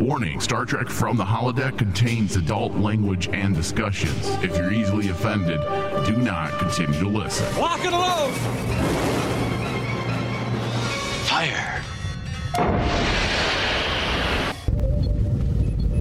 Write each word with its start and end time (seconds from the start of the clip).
Warning 0.00 0.40
Star 0.40 0.64
Trek 0.64 0.88
from 0.88 1.16
the 1.16 1.24
holodeck 1.24 1.78
contains 1.78 2.36
adult 2.36 2.74
language 2.74 3.28
and 3.28 3.54
discussions. 3.54 4.28
If 4.42 4.56
you're 4.56 4.72
easily 4.72 5.08
offended, 5.08 5.60
do 6.04 6.16
not 6.16 6.50
continue 6.58 6.98
to 6.98 7.08
listen. 7.08 7.46
Lock 7.60 7.80
and 7.84 7.92
load! 7.92 8.34
Fire. 11.26 11.82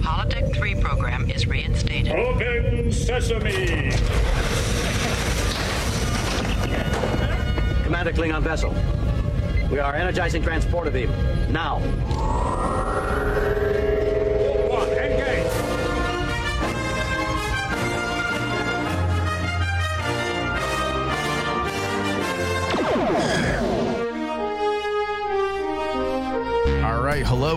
Holodeck 0.02 0.56
3 0.56 0.76
program 0.82 1.30
is 1.30 1.48
reinstated. 1.48 2.14
Open 2.14 2.92
sesame! 2.92 3.92
Commander 7.84 8.12
Klingon 8.12 8.42
vessel. 8.42 8.74
We 9.72 9.80
are 9.80 9.94
energizing 9.94 10.42
transporter 10.42 10.92
beam. 10.92 11.10
Now. 11.52 11.80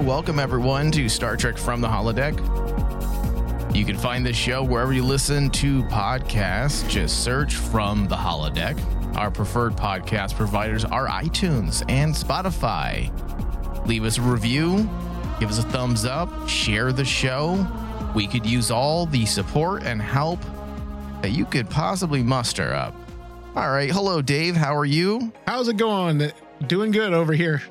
Welcome 0.00 0.38
everyone 0.38 0.90
to 0.90 1.08
Star 1.08 1.36
Trek 1.36 1.56
from 1.56 1.80
the 1.80 1.88
Holodeck. 1.88 2.34
You 3.74 3.84
can 3.84 3.96
find 3.96 4.24
this 4.26 4.36
show 4.36 4.62
wherever 4.62 4.92
you 4.92 5.02
listen 5.04 5.48
to 5.50 5.82
podcasts. 5.84 6.88
Just 6.88 7.24
search 7.24 7.54
from 7.54 8.06
the 8.06 8.16
Holodeck. 8.16 8.76
Our 9.16 9.30
preferred 9.30 9.74
podcast 9.74 10.34
providers 10.34 10.84
are 10.84 11.06
iTunes 11.08 11.82
and 11.88 12.14
Spotify. 12.14 13.10
Leave 13.86 14.04
us 14.04 14.18
a 14.18 14.22
review, 14.22 14.88
give 15.40 15.50
us 15.50 15.58
a 15.58 15.62
thumbs 15.62 16.04
up, 16.04 16.48
share 16.48 16.92
the 16.92 17.04
show. 17.04 17.66
We 18.14 18.26
could 18.26 18.44
use 18.44 18.70
all 18.70 19.06
the 19.06 19.24
support 19.24 19.82
and 19.84 20.00
help 20.02 20.40
that 21.22 21.30
you 21.30 21.46
could 21.46 21.70
possibly 21.70 22.22
muster 22.22 22.74
up. 22.74 22.94
All 23.54 23.70
right, 23.70 23.90
hello, 23.90 24.20
Dave. 24.20 24.56
How 24.56 24.76
are 24.76 24.84
you? 24.84 25.32
How's 25.46 25.68
it 25.68 25.76
going? 25.76 26.30
Doing 26.66 26.90
good 26.90 27.14
over 27.14 27.32
here. 27.32 27.62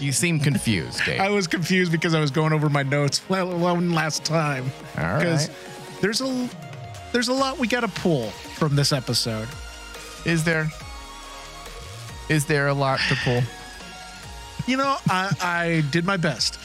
You 0.00 0.12
seem 0.12 0.40
confused, 0.40 1.04
Dave. 1.04 1.20
I 1.20 1.30
was 1.30 1.46
confused 1.46 1.92
because 1.92 2.14
I 2.14 2.20
was 2.20 2.30
going 2.30 2.52
over 2.52 2.68
my 2.68 2.82
notes 2.82 3.22
well 3.28 3.56
one 3.56 3.92
last 3.92 4.24
time. 4.24 4.70
All 4.96 5.18
Because 5.18 5.50
there's 6.00 6.20
a 6.20 6.48
there's 7.12 7.28
a 7.28 7.32
lot 7.34 7.58
we 7.58 7.66
got 7.66 7.80
to 7.80 7.88
pull 7.88 8.30
from 8.30 8.76
this 8.76 8.92
episode. 8.92 9.48
Is 10.24 10.44
there? 10.44 10.68
Is 12.28 12.46
there 12.46 12.68
a 12.68 12.74
lot 12.74 13.00
to 13.08 13.16
pull? 13.16 13.42
You 14.66 14.76
know, 14.76 14.96
I, 15.08 15.34
I 15.40 15.84
did 15.90 16.04
my 16.04 16.16
best. 16.16 16.58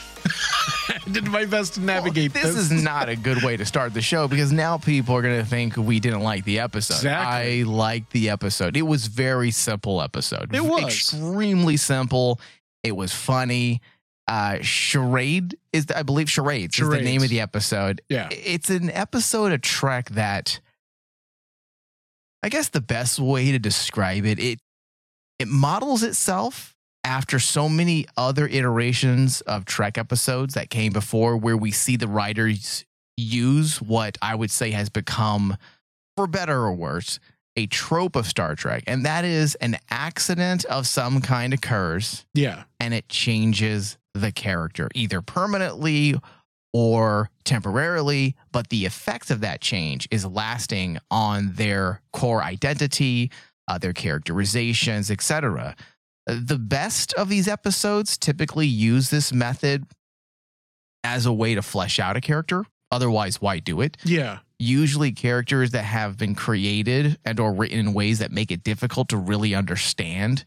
I 0.88 0.98
did 1.10 1.26
my 1.26 1.44
best 1.44 1.74
to 1.74 1.80
navigate 1.80 2.34
Well, 2.34 2.44
this 2.44 2.56
is 2.56 2.70
not 2.70 3.08
a 3.08 3.16
good 3.16 3.42
way 3.42 3.56
to 3.56 3.64
start 3.64 3.94
the 3.94 4.02
show 4.02 4.28
because 4.28 4.52
now 4.52 4.78
people 4.78 5.16
are 5.16 5.22
going 5.22 5.40
to 5.40 5.46
think 5.46 5.76
we 5.76 5.98
didn't 5.98 6.20
like 6.20 6.44
the 6.44 6.60
episode. 6.60 6.94
Exactly. 6.94 7.60
I 7.60 7.64
liked 7.64 8.12
the 8.12 8.30
episode. 8.30 8.76
It 8.76 8.82
was 8.82 9.06
very 9.06 9.50
simple 9.50 10.00
episode. 10.02 10.54
It 10.54 10.64
was. 10.64 10.84
extremely 10.84 11.76
simple. 11.76 12.40
It 12.86 12.96
was 12.96 13.12
funny. 13.12 13.80
Uh, 14.28 14.58
charade 14.60 15.56
is 15.72 15.86
the, 15.86 15.98
I 15.98 16.02
believe 16.02 16.28
charades, 16.28 16.78
is 16.78 16.88
the 16.88 17.00
name 17.00 17.22
of 17.22 17.28
the 17.28 17.40
episode. 17.40 18.00
Yeah. 18.08 18.28
it's 18.30 18.70
an 18.70 18.90
episode 18.90 19.52
of 19.52 19.60
Trek 19.60 20.10
that 20.10 20.60
I 22.42 22.48
guess 22.48 22.68
the 22.68 22.80
best 22.80 23.18
way 23.18 23.52
to 23.52 23.58
describe 23.58 24.24
it 24.24 24.38
it 24.38 24.60
it 25.38 25.48
models 25.48 26.02
itself 26.02 26.76
after 27.04 27.38
so 27.38 27.68
many 27.68 28.06
other 28.16 28.48
iterations 28.48 29.42
of 29.42 29.64
Trek 29.64 29.96
episodes 29.96 30.54
that 30.54 30.70
came 30.70 30.92
before 30.92 31.36
where 31.36 31.56
we 31.56 31.70
see 31.70 31.96
the 31.96 32.08
writers 32.08 32.84
use 33.16 33.80
what 33.80 34.18
I 34.20 34.34
would 34.34 34.50
say 34.50 34.72
has 34.72 34.88
become 34.88 35.56
for 36.16 36.26
better 36.26 36.58
or 36.58 36.72
worse 36.72 37.20
a 37.56 37.66
trope 37.66 38.16
of 38.16 38.26
Star 38.26 38.54
Trek 38.54 38.84
and 38.86 39.04
that 39.06 39.24
is 39.24 39.54
an 39.56 39.76
accident 39.90 40.64
of 40.66 40.86
some 40.86 41.20
kind 41.20 41.54
occurs 41.54 42.26
Yeah. 42.34 42.64
and 42.80 42.92
it 42.94 43.08
changes 43.08 43.96
the 44.14 44.32
character 44.32 44.88
either 44.94 45.20
permanently 45.22 46.14
or 46.72 47.30
temporarily, 47.44 48.34
but 48.52 48.68
the 48.68 48.84
effect 48.84 49.30
of 49.30 49.40
that 49.40 49.60
change 49.62 50.06
is 50.10 50.26
lasting 50.26 50.98
on 51.10 51.52
their 51.54 52.02
core 52.12 52.42
identity, 52.42 53.30
uh, 53.68 53.78
their 53.78 53.94
characterizations, 53.94 55.10
etc. 55.10 55.74
The 56.26 56.58
best 56.58 57.14
of 57.14 57.28
these 57.30 57.48
episodes 57.48 58.18
typically 58.18 58.66
use 58.66 59.08
this 59.10 59.32
method 59.32 59.86
as 61.04 61.24
a 61.24 61.32
way 61.32 61.54
to 61.54 61.62
flesh 61.62 61.98
out 61.98 62.16
a 62.16 62.20
character. 62.20 62.64
Otherwise, 62.90 63.40
why 63.40 63.58
do 63.58 63.80
it? 63.80 63.96
Yeah. 64.04 64.38
Usually 64.58 65.12
characters 65.12 65.72
that 65.72 65.84
have 65.84 66.16
been 66.16 66.34
created 66.34 67.18
and 67.24 67.38
or 67.38 67.52
written 67.52 67.78
in 67.78 67.92
ways 67.92 68.20
that 68.20 68.32
make 68.32 68.50
it 68.50 68.64
difficult 68.64 69.08
to 69.10 69.16
really 69.16 69.54
understand 69.54 70.44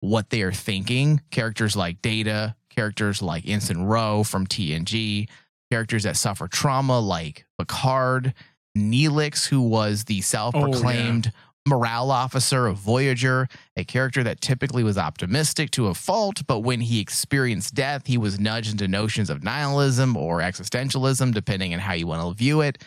what 0.00 0.30
they 0.30 0.42
are 0.42 0.52
thinking. 0.52 1.20
Characters 1.30 1.76
like 1.76 2.00
data 2.00 2.56
characters 2.70 3.20
like 3.20 3.46
ensign 3.46 3.82
Ro 3.82 4.24
from 4.24 4.46
tng 4.46 5.28
characters 5.70 6.04
that 6.04 6.16
suffer 6.16 6.48
trauma 6.48 6.98
like 6.98 7.44
picard 7.58 8.32
neelix 8.76 9.46
who 9.46 9.60
was 9.60 10.04
the 10.04 10.20
self-proclaimed 10.20 11.32
oh, 11.34 11.38
morale 11.68 12.10
officer 12.10 12.66
of 12.66 12.78
voyager 12.78 13.46
a 13.76 13.84
character 13.84 14.22
that 14.22 14.40
typically 14.40 14.82
was 14.82 14.96
optimistic 14.96 15.70
to 15.70 15.88
a 15.88 15.94
fault 15.94 16.42
but 16.46 16.60
when 16.60 16.80
he 16.80 17.00
experienced 17.00 17.74
death 17.74 18.06
he 18.06 18.16
was 18.16 18.40
nudged 18.40 18.72
into 18.72 18.88
notions 18.88 19.28
of 19.28 19.42
nihilism 19.42 20.16
or 20.16 20.38
existentialism 20.38 21.34
depending 21.34 21.74
on 21.74 21.80
how 21.80 21.92
you 21.92 22.06
want 22.06 22.26
to 22.26 22.34
view 22.34 22.60
it 22.60 22.82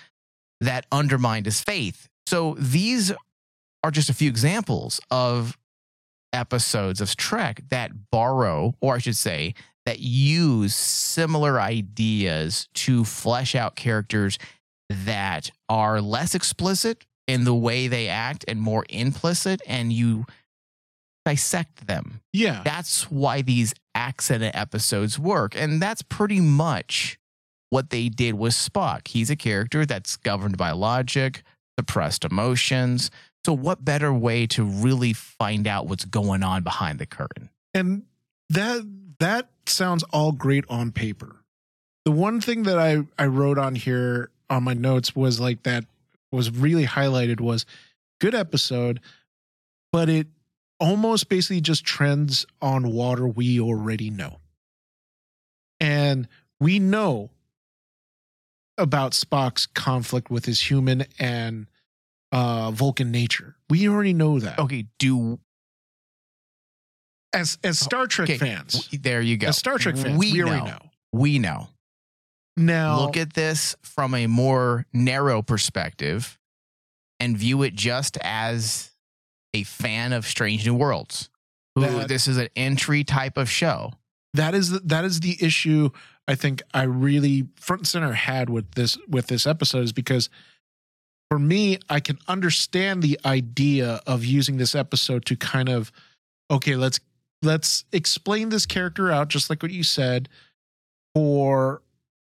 that 0.63 0.85
undermined 0.91 1.45
his 1.45 1.61
faith. 1.61 2.07
So 2.27 2.55
these 2.57 3.11
are 3.83 3.91
just 3.91 4.09
a 4.09 4.13
few 4.13 4.29
examples 4.29 4.99
of 5.11 5.57
episodes 6.31 7.01
of 7.01 7.15
Trek 7.15 7.63
that 7.69 8.09
borrow, 8.11 8.73
or 8.81 8.95
I 8.95 8.97
should 8.99 9.17
say, 9.17 9.53
that 9.85 9.99
use 9.99 10.73
similar 10.73 11.59
ideas 11.59 12.69
to 12.73 13.03
flesh 13.03 13.53
out 13.55 13.75
characters 13.75 14.39
that 14.89 15.51
are 15.67 15.99
less 15.99 16.33
explicit 16.33 17.05
in 17.27 17.43
the 17.43 17.55
way 17.55 17.87
they 17.87 18.07
act 18.07 18.45
and 18.47 18.61
more 18.61 18.85
implicit, 18.89 19.61
and 19.67 19.91
you 19.91 20.25
dissect 21.25 21.87
them. 21.87 22.21
Yeah. 22.31 22.61
That's 22.63 23.09
why 23.11 23.41
these 23.41 23.73
accident 23.95 24.55
episodes 24.55 25.19
work. 25.19 25.55
And 25.55 25.81
that's 25.81 26.01
pretty 26.01 26.39
much 26.41 27.17
what 27.73 27.89
they 27.89 28.07
did 28.07 28.35
with 28.35 28.53
Spock. 28.53 29.07
He's 29.07 29.31
a 29.31 29.35
character 29.35 29.83
that's 29.83 30.15
governed 30.15 30.57
by 30.57 30.71
logic, 30.71 31.41
suppressed 31.79 32.23
emotions. 32.23 33.09
So, 33.47 33.53
what 33.53 33.83
better 33.83 34.13
way 34.13 34.45
to 34.47 34.63
really 34.63 35.11
find 35.11 35.65
out 35.65 35.87
what's 35.87 36.05
going 36.05 36.43
on 36.43 36.61
behind 36.61 36.99
the 36.99 37.07
curtain? 37.07 37.49
And 37.73 38.03
that 38.51 38.83
that 39.19 39.49
sounds 39.65 40.03
all 40.13 40.33
great 40.33 40.65
on 40.69 40.91
paper. 40.91 41.37
The 42.05 42.11
one 42.11 42.41
thing 42.41 42.61
that 42.63 42.77
I 42.77 43.07
I 43.17 43.25
wrote 43.25 43.57
on 43.57 43.73
here 43.73 44.29
on 44.51 44.63
my 44.63 44.75
notes 44.75 45.15
was 45.15 45.39
like 45.39 45.63
that 45.63 45.85
was 46.31 46.51
really 46.51 46.85
highlighted 46.85 47.41
was 47.41 47.65
good 48.21 48.35
episode, 48.35 48.99
but 49.91 50.09
it 50.09 50.27
almost 50.79 51.27
basically 51.27 51.61
just 51.61 51.83
trends 51.83 52.45
on 52.61 52.93
water 52.93 53.27
we 53.27 53.59
already 53.59 54.11
know. 54.11 54.37
And 55.79 56.27
we 56.59 56.77
know 56.77 57.31
about 58.77 59.11
Spock's 59.13 59.65
conflict 59.67 60.29
with 60.29 60.45
his 60.45 60.59
human 60.69 61.05
and 61.19 61.67
uh 62.31 62.71
Vulcan 62.71 63.11
nature. 63.11 63.55
We 63.69 63.87
already 63.87 64.13
know 64.13 64.39
that. 64.39 64.59
Okay, 64.59 64.85
do 64.99 65.39
As 67.33 67.57
as 67.63 67.79
Star 67.79 68.07
Trek 68.07 68.29
okay, 68.29 68.37
fans. 68.37 68.89
there 68.91 69.21
you 69.21 69.37
go. 69.37 69.47
As 69.47 69.57
Star 69.57 69.77
Trek 69.77 69.95
fans, 69.97 70.17
we, 70.17 70.41
already 70.43 70.65
know. 70.65 70.77
We 71.11 71.39
know. 71.39 71.69
Now 72.55 73.01
Look 73.01 73.17
at 73.17 73.33
this 73.33 73.75
from 73.81 74.13
a 74.13 74.27
more 74.27 74.85
narrow 74.93 75.41
perspective 75.41 76.37
and 77.19 77.35
view 77.37 77.63
it 77.63 77.73
just 77.73 78.17
as 78.21 78.91
a 79.55 79.63
fan 79.63 80.13
of 80.13 80.25
Strange 80.27 80.65
New 80.65 80.75
Worlds. 80.75 81.29
Who 81.75 81.81
That- 81.81 82.07
this 82.07 82.27
is 82.27 82.37
an 82.37 82.49
entry 82.55 83.03
type 83.03 83.37
of 83.37 83.49
show. 83.49 83.93
that 84.35 84.53
is 84.53 84.69
the, 84.71 84.79
that 84.81 85.03
is 85.05 85.19
the 85.21 85.37
issue 85.43 85.89
I 86.27 86.35
think 86.35 86.61
I 86.73 86.83
really 86.83 87.47
front 87.55 87.81
and 87.81 87.87
center 87.87 88.13
had 88.13 88.49
with 88.49 88.71
this 88.75 88.97
with 89.07 89.27
this 89.27 89.45
episode 89.45 89.83
is 89.83 89.91
because 89.91 90.29
for 91.29 91.39
me 91.39 91.79
I 91.89 91.99
can 91.99 92.17
understand 92.27 93.01
the 93.01 93.19
idea 93.25 94.01
of 94.07 94.23
using 94.23 94.57
this 94.57 94.75
episode 94.75 95.25
to 95.25 95.35
kind 95.35 95.69
of 95.69 95.91
okay 96.49 96.75
let's 96.75 96.99
let's 97.41 97.83
explain 97.91 98.49
this 98.49 98.65
character 98.65 99.11
out 99.11 99.27
just 99.27 99.49
like 99.49 99.61
what 99.61 99.71
you 99.71 99.83
said 99.83 100.29
for 101.13 101.81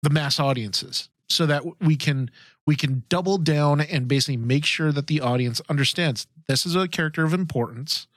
the 0.04 0.10
mass 0.10 0.40
audiences 0.40 1.10
so 1.30 1.46
that 1.46 1.64
we 1.82 1.96
can 1.96 2.32
we 2.66 2.76
can 2.76 3.04
double 3.10 3.38
down 3.38 3.82
and 3.82 4.08
basically 4.08 4.38
make 4.38 4.66
sure 4.66 4.92
that 4.92 5.08
the 5.08 5.20
audience 5.20 5.62
understands 5.70 6.28
this 6.48 6.66
is 6.66 6.76
a 6.76 6.88
character 6.88 7.24
of 7.24 7.34
importance 7.34 8.08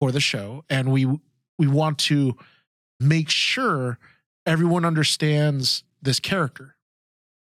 for 0.00 0.12
the 0.12 0.20
show. 0.20 0.64
And 0.68 0.92
we 0.92 1.06
we 1.58 1.66
want 1.66 1.98
to 2.00 2.36
make 3.00 3.30
sure 3.30 3.98
everyone 4.46 4.84
understands 4.84 5.84
this 6.00 6.20
character. 6.20 6.76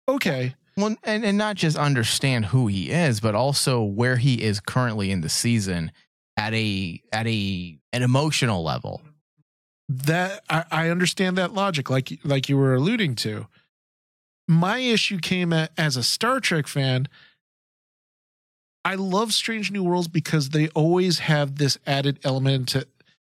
Okay. 0.09 0.55
Well, 0.77 0.97
and, 1.05 1.25
and 1.25 1.37
not 1.37 1.57
just 1.57 1.77
understand 1.77 2.47
who 2.47 2.67
he 2.69 2.91
is, 2.91 3.21
but 3.21 3.35
also 3.35 3.83
where 3.83 4.17
he 4.17 4.43
is 4.43 4.61
currently 4.61 5.11
in 5.11 5.21
the 5.23 5.29
season 5.29 5.91
at 6.37 6.55
a 6.55 7.03
at 7.13 7.27
a 7.27 7.79
an 7.93 8.03
emotional 8.03 8.63
level. 8.63 9.03
that 9.89 10.43
I, 10.49 10.65
I 10.71 10.89
understand 10.91 11.37
that 11.39 11.53
logic 11.53 11.91
like 11.91 12.21
like 12.25 12.49
you 12.49 12.57
were 12.57 12.75
alluding 12.75 13.17
to 13.17 13.49
my 14.47 14.79
issue 14.79 15.19
came 15.19 15.53
at, 15.53 15.73
as 15.77 15.97
a 15.97 16.03
star 16.03 16.41
trek 16.41 16.67
fan 16.67 17.09
i 18.85 18.95
love 18.95 19.33
strange 19.33 19.71
new 19.71 19.83
worlds 19.83 20.09
because 20.09 20.51
they 20.51 20.69
always 20.69 21.21
have 21.21 21.57
this 21.57 21.79
added 21.87 22.19
element 22.23 22.69
to, 22.69 22.87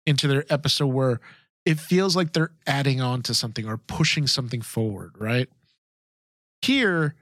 into 0.06 0.28
their 0.28 0.46
episode 0.50 0.88
where 0.88 1.20
it 1.66 1.80
feels 1.80 2.16
like 2.16 2.34
they're 2.34 2.52
adding 2.66 3.02
on 3.02 3.22
to 3.22 3.34
something 3.34 3.68
or 3.68 3.78
pushing 3.78 4.28
something 4.28 4.62
forward 4.62 5.12
right 5.18 5.50
here 6.62 7.16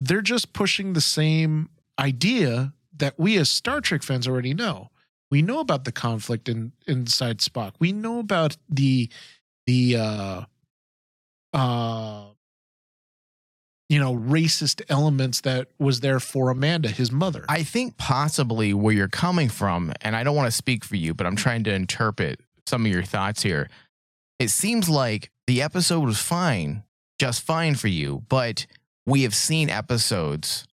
they're 0.00 0.22
just 0.22 0.52
pushing 0.52 0.92
the 0.92 1.00
same 1.00 1.68
idea 1.98 2.72
that 2.96 3.18
we 3.18 3.36
as 3.36 3.48
star 3.48 3.80
trek 3.80 4.02
fans 4.02 4.26
already 4.26 4.54
know 4.54 4.90
we 5.30 5.42
know 5.42 5.60
about 5.60 5.84
the 5.84 5.92
conflict 5.92 6.48
in 6.48 6.72
inside 6.86 7.38
Spock. 7.38 7.74
We 7.78 7.92
know 7.92 8.18
about 8.18 8.56
the 8.68 9.08
the 9.66 9.96
uh 9.96 10.42
uh 11.52 12.24
you 13.88 13.98
know 14.00 14.14
racist 14.14 14.82
elements 14.88 15.42
that 15.42 15.68
was 15.78 16.00
there 16.00 16.20
for 16.20 16.50
Amanda, 16.50 16.88
his 16.88 17.12
mother. 17.12 17.44
I 17.48 17.62
think 17.62 17.96
possibly 17.96 18.74
where 18.74 18.92
you're 18.92 19.08
coming 19.08 19.48
from, 19.48 19.92
and 20.00 20.16
I 20.16 20.24
don't 20.24 20.36
want 20.36 20.48
to 20.48 20.56
speak 20.56 20.84
for 20.84 20.96
you, 20.96 21.14
but 21.14 21.26
I'm 21.26 21.36
trying 21.36 21.64
to 21.64 21.72
interpret 21.72 22.40
some 22.70 22.86
of 22.86 22.92
your 22.92 23.02
thoughts 23.02 23.42
here. 23.42 23.68
It 24.38 24.48
seems 24.48 24.88
like 24.88 25.30
the 25.46 25.60
episode 25.60 26.00
was 26.06 26.18
fine, 26.18 26.84
just 27.18 27.42
fine 27.42 27.74
for 27.74 27.88
you, 27.88 28.22
but 28.30 28.66
we 29.04 29.24
have 29.24 29.34
seen 29.34 29.68
episodes 29.68 30.66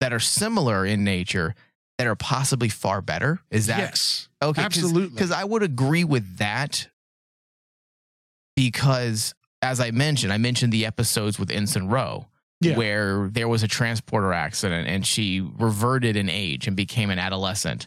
that 0.00 0.12
are 0.12 0.20
similar 0.20 0.86
in 0.86 1.02
nature 1.02 1.56
that 1.96 2.06
are 2.06 2.14
possibly 2.14 2.68
far 2.68 3.00
better. 3.02 3.40
Is 3.50 3.66
that 3.66 3.78
yes, 3.78 4.28
okay? 4.40 4.62
absolutely. 4.62 5.08
Because 5.08 5.32
I 5.32 5.42
would 5.42 5.64
agree 5.64 6.04
with 6.04 6.36
that 6.36 6.86
because, 8.54 9.34
as 9.62 9.80
I 9.80 9.90
mentioned, 9.90 10.32
I 10.32 10.38
mentioned 10.38 10.72
the 10.72 10.86
episodes 10.86 11.38
with 11.38 11.50
Ensign 11.50 11.88
Ro 11.88 12.28
Yeah. 12.60 12.76
where 12.76 13.28
there 13.28 13.48
was 13.48 13.62
a 13.62 13.68
transporter 13.68 14.32
accident 14.32 14.88
and 14.88 15.06
she 15.06 15.40
reverted 15.40 16.16
in 16.16 16.28
age 16.28 16.66
and 16.68 16.76
became 16.76 17.10
an 17.10 17.18
adolescent. 17.18 17.86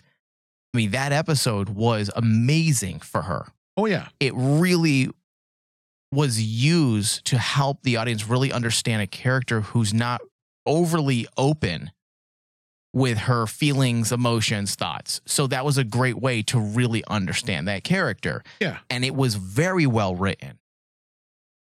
I 0.73 0.77
mean, 0.77 0.91
that 0.91 1.11
episode 1.11 1.69
was 1.69 2.09
amazing 2.15 2.99
for 2.99 3.23
her. 3.23 3.45
oh 3.77 3.85
yeah, 3.85 4.07
It 4.19 4.33
really 4.35 5.09
was 6.13 6.41
used 6.41 7.25
to 7.25 7.37
help 7.37 7.83
the 7.83 7.97
audience 7.97 8.27
really 8.27 8.51
understand 8.51 9.01
a 9.01 9.07
character 9.07 9.61
who's 9.61 9.93
not 9.93 10.21
overly 10.65 11.25
open 11.37 11.91
with 12.93 13.17
her 13.19 13.47
feelings, 13.47 14.11
emotions, 14.11 14.75
thoughts. 14.75 15.21
So 15.25 15.47
that 15.47 15.63
was 15.63 15.77
a 15.77 15.85
great 15.85 16.17
way 16.17 16.41
to 16.43 16.59
really 16.59 17.03
understand 17.07 17.67
that 17.69 17.85
character. 17.85 18.43
Yeah. 18.59 18.79
And 18.89 19.05
it 19.05 19.15
was 19.15 19.35
very 19.35 19.87
well 19.87 20.13
written. 20.15 20.59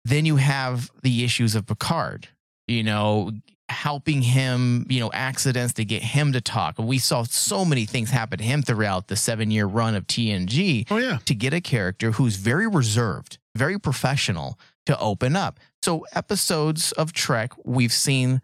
Then 0.05 0.25
you 0.25 0.37
have 0.37 0.89
the 1.03 1.25
issues 1.25 1.57
of 1.57 1.67
Picard, 1.67 2.29
you 2.69 2.85
know, 2.85 3.33
helping 3.69 4.23
him, 4.23 4.87
you 4.89 5.01
know, 5.01 5.11
accidents 5.13 5.75
to 5.75 5.85
get 5.85 6.03
him 6.03 6.33
to 6.33 6.41
talk. 6.41 6.79
We 6.79 6.99
saw 6.99 7.25
so 7.25 7.65
many 7.65 7.85
things 7.85 8.11
happen 8.11 8.39
to 8.39 8.45
him 8.45 8.63
throughout 8.63 9.09
the 9.09 9.17
seven 9.17 9.51
year 9.51 9.67
run 9.67 9.95
of 9.95 10.07
TNG 10.07 10.87
oh 10.91 10.97
yeah, 10.99 11.19
to 11.25 11.35
get 11.35 11.53
a 11.53 11.61
character 11.61 12.13
who's 12.13 12.37
very 12.37 12.69
reserved, 12.69 13.39
very 13.55 13.79
professional 13.79 14.59
to 14.87 14.99
open 15.01 15.35
up. 15.35 15.59
So 15.83 16.07
episodes 16.15 16.93
of 16.93 17.13
Trek, 17.13 17.53
we've 17.65 17.93
seen 17.93 18.41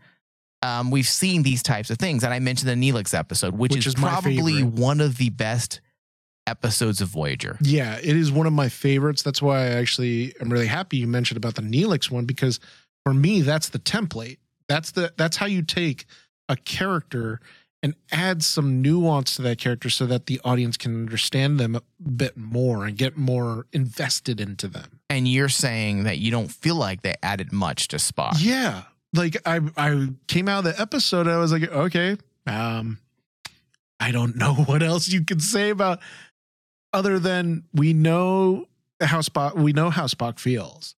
um, 0.62 0.90
we've 0.90 1.08
seen 1.08 1.42
these 1.42 1.62
types 1.62 1.90
of 1.90 1.98
things. 1.98 2.22
And 2.24 2.32
I 2.32 2.38
mentioned 2.38 2.70
the 2.70 2.92
Neelix 2.92 3.14
episode, 3.14 3.54
which, 3.54 3.72
Which 3.72 3.86
is, 3.86 3.94
is 3.94 4.00
probably 4.00 4.62
one 4.62 5.00
of 5.00 5.16
the 5.18 5.30
best 5.30 5.80
episodes 6.46 7.00
of 7.00 7.08
Voyager. 7.08 7.56
yeah. 7.60 7.98
It 8.02 8.16
is 8.16 8.32
one 8.32 8.46
of 8.46 8.52
my 8.52 8.68
favorites. 8.68 9.22
That's 9.22 9.40
why 9.40 9.58
I 9.60 9.66
actually 9.70 10.34
am 10.40 10.50
really 10.50 10.66
happy 10.66 10.96
you 10.98 11.06
mentioned 11.06 11.36
about 11.36 11.54
the 11.54 11.62
Neelix 11.62 12.10
one 12.10 12.24
because 12.24 12.58
for 13.04 13.14
me 13.14 13.42
that's 13.42 13.68
the 13.68 13.78
template. 13.78 14.38
That's 14.68 14.92
the 14.92 15.12
that's 15.16 15.36
how 15.36 15.46
you 15.46 15.62
take 15.62 16.06
a 16.48 16.56
character 16.56 17.40
and 17.82 17.94
add 18.12 18.44
some 18.44 18.80
nuance 18.80 19.34
to 19.36 19.42
that 19.42 19.58
character 19.58 19.90
so 19.90 20.06
that 20.06 20.26
the 20.26 20.40
audience 20.44 20.76
can 20.76 20.94
understand 20.94 21.58
them 21.58 21.74
a 21.74 21.82
bit 22.00 22.36
more 22.36 22.86
and 22.86 22.96
get 22.96 23.16
more 23.16 23.66
invested 23.72 24.40
into 24.40 24.68
them. 24.68 25.00
And 25.10 25.26
you're 25.26 25.48
saying 25.48 26.04
that 26.04 26.18
you 26.18 26.30
don't 26.30 26.50
feel 26.50 26.76
like 26.76 27.02
they 27.02 27.16
added 27.22 27.52
much 27.52 27.88
to 27.88 27.96
Spock. 27.96 28.34
Yeah. 28.38 28.82
Like 29.12 29.36
I 29.44 29.60
I 29.76 30.08
came 30.28 30.48
out 30.48 30.64
of 30.64 30.76
the 30.76 30.80
episode 30.80 31.26
I 31.26 31.38
was 31.38 31.52
like, 31.52 31.70
okay, 31.70 32.16
um 32.46 32.98
I 33.98 34.12
don't 34.12 34.36
know 34.36 34.54
what 34.66 34.82
else 34.82 35.08
you 35.08 35.24
can 35.24 35.40
say 35.40 35.70
about 35.70 36.00
other 36.92 37.18
than 37.18 37.64
we 37.72 37.92
know 37.92 38.68
how 39.00 39.20
Spock 39.20 39.56
we 39.56 39.72
know 39.72 39.90
how 39.90 40.06
Spock 40.06 40.38
feels. 40.38 40.94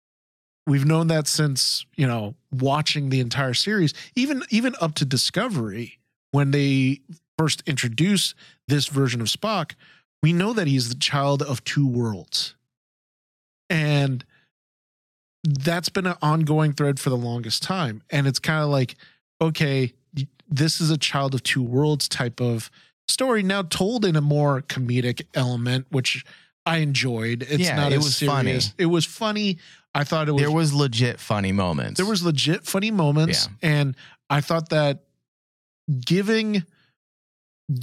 We've 0.67 0.85
known 0.87 1.09
that 1.09 1.27
since, 1.27 1.85
you 1.97 2.07
know, 2.07 2.35
watching 2.53 3.09
the 3.11 3.21
entire 3.21 3.55
series, 3.55 3.95
even 4.15 4.43
even 4.51 4.75
up 4.81 4.95
to 4.97 5.05
Discovery 5.05 5.99
when 6.31 6.51
they 6.53 7.01
first 7.37 7.63
introduce 7.67 8.35
this 8.69 8.87
version 8.87 9.21
of 9.21 9.27
Spock, 9.27 9.73
we 10.23 10.33
know 10.33 10.53
that 10.53 10.67
he's 10.69 10.89
the 10.89 10.95
child 10.95 11.43
of 11.43 11.65
two 11.65 11.87
worlds. 11.87 12.55
And 13.69 14.25
that's 15.45 15.89
been 15.89 16.07
an 16.07 16.17
ongoing 16.23 16.73
thread 16.73 17.01
for 17.01 17.11
the 17.11 17.17
longest 17.17 17.63
time. 17.63 18.03
And 18.11 18.27
it's 18.27 18.39
kind 18.39 18.63
of 18.63 18.69
like, 18.69 18.95
okay, 19.41 19.93
this 20.49 20.81
is 20.81 20.91
a 20.91 20.99
child 20.99 21.35
of 21.35 21.43
two 21.43 21.63
worlds 21.63 22.09
type 22.09 22.41
of 22.41 22.71
story 23.09 23.43
now 23.43 23.63
told 23.63 24.05
in 24.05 24.15
a 24.15 24.21
more 24.21 24.63
comedic 24.63 25.23
element, 25.35 25.87
which 25.91 26.25
I 26.65 26.79
enjoyed. 26.79 27.43
It's 27.43 27.59
Yeah, 27.65 27.75
not 27.77 27.93
it 27.93 27.97
as 27.97 28.05
was 28.05 28.17
serious. 28.17 28.69
funny. 28.69 28.75
It 28.79 28.87
was 28.87 29.05
funny. 29.05 29.59
I 29.95 30.05
thought 30.05 30.29
it 30.29 30.33
was 30.33 30.43
there 30.43 30.51
was 30.51 30.73
legit 30.73 31.21
funny 31.21 31.53
moments. 31.53 31.99
there 31.99 32.07
was 32.07 32.25
legit 32.25 32.65
funny 32.65 32.91
moments 32.91 33.49
and 33.63 33.95
i 34.31 34.41
thought 34.41 34.71
that 34.71 35.05
giving 36.01 36.65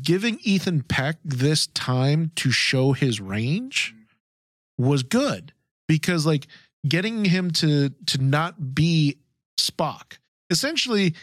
giving 0.03 0.39
ethan 0.41 0.81
peck 0.81 1.17
this 1.23 1.67
time 1.67 2.31
to 2.35 2.51
show 2.51 2.93
his 2.93 3.21
range 3.21 3.93
was 4.77 5.03
good 5.03 5.53
because 5.87 6.25
like 6.25 6.47
getting 6.87 7.25
him 7.25 7.51
to 7.51 7.89
to 8.07 8.17
not 8.17 8.73
be 8.73 9.17
spock 9.59 10.17
essentially 10.49 11.13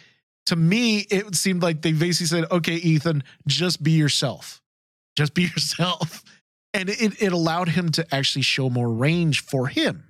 to 0.46 0.54
me 0.56 1.00
it 1.10 1.34
seemed 1.34 1.62
like 1.62 1.82
they 1.82 1.92
basically 1.92 2.26
said 2.26 2.44
okay 2.50 2.74
ethan 2.76 3.22
just 3.46 3.82
be 3.82 3.92
yourself. 3.92 4.62
Just 5.16 5.34
be 5.34 5.42
yourself. 5.56 6.22
And 6.74 6.90
it, 6.90 7.22
it 7.22 7.32
allowed 7.32 7.70
him 7.70 7.90
to 7.92 8.14
actually 8.14 8.42
show 8.42 8.68
more 8.68 8.90
range 8.92 9.40
for 9.42 9.66
him 9.66 10.05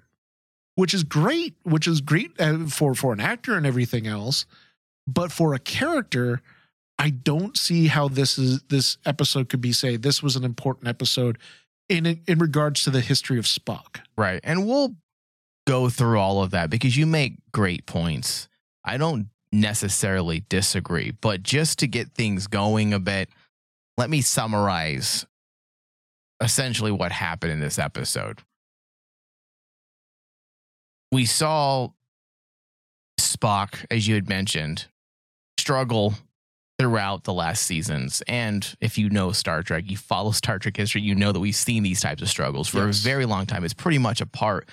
which 0.76 0.95
is 0.95 1.02
great, 1.02 1.54
which 1.64 1.88
is 1.88 2.00
great 2.00 2.33
uh, 2.38 2.66
for 2.66 2.95
for 2.95 3.12
an 3.12 3.21
actor 3.21 3.56
and 3.56 3.66
everything 3.66 4.06
else. 4.06 4.47
But 5.09 5.33
for 5.33 5.54
a 5.54 5.59
character, 5.59 6.40
I 6.99 7.11
don't 7.11 7.56
see 7.56 7.88
how 7.88 8.09
this 8.09 8.38
is 8.38 8.62
this 8.68 8.99
episode 9.04 9.49
could 9.49 9.61
be 9.61 9.73
say 9.73 9.97
this 9.97 10.23
was 10.23 10.37
an 10.37 10.45
important 10.45 10.87
episode 10.87 11.38
in 11.88 12.21
in 12.26 12.38
regards 12.38 12.85
to 12.85 12.90
the 12.90 13.00
history 13.00 13.38
of 13.38 13.45
Spock. 13.45 14.00
Right. 14.16 14.40
And 14.45 14.66
we'll 14.66 14.95
go 15.66 15.88
through 15.88 16.18
all 16.18 16.42
of 16.42 16.52
that 16.52 16.71
because 16.71 16.97
you 16.97 17.06
make 17.06 17.38
great 17.52 17.87
points. 17.87 18.49
I 18.85 18.99
don't 18.99 19.28
necessarily 19.52 20.45
disagree, 20.49 21.12
but 21.21 21.42
just 21.42 21.80
to 21.80 21.87
get 21.87 22.12
things 22.12 22.47
going 22.47 22.92
a 22.92 23.00
bit, 23.00 23.30
let 23.97 24.11
me 24.11 24.21
summarize 24.21 25.26
essentially 26.40 26.92
what 26.92 27.12
happened 27.12 27.52
in 27.52 27.61
this 27.61 27.78
episode. 27.78 28.42
We 31.16 31.25
saw 31.25 31.88
Spock, 33.18 33.87
as 33.90 34.06
you 34.06 34.16
had 34.16 34.28
mentioned, 34.28 34.85
struggle 35.58 36.12
throughout 36.78 37.25
the 37.25 37.32
last 37.32 37.62
seasons. 37.62 38.23
And 38.28 38.76
if 38.82 38.99
you 38.99 39.08
know 39.08 39.32
Star 39.32 39.62
Trek, 39.62 39.85
you 39.90 39.96
follow 39.96 40.30
Star 40.42 40.58
Trek 40.58 40.76
history, 40.76 41.00
you 41.00 41.14
know 41.14 41.32
that 41.32 41.40
we've 41.40 41.54
seen 41.56 41.82
these 41.82 42.02
types 42.02 42.20
of 42.20 42.28
struggles 42.28 42.68
for 42.68 42.85
Yes. 42.87 43.00
a 43.00 43.02
very 43.02 43.25
long 43.25 43.46
time. 43.46 43.64
It's 43.64 43.73
pretty 43.73 43.96
much 43.96 44.20
a 44.20 44.26
part 44.26 44.68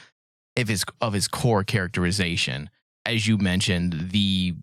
of 0.57 0.67
his 0.67 0.83
of 0.99 1.13
his 1.13 1.29
core 1.29 1.63
characterization. 1.63 2.69
As 3.05 3.25
you 3.25 3.37
mentioned, 3.37 4.09
the 4.11 4.53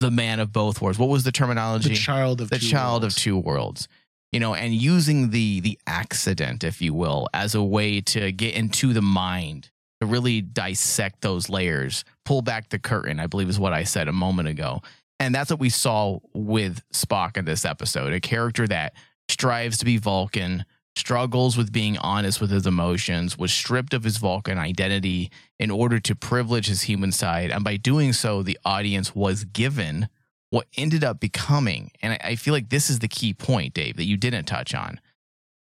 the 0.00 0.10
man 0.10 0.40
of 0.40 0.54
both 0.54 0.80
worlds. 0.80 0.98
What 0.98 1.10
was 1.10 1.22
the 1.22 1.32
terminology? 1.32 1.90
The 1.90 1.96
child 1.96 2.40
of 2.40 2.48
the 2.48 2.58
two 2.58 2.66
child 2.66 3.02
worlds. 3.02 3.14
of 3.16 3.22
two 3.22 3.36
worlds 3.36 3.88
you 4.32 4.40
know 4.40 4.54
and 4.54 4.74
using 4.74 5.30
the 5.30 5.60
the 5.60 5.78
accident 5.86 6.64
if 6.64 6.80
you 6.80 6.94
will 6.94 7.28
as 7.34 7.54
a 7.54 7.62
way 7.62 8.00
to 8.00 8.32
get 8.32 8.54
into 8.54 8.94
the 8.94 9.02
mind 9.02 9.70
to 10.00 10.06
really 10.06 10.40
dissect 10.40 11.20
those 11.20 11.48
layers 11.48 12.04
pull 12.24 12.42
back 12.42 12.68
the 12.68 12.78
curtain 12.78 13.20
i 13.20 13.26
believe 13.26 13.48
is 13.48 13.58
what 13.58 13.72
i 13.72 13.84
said 13.84 14.08
a 14.08 14.12
moment 14.12 14.48
ago 14.48 14.80
and 15.20 15.34
that's 15.34 15.50
what 15.50 15.60
we 15.60 15.70
saw 15.70 16.18
with 16.34 16.82
spock 16.92 17.36
in 17.36 17.44
this 17.44 17.64
episode 17.64 18.12
a 18.12 18.20
character 18.20 18.66
that 18.66 18.94
strives 19.28 19.78
to 19.78 19.84
be 19.84 19.98
vulcan 19.98 20.64
struggles 20.98 21.56
with 21.56 21.72
being 21.72 21.96
honest 21.98 22.40
with 22.40 22.50
his 22.50 22.66
emotions, 22.66 23.38
was 23.38 23.52
stripped 23.52 23.94
of 23.94 24.04
his 24.04 24.18
Vulcan 24.18 24.58
identity 24.58 25.30
in 25.58 25.70
order 25.70 25.98
to 26.00 26.14
privilege 26.14 26.66
his 26.66 26.82
human 26.82 27.12
side. 27.12 27.50
And 27.50 27.64
by 27.64 27.76
doing 27.76 28.12
so, 28.12 28.42
the 28.42 28.58
audience 28.64 29.14
was 29.14 29.44
given 29.44 30.08
what 30.50 30.66
ended 30.76 31.04
up 31.04 31.20
becoming, 31.20 31.90
and 32.02 32.18
I, 32.24 32.34
feel 32.34 32.54
like 32.54 32.70
this 32.70 32.88
is 32.88 33.00
the 33.00 33.08
key 33.08 33.34
point, 33.34 33.74
Dave, 33.74 33.96
that 33.96 34.06
you 34.06 34.16
didn't 34.16 34.46
touch 34.46 34.74
on 34.74 34.98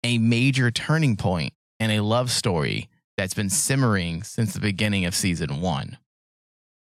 a 0.03 0.17
major 0.17 0.71
turning 0.71 1.17
point 1.17 1.53
in 1.79 1.91
a 1.91 2.01
love 2.01 2.31
story 2.31 2.89
that's 3.21 3.35
been 3.35 3.51
simmering 3.51 4.23
since 4.23 4.55
the 4.55 4.61
beginning 4.61 5.05
of 5.05 5.15
season 5.15 5.61
one. 5.61 5.99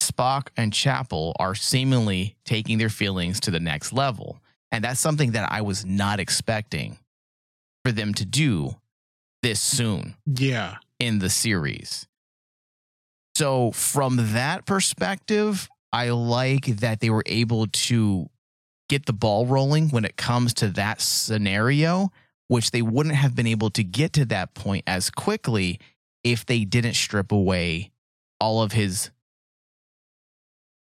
Spock 0.01 0.49
and 0.57 0.73
Chapel 0.73 1.33
are 1.39 1.55
seemingly 1.55 2.35
taking 2.43 2.77
their 2.77 2.89
feelings 2.89 3.39
to 3.39 3.51
the 3.51 3.59
next 3.61 3.93
level. 3.93 4.39
And 4.69 4.83
that's 4.83 4.99
something 4.99 5.31
that 5.31 5.49
I 5.49 5.61
was 5.61 5.85
not 5.85 6.19
expecting 6.19 6.97
for 7.85 7.93
them 7.93 8.13
to 8.15 8.25
do 8.25 8.75
this 9.43 9.61
soon 9.61 10.15
Yeah. 10.25 10.75
in 10.99 11.19
the 11.19 11.29
series. 11.29 12.05
So, 13.37 13.71
from 13.71 14.33
that 14.33 14.65
perspective, 14.65 15.69
I 15.93 16.09
like 16.09 16.65
that 16.65 16.99
they 16.99 17.09
were 17.09 17.23
able 17.25 17.67
to 17.67 18.29
get 18.89 19.05
the 19.05 19.13
ball 19.13 19.45
rolling 19.45 19.87
when 19.87 20.03
it 20.03 20.17
comes 20.17 20.53
to 20.55 20.67
that 20.71 20.99
scenario, 20.99 22.11
which 22.49 22.71
they 22.71 22.81
wouldn't 22.81 23.15
have 23.15 23.35
been 23.35 23.47
able 23.47 23.69
to 23.69 23.85
get 23.85 24.11
to 24.13 24.25
that 24.25 24.53
point 24.53 24.83
as 24.85 25.09
quickly 25.09 25.79
if 26.25 26.45
they 26.45 26.65
didn't 26.65 26.95
strip 26.95 27.31
away 27.31 27.91
all 28.41 28.61
of 28.61 28.73
his 28.73 29.11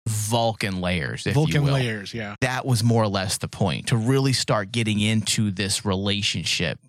Vulcan 0.08 0.80
layers, 0.80 1.28
if 1.28 1.36
you 1.36 1.42
Vulcan 1.46 1.66
layers. 1.66 2.14
Yeah. 2.14 2.36
that 2.40 2.66
was 2.66 2.82
more 2.84 3.04
or 3.04 3.10
less 3.10 3.38
the 3.38 3.50
point 3.50 3.88
to 3.88 3.98
really 3.98 4.32
start 4.34 4.72
getting 4.72 5.00
into 5.00 5.52
this 5.52 5.86
relationship 5.86 6.80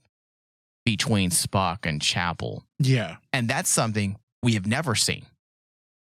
between 0.86 1.30
Spock 1.30 1.78
and 1.84 2.00
Chapel. 2.00 2.64
Yeah. 2.78 3.16
And 3.32 3.48
that's 3.48 3.68
something 3.68 4.16
we 4.42 4.52
have 4.54 4.66
never 4.66 4.94
seen 4.94 5.26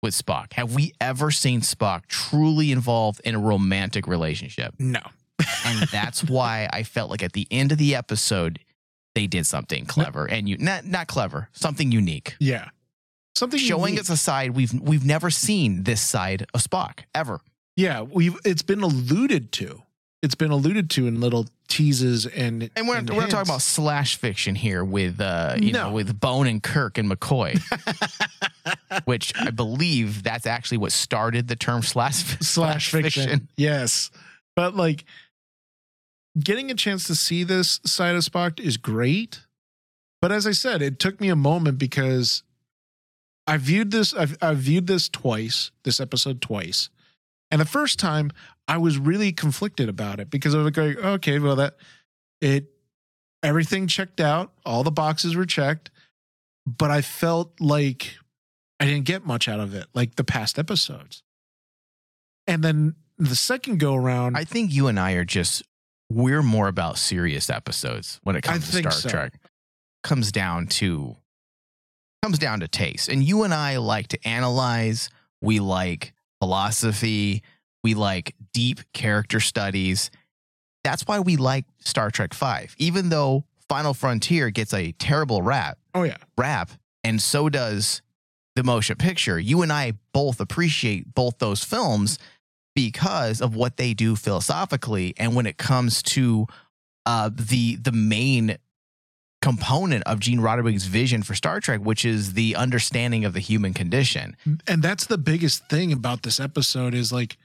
with 0.03 0.15
Spock. 0.15 0.53
Have 0.55 0.75
we 0.75 0.93
ever 1.01 1.31
seen 1.31 1.61
Spock 1.61 2.07
truly 2.07 2.73
involved 2.73 3.21
in 3.25 3.37
a 3.37 3.39
romantic 3.39 4.07
relationship? 4.07 4.75
No. 4.79 5.01
And 5.65 5.81
that's 5.89 6.23
why 6.25 6.69
I 6.73 6.83
felt 6.85 7.11
like 7.11 7.23
at 7.23 7.33
the 7.33 7.47
end 7.51 7.73
of 7.73 7.79
the 7.79 7.95
episode, 7.97 8.61
they 9.17 9.27
did 9.27 9.47
something 9.47 9.87
clever 9.87 10.27
and 10.27 10.47
you 10.49 10.59
not 10.59 10.85
not 10.85 11.09
clever, 11.09 11.49
something 11.53 11.91
unique. 11.91 12.37
Yeah. 12.39 12.69
Something 13.35 13.59
Showing 13.59 13.95
unique. 13.95 14.01
us 14.03 14.11
a 14.11 14.17
side 14.17 14.51
we've 14.51 14.73
we've 14.81 15.05
never 15.05 15.31
seen 15.31 15.83
this 15.83 16.01
side 16.01 16.47
of 16.55 16.63
Spock 16.63 17.01
ever. 17.15 17.41
Yeah, 17.77 18.03
we've 18.03 18.37
it's 18.45 18.63
been 18.63 18.83
alluded 18.83 19.53
to. 19.53 19.83
It's 20.23 20.35
been 20.35 20.51
alluded 20.51 20.91
to 20.91 21.07
in 21.07 21.21
little 21.21 21.47
teases 21.69 22.27
and 22.27 22.71
And 22.77 22.89
we're, 22.89 22.97
and 22.97 23.09
we're 23.11 23.21
not 23.21 23.31
talking 23.31 23.51
about 23.51 23.63
slash 23.63 24.17
fiction 24.17 24.55
here 24.55 24.85
with 24.85 25.21
uh 25.21 25.57
you 25.59 25.73
know 25.73 25.93
with 25.93 26.21
Bone 26.21 26.47
and 26.47 26.63
Kirk 26.63 26.99
and 26.99 27.11
McCoy, 27.11 27.59
which 29.07 29.33
I 29.39 29.51
believe 29.51 30.23
that's 30.23 30.47
actually 30.47 30.79
what 30.79 30.93
started 30.93 31.49
the 31.49 31.57
term 31.57 31.83
slash 31.83 32.39
slash 32.41 32.91
fiction. 32.91 33.49
Yes. 33.57 34.11
But 34.55 34.75
like 34.75 35.05
getting 36.39 36.71
a 36.71 36.75
chance 36.75 37.07
to 37.07 37.15
see 37.15 37.45
this 37.45 37.81
side 37.85 38.15
of 38.15 38.23
Spock 38.23 38.61
is 38.61 38.77
great. 38.77 39.41
But 40.21 40.33
as 40.33 40.47
I 40.47 40.53
said, 40.53 40.83
it 40.83 40.99
took 40.99 41.21
me 41.21 41.29
a 41.29 41.37
moment 41.37 41.79
because 41.79 42.43
I 43.47 43.57
viewed 43.59 43.91
this 43.91 44.15
I've, 44.15 44.37
I 44.43 44.55
viewed 44.55 44.87
this 44.87 45.09
twice, 45.09 45.71
this 45.85 46.01
episode 46.01 46.41
twice. 46.41 46.91
And 47.51 47.61
the 47.61 47.67
first 47.67 47.99
time 47.99 48.33
I 48.67 48.79
was 48.79 48.99
really 48.99 49.33
conflicted 49.33 49.89
about 49.89 50.19
it 50.19 50.31
because 50.31 50.55
I 50.55 50.59
was 50.59 50.77
like, 50.77 50.97
okay, 50.97 51.39
well 51.39 51.57
that 51.57 51.77
it 52.41 52.67
everything 53.43 53.87
checked 53.87 54.21
out, 54.21 54.53
all 54.65 54.83
the 54.83 54.91
boxes 54.91 55.37
were 55.37 55.47
checked, 55.47 55.91
but 56.67 56.91
I 56.91 57.03
felt 57.03 57.61
like 57.61 58.17
I 58.81 58.87
didn't 58.87 59.05
get 59.05 59.25
much 59.25 59.49
out 59.49 59.61
of 59.61 59.75
it, 59.75 59.87
like 59.95 60.17
the 60.17 60.25
past 60.25 60.59
episodes. 60.59 61.23
And 62.47 62.63
then 62.63 62.97
the 63.19 63.37
second 63.37 63.79
go 63.79 63.95
around, 63.95 64.37
I 64.37 64.45
think 64.45 64.73
you 64.73 64.89
and 64.89 64.99
I 64.99 65.13
are 65.13 65.25
just 65.25 65.63
we're 66.11 66.43
more 66.43 66.69
about 66.69 66.99
serious 66.99 67.51
episodes 67.51 68.21
when 68.23 68.37
it 68.37 68.49
I 68.49 68.53
comes 68.53 68.67
to 68.67 68.73
think 68.73 68.93
Star 68.93 69.01
so. 69.01 69.09
Trek. 69.09 69.41
Comes 70.03 70.31
down 70.31 70.69
to 70.69 71.17
comes 72.23 72.39
down 72.39 72.61
to 72.61 72.69
taste. 72.69 73.09
And 73.09 73.23
you 73.23 73.43
and 73.43 73.53
I 73.53 73.77
like 73.77 74.09
to 74.09 74.29
analyze, 74.29 75.11
we 75.41 75.61
like 75.61 76.13
philosophy, 76.41 77.43
we 77.85 77.95
like 77.95 78.35
deep 78.53 78.81
character 78.93 79.41
studies. 79.41 80.11
That's 80.83 81.03
why 81.03 81.21
we 81.21 81.37
like 81.37 81.67
Star 81.79 82.11
Trek 82.11 82.35
5. 82.35 82.77
Even 82.79 83.09
though 83.09 83.45
Final 83.69 83.95
Frontier 83.95 84.51
gets 84.51 84.73
a 84.73 84.93
terrible 84.93 85.43
rap, 85.43 85.79
oh 85.95 86.05
yeah, 86.05 86.17
rap, 86.37 86.71
and 87.05 87.21
so 87.21 87.49
does 87.49 88.03
the 88.55 88.65
motion 88.65 88.97
picture. 88.97 89.39
You 89.39 89.63
and 89.63 89.73
I 89.73 89.93
both 90.13 90.41
appreciate 90.41 91.15
both 91.15 91.39
those 91.39 91.63
films 91.63 92.19
because 92.77 93.41
of 93.41 93.57
what 93.57 93.79
they 93.79 93.95
do 93.95 94.15
philosophically, 94.15 95.15
and 95.17 95.35
when 95.35 95.47
it 95.47 95.57
comes 95.57 96.03
to 96.03 96.47
uh, 97.07 97.31
the 97.35 97.77
the 97.77 97.91
main 97.91 98.59
component 99.41 100.05
of 100.05 100.21
Gene 100.21 100.41
Roddenberry's 100.41 100.85
vision 100.85 101.23
for 101.23 101.35
Star 101.35 101.59
Trek, 101.59 101.81
which 101.81 102.05
is 102.05 102.35
the 102.35 102.55
understanding 102.55 103.25
of 103.25 103.33
the 103.33 103.41
human 103.41 103.73
condition. 103.73 104.37
and 104.69 104.83
that's 104.83 105.07
the 105.07 105.19
biggest 105.19 105.69
thing 105.69 105.93
about 105.93 106.23
this 106.23 106.39
episode 106.39 106.95
is 106.95 107.13
like 107.13 107.39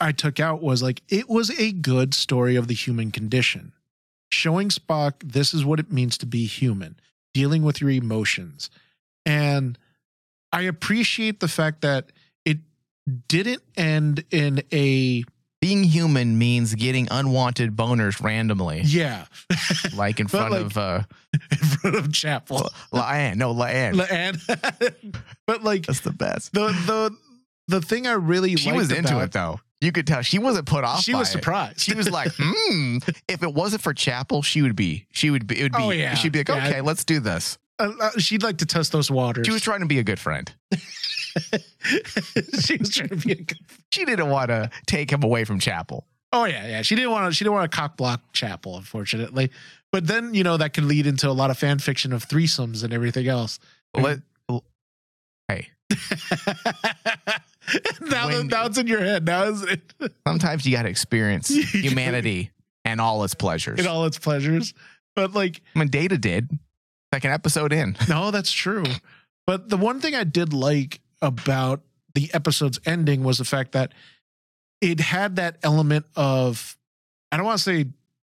I 0.00 0.12
took 0.12 0.40
out 0.40 0.62
was 0.62 0.82
like 0.82 1.02
it 1.08 1.28
was 1.28 1.50
a 1.58 1.70
good 1.70 2.12
story 2.12 2.56
of 2.56 2.66
the 2.66 2.74
human 2.74 3.12
condition, 3.12 3.72
showing 4.32 4.68
Spock 4.68 5.14
this 5.22 5.54
is 5.54 5.64
what 5.64 5.78
it 5.78 5.92
means 5.92 6.18
to 6.18 6.26
be 6.26 6.46
human, 6.46 6.98
dealing 7.32 7.62
with 7.62 7.80
your 7.80 7.90
emotions, 7.90 8.68
and 9.24 9.78
I 10.52 10.62
appreciate 10.62 11.38
the 11.38 11.48
fact 11.48 11.82
that 11.82 12.10
didn't 13.28 13.62
end 13.76 14.24
in 14.30 14.62
a 14.72 15.24
Being 15.60 15.84
human 15.84 16.38
means 16.38 16.74
getting 16.74 17.08
unwanted 17.10 17.74
boners 17.76 18.22
randomly, 18.22 18.82
yeah 18.84 19.24
like 19.94 20.20
in 20.20 20.28
front 20.28 20.52
like- 20.52 20.60
of 20.62 20.76
uh, 20.76 21.02
in 21.50 21.58
front 21.58 21.96
of 21.96 22.12
Chapel. 22.12 22.68
La'an. 22.92 23.36
No, 23.36 23.54
La'an. 23.54 24.06
and 24.10 24.38
but 25.46 25.64
like 25.64 25.86
That's 25.86 26.00
the 26.00 26.12
best. 26.12 26.52
the 26.52 26.66
the 26.86 27.16
the 27.68 27.80
thing 27.80 28.06
I 28.06 28.12
really 28.12 28.54
She 28.56 28.66
liked 28.70 28.76
was 28.76 28.92
into 28.92 29.20
it 29.22 29.32
though. 29.32 29.58
You 29.80 29.92
could 29.92 30.06
tell 30.06 30.22
she 30.22 30.38
wasn't 30.38 30.66
put 30.66 30.84
off. 30.84 31.00
She 31.02 31.14
was 31.14 31.28
it. 31.28 31.32
surprised. 31.32 31.80
She 31.80 31.94
was 31.94 32.10
like, 32.10 32.32
"Hmm." 32.38 32.98
If 33.28 33.42
it 33.42 33.52
wasn't 33.52 33.82
for 33.82 33.92
Chapel, 33.92 34.40
she 34.42 34.62
would 34.62 34.74
be. 34.76 35.06
She 35.12 35.30
would 35.30 35.46
be. 35.46 35.58
It 35.60 35.64
would 35.64 35.72
be. 35.72 35.78
Oh, 35.82 35.90
yeah. 35.90 36.14
She'd 36.14 36.32
be 36.32 36.38
like, 36.40 36.48
Yeah. 36.48 36.66
"Okay, 36.68 36.80
let's 36.80 37.04
do 37.04 37.20
this." 37.20 37.58
Uh, 37.78 37.92
uh, 38.00 38.10
she'd 38.18 38.42
like 38.42 38.58
to 38.58 38.66
test 38.66 38.92
those 38.92 39.10
waters. 39.10 39.46
She 39.46 39.52
was 39.52 39.62
trying 39.62 39.80
to 39.80 39.86
be 39.86 39.98
a 39.98 40.04
good 40.04 40.18
friend. 40.18 40.50
she 40.74 42.76
was 42.78 42.90
trying 42.90 43.10
to 43.10 43.16
be 43.16 43.32
a 43.32 43.36
good. 43.36 43.58
She 43.92 44.04
didn't 44.04 44.30
want 44.30 44.48
to 44.48 44.70
take 44.86 45.10
him 45.10 45.22
away 45.22 45.44
from 45.44 45.58
Chapel. 45.58 46.06
Oh 46.32 46.44
yeah, 46.44 46.66
yeah. 46.66 46.82
She 46.82 46.94
didn't 46.94 47.10
want 47.10 47.30
to. 47.30 47.34
She 47.34 47.44
didn't 47.44 47.54
want 47.54 47.70
to 47.70 47.76
cock 47.76 47.96
block 47.96 48.32
Chapel, 48.32 48.76
unfortunately. 48.76 49.50
But 49.92 50.06
then 50.06 50.34
you 50.34 50.42
know 50.42 50.56
that 50.56 50.74
could 50.74 50.84
lead 50.84 51.06
into 51.06 51.28
a 51.28 51.32
lot 51.32 51.50
of 51.50 51.58
fan 51.58 51.78
fiction 51.78 52.12
of 52.12 52.26
threesomes 52.26 52.82
and 52.82 52.92
everything 52.92 53.28
else. 53.28 53.58
Let, 53.94 54.20
hey, 55.48 55.68
now, 58.00 58.28
When- 58.28 58.48
now 58.48 58.66
it's 58.66 58.78
in 58.78 58.86
your 58.86 59.00
head. 59.00 59.24
Now 59.24 59.44
is 59.44 59.62
it 59.62 59.80
sometimes 60.26 60.66
you 60.66 60.76
got 60.76 60.82
to 60.82 60.88
experience 60.88 61.48
humanity 61.48 62.50
and 62.84 63.00
all 63.00 63.24
its 63.24 63.34
pleasures. 63.34 63.78
And 63.78 63.88
all 63.88 64.04
its 64.06 64.18
pleasures? 64.18 64.74
But 65.14 65.32
like, 65.32 65.62
I 65.74 65.78
mean, 65.78 65.88
Data 65.88 66.18
did. 66.18 66.50
Like 67.12 67.24
an 67.24 67.32
episode 67.32 67.72
in. 67.72 67.96
no, 68.08 68.30
that's 68.30 68.52
true. 68.52 68.84
But 69.46 69.68
the 69.68 69.76
one 69.76 70.00
thing 70.00 70.14
I 70.14 70.24
did 70.24 70.52
like 70.52 71.00
about 71.22 71.82
the 72.14 72.30
episode's 72.34 72.80
ending 72.84 73.22
was 73.22 73.38
the 73.38 73.44
fact 73.44 73.72
that 73.72 73.92
it 74.80 75.00
had 75.00 75.36
that 75.36 75.58
element 75.62 76.06
of 76.16 76.76
I 77.32 77.36
don't 77.36 77.46
want 77.46 77.58
to 77.58 77.64
say 77.64 77.86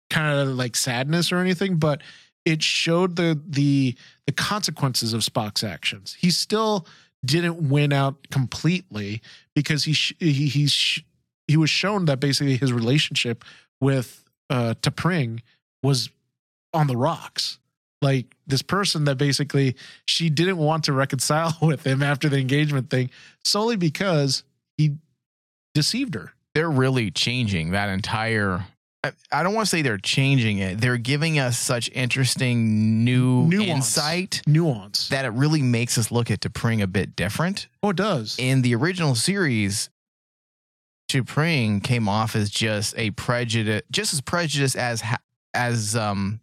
kind 0.09 0.39
of 0.39 0.49
like 0.49 0.75
sadness 0.75 1.31
or 1.31 1.37
anything, 1.37 1.77
but 1.77 2.01
it 2.45 2.61
showed 2.61 3.15
the 3.15 3.39
the 3.47 3.95
the 4.25 4.31
consequences 4.31 5.13
of 5.13 5.21
Spock's 5.21 5.63
actions. 5.63 6.15
He 6.19 6.31
still 6.31 6.87
didn't 7.23 7.69
win 7.69 7.91
out 7.91 8.29
completely 8.29 9.21
because 9.55 9.83
he 9.83 9.93
sh- 9.93 10.13
he 10.19 10.47
he's 10.47 10.71
sh- 10.71 11.01
he 11.47 11.57
was 11.57 11.69
shown 11.69 12.05
that 12.05 12.19
basically 12.19 12.57
his 12.57 12.71
relationship 12.71 13.43
with 13.81 14.23
uh 14.49 14.75
T'Pring 14.81 15.41
was 15.81 16.09
on 16.73 16.87
the 16.87 16.97
rocks. 16.97 17.59
Like 18.05 18.35
this 18.45 18.61
person 18.61 19.05
that 19.05 19.17
basically 19.17 19.75
she 20.05 20.29
didn't 20.29 20.57
want 20.57 20.83
to 20.85 20.93
reconcile 20.93 21.57
with 21.61 21.85
him 21.85 22.03
after 22.03 22.29
the 22.29 22.37
engagement 22.37 22.89
thing 22.91 23.09
solely 23.43 23.75
because 23.77 24.43
he 24.77 24.91
deceived 25.73 26.13
her. 26.13 26.31
They're 26.53 26.69
really 26.69 27.09
changing 27.11 27.71
that 27.71 27.89
entire. 27.89 28.65
I- 29.03 29.11
I 29.31 29.43
don't 29.43 29.53
want 29.53 29.65
to 29.67 29.69
say 29.69 29.81
they're 29.81 29.97
changing 29.97 30.57
it. 30.59 30.79
They're 30.81 30.97
giving 30.97 31.37
us 31.39 31.57
such 31.59 31.89
interesting 31.93 33.03
new 33.03 33.45
Nuance. 33.47 33.69
insight 33.69 34.41
Nuance. 34.47 35.09
that 35.09 35.25
it 35.25 35.29
really 35.29 35.61
makes 35.61 35.97
us 35.97 36.11
look 36.11 36.31
at 36.31 36.39
T'Pring 36.41 36.81
a 36.81 36.87
bit 36.87 37.15
different. 37.15 37.67
oh, 37.83 37.89
it 37.89 37.97
does. 37.97 38.35
In 38.39 38.61
the 38.63 38.73
original 38.75 39.13
series, 39.15 39.89
T'Pring 41.09 41.83
came 41.83 42.09
off 42.09 42.35
as 42.35 42.49
just 42.49 42.95
a 42.97 43.11
prejudice, 43.11 43.83
just 43.91 44.13
as 44.13 44.21
prejudiced 44.21 44.75
as 44.75 45.03
as 45.53 45.95
um 45.95 46.39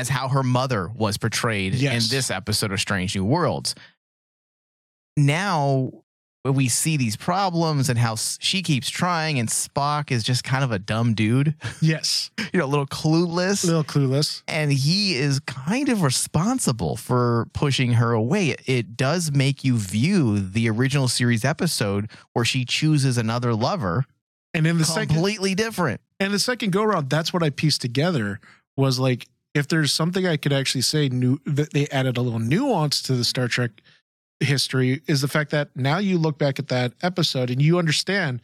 as 0.00 0.08
how 0.08 0.28
her 0.28 0.42
mother 0.42 0.88
was 0.94 1.18
portrayed 1.18 1.74
Yes. 1.74 2.04
in 2.10 2.16
this 2.16 2.30
episode 2.30 2.72
of 2.72 2.80
Strange 2.80 3.14
New 3.14 3.24
Worlds. 3.24 3.74
Now 5.16 5.90
we 6.42 6.68
see 6.68 6.96
these 6.96 7.16
problems 7.16 7.90
and 7.90 7.98
how 7.98 8.16
she 8.16 8.62
keeps 8.62 8.88
trying, 8.88 9.38
and 9.38 9.46
Spock 9.50 10.10
is 10.10 10.24
just 10.24 10.42
kind 10.42 10.64
of 10.64 10.72
a 10.72 10.78
dumb 10.78 11.12
dude, 11.12 11.54
Yes. 11.82 12.30
you 12.54 12.58
know, 12.58 12.64
a 12.64 12.66
little 12.66 12.86
clueless. 12.86 13.62
A 13.62 13.66
little 13.66 13.84
clueless. 13.84 14.42
and 14.48 14.72
he 14.72 15.16
is 15.16 15.38
kind 15.40 15.90
of 15.90 16.00
responsible 16.00 16.96
for 16.96 17.46
pushing 17.52 17.92
her 17.92 18.12
away. 18.12 18.56
It, 18.64 18.96
does 18.96 19.30
make 19.32 19.64
you 19.64 19.76
view 19.76 20.40
the 20.40 20.70
original 20.70 21.08
series 21.08 21.44
episode 21.44 22.10
where 22.32 22.44
she 22.46 22.64
chooses 22.64 23.18
another 23.18 23.54
lover 23.54 24.06
And 24.54 24.66
in 24.66 24.78
the 24.78 24.84
second 24.86 25.14
completely 25.16 25.54
different. 25.54 26.00
and 26.18 26.32
the 26.32 26.38
second 26.38 26.70
go 26.72 26.84
round, 26.84 27.10
that's 27.10 27.34
what 27.34 27.42
I 27.42 27.50
pieced 27.50 27.82
together 27.82 28.40
was 28.78 28.98
like 28.98 29.26
if 29.54 29.68
there's 29.68 29.92
something 29.92 30.26
I 30.26 30.36
could 30.36 30.52
actually 30.52 30.82
say 30.82 31.08
new 31.08 31.40
that 31.44 31.72
they 31.72 31.86
added 31.88 32.16
a 32.16 32.22
little 32.22 32.38
nuance 32.38 33.02
to 33.02 33.14
the 33.14 33.24
Star 33.24 33.48
Trek 33.48 33.70
history 34.40 35.02
is 35.06 35.20
the 35.20 35.28
fact 35.28 35.50
that 35.50 35.68
now 35.76 35.98
you 35.98 36.16
look 36.18 36.38
back 36.38 36.58
at 36.58 36.68
that 36.68 36.92
episode 37.02 37.50
and 37.50 37.60
you 37.60 37.78
understand 37.78 38.40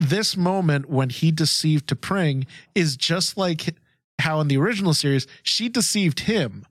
this 0.00 0.36
moment 0.36 0.90
when 0.90 1.10
he 1.10 1.30
deceived 1.30 1.86
T'Pring 1.86 2.46
is 2.74 2.96
just 2.96 3.36
like 3.36 3.76
how 4.20 4.40
in 4.40 4.48
the 4.48 4.56
original 4.56 4.94
series 4.94 5.26
she 5.42 5.68
deceived 5.68 6.20
him 6.20 6.66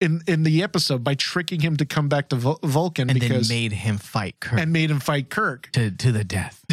in 0.00 0.22
in 0.26 0.42
the 0.42 0.62
episode 0.62 1.04
by 1.04 1.14
tricking 1.14 1.60
him 1.60 1.76
to 1.76 1.84
come 1.84 2.08
back 2.08 2.28
to 2.30 2.36
Vul- 2.36 2.58
Vulcan 2.64 3.10
And 3.10 3.20
because 3.20 3.48
then 3.48 3.56
made 3.56 3.72
him 3.72 3.98
fight 3.98 4.40
Kirk 4.40 4.58
and 4.58 4.72
made 4.72 4.90
him 4.90 4.98
fight 5.00 5.30
Kirk. 5.30 5.70
to, 5.72 5.90
to 5.90 6.10
the 6.10 6.24
death. 6.24 6.64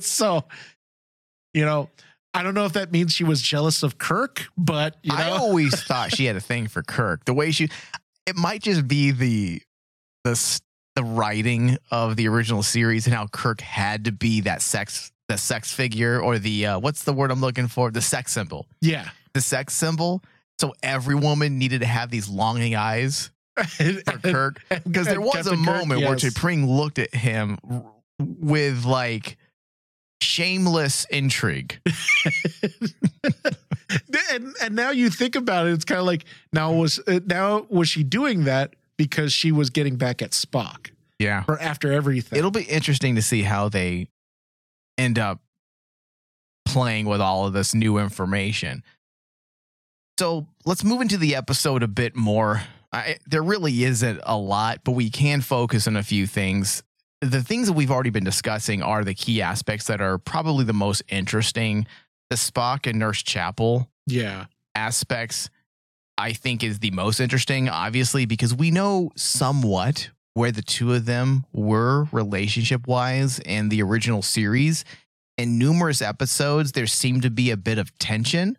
so, 0.00 0.44
you 1.52 1.64
know, 1.64 1.90
I 2.36 2.42
don't 2.42 2.52
know 2.52 2.66
if 2.66 2.74
that 2.74 2.92
means 2.92 3.12
she 3.12 3.24
was 3.24 3.40
jealous 3.40 3.82
of 3.82 3.96
Kirk, 3.96 4.46
but 4.58 4.96
you 5.02 5.10
know, 5.10 5.18
I 5.18 5.30
always 5.30 5.82
thought 5.86 6.14
she 6.14 6.26
had 6.26 6.36
a 6.36 6.40
thing 6.40 6.68
for 6.68 6.82
Kirk. 6.82 7.24
The 7.24 7.32
way 7.32 7.50
she, 7.50 7.70
it 8.26 8.36
might 8.36 8.62
just 8.62 8.86
be 8.86 9.10
the 9.10 9.62
the 10.24 10.60
the 10.96 11.02
writing 11.02 11.78
of 11.90 12.16
the 12.16 12.28
original 12.28 12.62
series 12.62 13.06
and 13.06 13.14
how 13.14 13.26
Kirk 13.28 13.62
had 13.62 14.04
to 14.04 14.12
be 14.12 14.42
that 14.42 14.60
sex 14.60 15.12
the 15.28 15.38
sex 15.38 15.72
figure 15.72 16.20
or 16.20 16.38
the 16.38 16.66
uh, 16.66 16.78
what's 16.78 17.04
the 17.04 17.12
word 17.14 17.30
I'm 17.30 17.40
looking 17.40 17.68
for 17.68 17.90
the 17.90 18.02
sex 18.02 18.32
symbol 18.32 18.66
yeah. 18.80 19.08
the 19.32 19.40
sex 19.40 19.74
symbol. 19.74 20.22
So 20.58 20.74
every 20.82 21.14
woman 21.14 21.58
needed 21.58 21.80
to 21.80 21.86
have 21.86 22.10
these 22.10 22.28
longing 22.28 22.74
eyes 22.74 23.30
for 23.56 24.18
Kirk 24.22 24.62
because 24.68 25.06
there 25.06 25.20
was 25.20 25.34
a 25.46 25.50
Captain 25.50 25.64
Kirk, 25.64 25.76
moment 25.76 26.00
where 26.02 26.12
yes. 26.12 26.24
T'Pring 26.24 26.66
looked 26.66 26.98
at 26.98 27.14
him 27.14 27.58
with 28.18 28.84
like 28.84 29.36
shameless 30.20 31.04
intrigue. 31.10 31.78
and 34.32 34.54
and 34.62 34.74
now 34.74 34.90
you 34.90 35.10
think 35.10 35.36
about 35.36 35.66
it, 35.66 35.72
it's 35.72 35.84
kind 35.84 36.00
of 36.00 36.06
like 36.06 36.24
now 36.52 36.72
was 36.72 36.98
uh, 37.06 37.20
now 37.26 37.66
was 37.68 37.88
she 37.88 38.02
doing 38.02 38.44
that 38.44 38.74
because 38.96 39.32
she 39.32 39.52
was 39.52 39.70
getting 39.70 39.96
back 39.96 40.22
at 40.22 40.30
Spock 40.30 40.90
Yeah. 41.18 41.44
or 41.48 41.60
after 41.60 41.92
everything? 41.92 42.38
It'll 42.38 42.50
be 42.50 42.62
interesting 42.62 43.14
to 43.16 43.22
see 43.22 43.42
how 43.42 43.68
they 43.68 44.08
end 44.98 45.18
up 45.18 45.40
playing 46.64 47.06
with 47.06 47.20
all 47.20 47.46
of 47.46 47.52
this 47.52 47.74
new 47.74 47.98
information. 47.98 48.82
So 50.18 50.46
let's 50.64 50.82
move 50.82 51.02
into 51.02 51.18
the 51.18 51.34
episode 51.36 51.82
a 51.82 51.88
bit 51.88 52.16
more. 52.16 52.62
I, 52.92 53.16
there 53.26 53.42
really 53.42 53.84
isn't 53.84 54.20
a 54.24 54.36
lot, 54.38 54.80
but 54.82 54.92
we 54.92 55.10
can 55.10 55.42
focus 55.42 55.86
on 55.86 55.96
a 55.96 56.02
few 56.02 56.26
things. 56.26 56.82
The 57.22 57.42
things 57.42 57.68
that 57.68 57.72
we've 57.72 57.90
already 57.90 58.10
been 58.10 58.24
discussing 58.24 58.82
are 58.82 59.04
the 59.04 59.14
key 59.14 59.40
aspects 59.40 59.86
that 59.86 60.00
are 60.00 60.18
probably 60.18 60.64
the 60.64 60.72
most 60.72 61.02
interesting. 61.08 61.86
The 62.30 62.36
Spock 62.36 62.88
and 62.88 62.98
Nurse 62.98 63.22
Chapel 63.22 63.88
yeah. 64.06 64.46
aspects 64.74 65.48
I 66.18 66.32
think 66.32 66.62
is 66.62 66.78
the 66.78 66.90
most 66.92 67.20
interesting, 67.20 67.68
obviously, 67.68 68.24
because 68.24 68.54
we 68.54 68.70
know 68.70 69.10
somewhat 69.16 70.10
where 70.34 70.52
the 70.52 70.62
two 70.62 70.94
of 70.94 71.06
them 71.06 71.44
were 71.52 72.04
relationship 72.12 72.86
wise 72.86 73.38
in 73.38 73.68
the 73.68 73.82
original 73.82 74.22
series. 74.22 74.84
In 75.36 75.58
numerous 75.58 76.00
episodes, 76.00 76.72
there 76.72 76.86
seemed 76.86 77.22
to 77.22 77.30
be 77.30 77.50
a 77.50 77.56
bit 77.56 77.78
of 77.78 77.96
tension, 77.98 78.56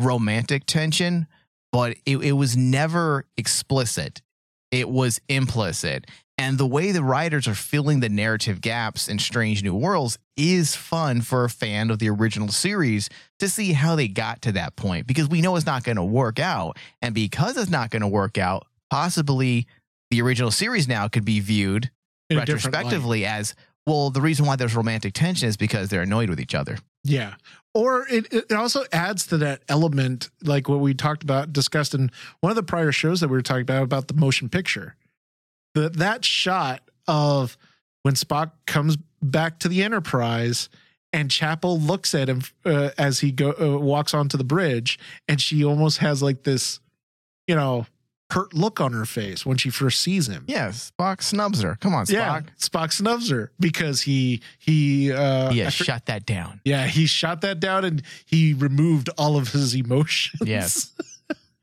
romantic 0.00 0.66
tension, 0.66 1.26
but 1.72 1.96
it, 2.06 2.18
it 2.18 2.32
was 2.32 2.56
never 2.56 3.26
explicit. 3.36 4.22
It 4.70 4.88
was 4.88 5.20
implicit. 5.28 6.06
And 6.40 6.56
the 6.56 6.66
way 6.66 6.90
the 6.90 7.04
writers 7.04 7.46
are 7.46 7.54
filling 7.54 8.00
the 8.00 8.08
narrative 8.08 8.62
gaps 8.62 9.08
in 9.08 9.18
Strange 9.18 9.62
New 9.62 9.74
Worlds 9.74 10.18
is 10.38 10.74
fun 10.74 11.20
for 11.20 11.44
a 11.44 11.50
fan 11.50 11.90
of 11.90 11.98
the 11.98 12.08
original 12.08 12.48
series 12.48 13.10
to 13.40 13.48
see 13.48 13.74
how 13.74 13.94
they 13.94 14.08
got 14.08 14.40
to 14.42 14.52
that 14.52 14.74
point 14.74 15.06
because 15.06 15.28
we 15.28 15.42
know 15.42 15.54
it's 15.56 15.66
not 15.66 15.84
going 15.84 15.96
to 15.96 16.02
work 16.02 16.38
out. 16.38 16.78
And 17.02 17.14
because 17.14 17.58
it's 17.58 17.70
not 17.70 17.90
going 17.90 18.00
to 18.00 18.08
work 18.08 18.38
out, 18.38 18.66
possibly 18.88 19.66
the 20.10 20.22
original 20.22 20.50
series 20.50 20.88
now 20.88 21.08
could 21.08 21.26
be 21.26 21.40
viewed 21.40 21.90
In 22.30 22.38
a 22.38 22.46
different 22.46 22.74
light. 22.74 22.84
retrospectively 22.84 23.26
as 23.26 23.54
well, 23.86 24.08
the 24.08 24.22
reason 24.22 24.46
why 24.46 24.56
there's 24.56 24.74
romantic 24.74 25.12
tension 25.12 25.46
is 25.46 25.58
because 25.58 25.90
they're 25.90 26.00
annoyed 26.00 26.30
with 26.30 26.40
each 26.40 26.54
other. 26.54 26.78
Yeah. 27.04 27.34
Or 27.74 28.06
it, 28.08 28.32
it 28.32 28.52
also 28.52 28.84
adds 28.94 29.26
to 29.26 29.36
that 29.36 29.60
element, 29.68 30.30
like 30.42 30.70
what 30.70 30.80
we 30.80 30.94
talked 30.94 31.22
about, 31.22 31.52
discussed 31.52 31.92
in 31.92 32.10
one 32.40 32.48
of 32.48 32.56
the 32.56 32.62
prior 32.62 32.92
shows 32.92 33.20
that 33.20 33.28
we 33.28 33.36
were 33.36 33.42
talking 33.42 33.60
about, 33.60 33.82
about 33.82 34.08
the 34.08 34.14
motion 34.14 34.48
picture. 34.48 34.96
The, 35.74 35.88
that 35.90 36.24
shot 36.24 36.82
of 37.06 37.56
when 38.02 38.14
Spock 38.14 38.52
comes 38.66 38.96
back 39.22 39.58
to 39.60 39.68
the 39.68 39.82
Enterprise 39.82 40.68
and 41.12 41.30
Chapel 41.30 41.78
looks 41.78 42.14
at 42.14 42.28
him 42.28 42.42
uh, 42.64 42.90
as 42.98 43.20
he 43.20 43.32
go 43.32 43.52
uh, 43.60 43.78
walks 43.78 44.14
onto 44.14 44.36
the 44.36 44.44
bridge, 44.44 44.98
and 45.28 45.40
she 45.40 45.64
almost 45.64 45.98
has 45.98 46.22
like 46.22 46.44
this, 46.44 46.80
you 47.46 47.54
know, 47.54 47.86
hurt 48.30 48.54
look 48.54 48.80
on 48.80 48.92
her 48.92 49.04
face 49.04 49.44
when 49.44 49.56
she 49.56 49.70
first 49.70 50.00
sees 50.00 50.28
him. 50.28 50.44
Yeah, 50.46 50.68
Spock 50.68 51.20
snubs 51.20 51.62
her. 51.62 51.76
Come 51.80 51.94
on, 51.94 52.06
Spock. 52.06 52.12
Yeah, 52.12 52.40
Spock 52.58 52.92
snubs 52.92 53.28
her 53.30 53.50
because 53.58 54.02
he 54.02 54.40
he 54.58 55.12
uh, 55.12 55.50
Yeah, 55.50 55.68
shut 55.68 56.06
that 56.06 56.26
down. 56.26 56.60
yeah, 56.64 56.86
he 56.86 57.06
shot 57.06 57.40
that 57.40 57.58
down 57.58 57.84
and 57.84 58.02
he 58.24 58.54
removed 58.54 59.10
all 59.18 59.36
of 59.36 59.48
his 59.50 59.74
emotions. 59.74 60.40
Yes. 60.48 60.92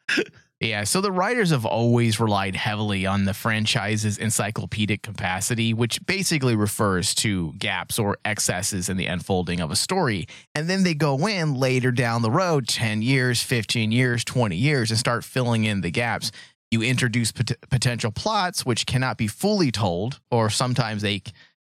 Yeah, 0.59 0.85
so 0.85 1.01
the 1.01 1.11
writers 1.11 1.51
have 1.51 1.67
always 1.67 2.19
relied 2.19 2.55
heavily 2.55 3.05
on 3.05 3.25
the 3.25 3.35
franchise's 3.35 4.17
encyclopedic 4.17 5.03
capacity, 5.03 5.71
which 5.71 6.03
basically 6.07 6.55
refers 6.55 7.13
to 7.15 7.53
gaps 7.59 7.99
or 7.99 8.17
excesses 8.25 8.89
in 8.89 8.97
the 8.97 9.05
unfolding 9.05 9.59
of 9.59 9.69
a 9.69 9.75
story. 9.75 10.25
And 10.55 10.67
then 10.67 10.83
they 10.83 10.95
go 10.95 11.27
in 11.27 11.53
later 11.53 11.91
down 11.91 12.23
the 12.23 12.31
road, 12.31 12.67
10 12.67 13.03
years, 13.03 13.43
15 13.43 13.91
years, 13.91 14.23
20 14.23 14.55
years, 14.55 14.89
and 14.89 14.99
start 14.99 15.23
filling 15.23 15.65
in 15.65 15.81
the 15.81 15.91
gaps. 15.91 16.31
You 16.71 16.81
introduce 16.81 17.31
pot- 17.31 17.51
potential 17.69 18.11
plots, 18.11 18.65
which 18.65 18.87
cannot 18.87 19.19
be 19.19 19.27
fully 19.27 19.71
told, 19.71 20.19
or 20.31 20.49
sometimes 20.49 21.03
they, 21.03 21.21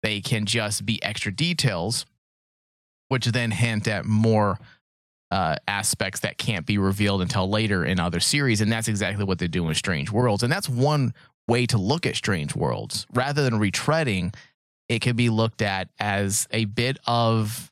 they 0.01 0.21
can 0.21 0.47
just 0.47 0.87
be 0.87 1.01
extra 1.03 1.31
details, 1.31 2.07
which 3.09 3.27
then 3.27 3.51
hint 3.51 3.87
at 3.87 4.05
more 4.05 4.57
uh, 5.31 5.55
aspects 5.67 6.19
that 6.19 6.37
can't 6.37 6.65
be 6.65 6.77
revealed 6.77 7.21
until 7.21 7.49
later 7.49 7.85
in 7.85 7.99
other 7.99 8.19
series. 8.19 8.61
And 8.61 8.71
that's 8.71 8.87
exactly 8.87 9.23
what 9.23 9.39
they 9.39 9.47
do 9.47 9.67
in 9.67 9.75
Strange 9.75 10.11
Worlds. 10.11 10.43
And 10.43 10.51
that's 10.51 10.69
one 10.69 11.13
way 11.47 11.65
to 11.67 11.77
look 11.77 12.05
at 12.05 12.15
Strange 12.15 12.55
Worlds. 12.55 13.07
Rather 13.13 13.43
than 13.43 13.55
retreading, 13.55 14.35
it 14.89 14.99
could 14.99 15.15
be 15.15 15.29
looked 15.29 15.61
at 15.61 15.89
as 15.99 16.47
a 16.51 16.65
bit 16.65 16.97
of 17.07 17.71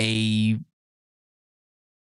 a 0.00 0.58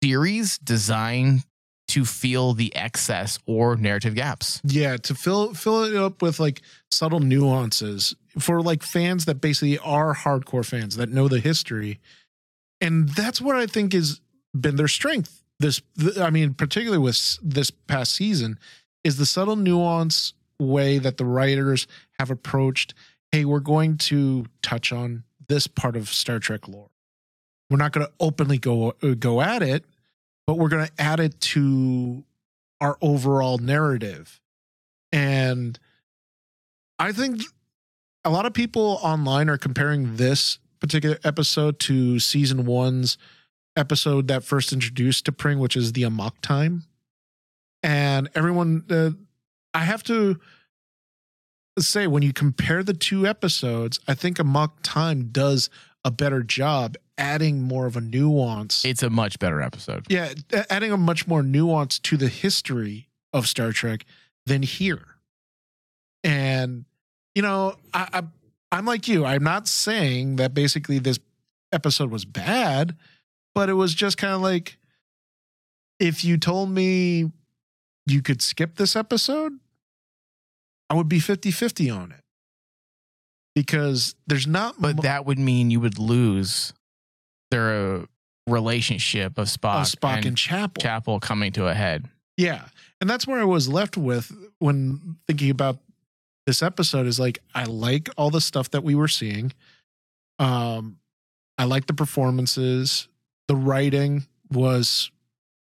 series 0.02 0.58
designed 0.58 1.44
to 1.88 2.04
feel 2.04 2.52
the 2.52 2.74
excess 2.74 3.38
or 3.46 3.76
narrative 3.76 4.14
gaps. 4.14 4.60
Yeah, 4.64 4.96
to 4.96 5.14
fill 5.14 5.54
fill 5.54 5.84
it 5.84 5.94
up 5.94 6.20
with 6.20 6.40
like 6.40 6.62
subtle 6.90 7.20
nuances 7.20 8.14
for 8.38 8.60
like 8.60 8.82
fans 8.82 9.24
that 9.26 9.40
basically 9.40 9.78
are 9.78 10.14
hardcore 10.14 10.64
fans 10.64 10.96
that 10.96 11.10
know 11.10 11.28
the 11.28 11.40
history. 11.40 12.00
And 12.80 13.08
that's 13.08 13.40
what 13.40 13.56
I 13.56 13.66
think 13.66 13.92
has 13.92 14.20
been 14.58 14.76
their 14.76 14.88
strength. 14.88 15.42
This 15.58 15.80
th- 15.98 16.18
I 16.18 16.30
mean 16.30 16.54
particularly 16.54 17.02
with 17.02 17.38
this 17.42 17.70
past 17.70 18.14
season 18.14 18.58
is 19.04 19.16
the 19.16 19.26
subtle 19.26 19.56
nuance 19.56 20.34
way 20.58 20.98
that 20.98 21.16
the 21.16 21.24
writers 21.24 21.86
have 22.18 22.30
approached, 22.30 22.94
hey, 23.32 23.44
we're 23.44 23.60
going 23.60 23.96
to 23.98 24.46
touch 24.62 24.92
on 24.92 25.24
this 25.48 25.66
part 25.66 25.96
of 25.96 26.08
Star 26.08 26.38
Trek 26.38 26.68
lore. 26.68 26.90
We're 27.70 27.76
not 27.76 27.92
going 27.92 28.06
to 28.06 28.12
openly 28.20 28.58
go 28.58 28.94
uh, 29.02 29.14
go 29.18 29.40
at 29.40 29.62
it, 29.62 29.84
but 30.46 30.58
we're 30.58 30.68
going 30.68 30.86
to 30.86 30.92
add 30.98 31.20
it 31.20 31.40
to 31.40 32.24
our 32.80 32.96
overall 33.00 33.58
narrative. 33.58 34.40
And 35.12 35.78
I 36.98 37.12
think 37.12 37.42
a 38.24 38.30
lot 38.30 38.46
of 38.46 38.52
people 38.52 38.98
online 39.02 39.48
are 39.48 39.58
comparing 39.58 40.16
this 40.16 40.58
particular 40.80 41.18
episode 41.24 41.78
to 41.80 42.18
season 42.18 42.66
one's 42.66 43.18
episode 43.76 44.28
that 44.28 44.44
first 44.44 44.72
introduced 44.72 45.26
T'Pring, 45.26 45.58
which 45.58 45.76
is 45.76 45.92
the 45.92 46.02
Amok 46.04 46.40
time. 46.40 46.84
And 47.82 48.28
everyone, 48.34 48.84
uh, 48.90 49.10
I 49.74 49.80
have 49.80 50.02
to 50.04 50.40
say, 51.78 52.06
when 52.06 52.22
you 52.22 52.32
compare 52.32 52.82
the 52.82 52.94
two 52.94 53.26
episodes, 53.26 54.00
I 54.08 54.14
think 54.14 54.38
Amok 54.38 54.78
time 54.82 55.28
does 55.30 55.68
a 56.04 56.10
better 56.10 56.42
job 56.42 56.96
adding 57.18 57.62
more 57.62 57.86
of 57.86 57.96
a 57.96 58.00
nuance. 58.00 58.84
It's 58.84 59.02
a 59.02 59.10
much 59.10 59.38
better 59.38 59.60
episode. 59.60 60.06
yeah, 60.08 60.32
adding 60.70 60.92
a 60.92 60.96
much 60.96 61.26
more 61.26 61.42
nuance 61.42 61.98
to 62.00 62.16
the 62.16 62.28
history 62.28 63.08
of 63.32 63.46
Star 63.46 63.72
Trek 63.72 64.04
than 64.46 64.62
here. 64.62 65.02
And 66.24 66.84
you 67.34 67.42
know, 67.42 67.76
I, 67.92 68.08
I 68.12 68.22
I'm 68.72 68.84
like 68.84 69.08
you. 69.08 69.24
I'm 69.24 69.44
not 69.44 69.68
saying 69.68 70.36
that 70.36 70.54
basically 70.54 70.98
this 70.98 71.18
episode 71.72 72.10
was 72.10 72.24
bad, 72.24 72.96
but 73.54 73.68
it 73.68 73.74
was 73.74 73.94
just 73.94 74.18
kind 74.18 74.34
of 74.34 74.40
like 74.40 74.76
if 75.98 76.24
you 76.24 76.36
told 76.36 76.70
me 76.70 77.30
you 78.06 78.22
could 78.22 78.42
skip 78.42 78.76
this 78.76 78.94
episode, 78.96 79.52
I 80.90 80.94
would 80.94 81.08
be 81.08 81.18
50-50 81.18 81.96
on 81.96 82.12
it. 82.12 82.20
Because 83.54 84.14
there's 84.26 84.46
not 84.46 84.74
But 84.78 84.96
mu- 84.96 85.02
that 85.02 85.24
would 85.24 85.38
mean 85.38 85.70
you 85.70 85.80
would 85.80 85.98
lose 85.98 86.74
their 87.50 87.96
uh, 87.96 88.06
relationship 88.46 89.38
of 89.38 89.46
Spock, 89.46 89.80
of 89.80 89.86
Spock 89.86 90.16
and, 90.18 90.26
and 90.26 90.36
Chapel. 90.36 90.82
Chapel 90.82 91.20
coming 91.20 91.52
to 91.52 91.66
a 91.66 91.72
head. 91.74 92.08
Yeah. 92.36 92.66
And 93.00 93.08
that's 93.08 93.26
where 93.26 93.40
I 93.40 93.44
was 93.44 93.68
left 93.68 93.96
with 93.96 94.30
when 94.58 95.16
thinking 95.26 95.48
about 95.50 95.78
this 96.46 96.62
episode 96.62 97.06
is 97.06 97.18
like 97.18 97.40
I 97.54 97.64
like 97.64 98.08
all 98.16 98.30
the 98.30 98.40
stuff 98.40 98.70
that 98.70 98.84
we 98.84 98.94
were 98.94 99.08
seeing. 99.08 99.52
Um 100.38 100.98
I 101.58 101.64
like 101.64 101.86
the 101.86 101.94
performances. 101.94 103.08
The 103.48 103.56
writing 103.56 104.26
was 104.50 105.10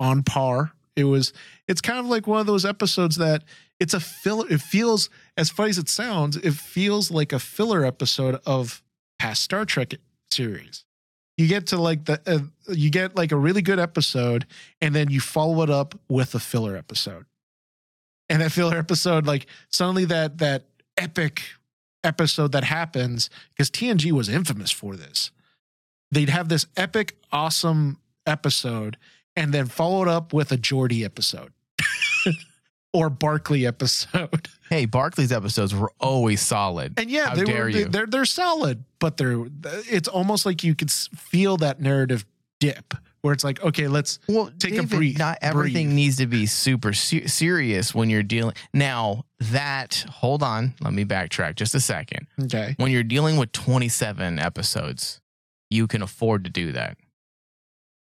on 0.00 0.22
par. 0.22 0.72
It 0.96 1.04
was 1.04 1.32
it's 1.66 1.80
kind 1.80 1.98
of 1.98 2.06
like 2.06 2.26
one 2.26 2.40
of 2.40 2.46
those 2.46 2.64
episodes 2.64 3.16
that 3.16 3.44
it's 3.80 3.94
a 3.94 4.00
filler 4.00 4.46
it 4.48 4.60
feels 4.60 5.10
as 5.36 5.50
funny 5.50 5.70
as 5.70 5.78
it 5.78 5.88
sounds, 5.88 6.36
it 6.36 6.54
feels 6.54 7.10
like 7.10 7.32
a 7.32 7.38
filler 7.38 7.84
episode 7.84 8.40
of 8.46 8.82
past 9.18 9.42
Star 9.42 9.64
Trek 9.64 9.94
series. 10.30 10.84
You 11.36 11.48
get 11.48 11.68
to 11.68 11.78
like 11.78 12.04
the 12.04 12.20
uh, 12.26 12.72
you 12.72 12.90
get 12.90 13.16
like 13.16 13.32
a 13.32 13.36
really 13.36 13.62
good 13.62 13.80
episode 13.80 14.46
and 14.80 14.94
then 14.94 15.10
you 15.10 15.20
follow 15.20 15.62
it 15.62 15.70
up 15.70 15.98
with 16.08 16.34
a 16.34 16.40
filler 16.40 16.76
episode. 16.76 17.24
And 18.28 18.40
that 18.40 18.52
filler 18.52 18.76
episode, 18.76 19.26
like 19.26 19.46
suddenly 19.68 20.04
that 20.06 20.38
that 20.38 20.64
epic 20.96 21.42
episode 22.02 22.52
that 22.52 22.64
happens, 22.64 23.30
because 23.50 23.70
TNG 23.70 24.12
was 24.12 24.28
infamous 24.28 24.70
for 24.70 24.96
this. 24.96 25.30
They'd 26.10 26.28
have 26.28 26.48
this 26.48 26.66
epic, 26.76 27.16
awesome 27.32 27.98
episode, 28.26 28.96
and 29.36 29.52
then 29.52 29.66
followed 29.66 30.08
up 30.08 30.32
with 30.32 30.52
a 30.52 30.56
Geordi 30.56 31.04
episode. 31.04 31.52
or 32.92 33.10
Barkley 33.10 33.66
episode. 33.66 34.48
Hey, 34.70 34.86
Barkley's 34.86 35.30
episodes 35.30 35.74
were 35.74 35.92
always 36.00 36.40
solid. 36.40 36.94
And 36.98 37.10
yeah, 37.10 37.28
How 37.28 37.34
they 37.34 37.44
dare 37.44 37.62
were 37.64 37.68
you. 37.68 37.84
they're 37.84 38.06
they're 38.06 38.24
solid, 38.24 38.82
but 38.98 39.18
they're 39.18 39.44
it's 39.62 40.08
almost 40.08 40.46
like 40.46 40.64
you 40.64 40.74
could 40.74 40.90
feel 40.90 41.58
that 41.58 41.80
narrative 41.80 42.24
dip 42.60 42.94
where 43.24 43.32
it's 43.32 43.42
like, 43.42 43.62
okay, 43.62 43.88
let's 43.88 44.18
Well, 44.28 44.50
Take 44.58 44.72
a 44.74 44.82
David, 44.82 44.90
breath- 44.90 45.18
Not 45.18 45.38
everything 45.40 45.86
breathe. 45.86 45.96
needs 45.96 46.16
to 46.18 46.26
be 46.26 46.44
super 46.44 46.92
se- 46.92 47.26
serious 47.28 47.94
when 47.94 48.10
you're 48.10 48.22
dealing. 48.22 48.54
Now 48.74 49.24
that, 49.40 50.04
hold 50.10 50.42
on, 50.42 50.74
let 50.82 50.92
me 50.92 51.06
backtrack 51.06 51.54
just 51.56 51.74
a 51.74 51.80
second. 51.80 52.26
okay. 52.42 52.74
When 52.76 52.92
you're 52.92 53.02
dealing 53.02 53.38
with 53.38 53.50
27 53.52 54.38
episodes, 54.38 55.22
you 55.70 55.86
can 55.86 56.02
afford 56.02 56.44
to 56.44 56.50
do 56.50 56.72
that. 56.72 56.98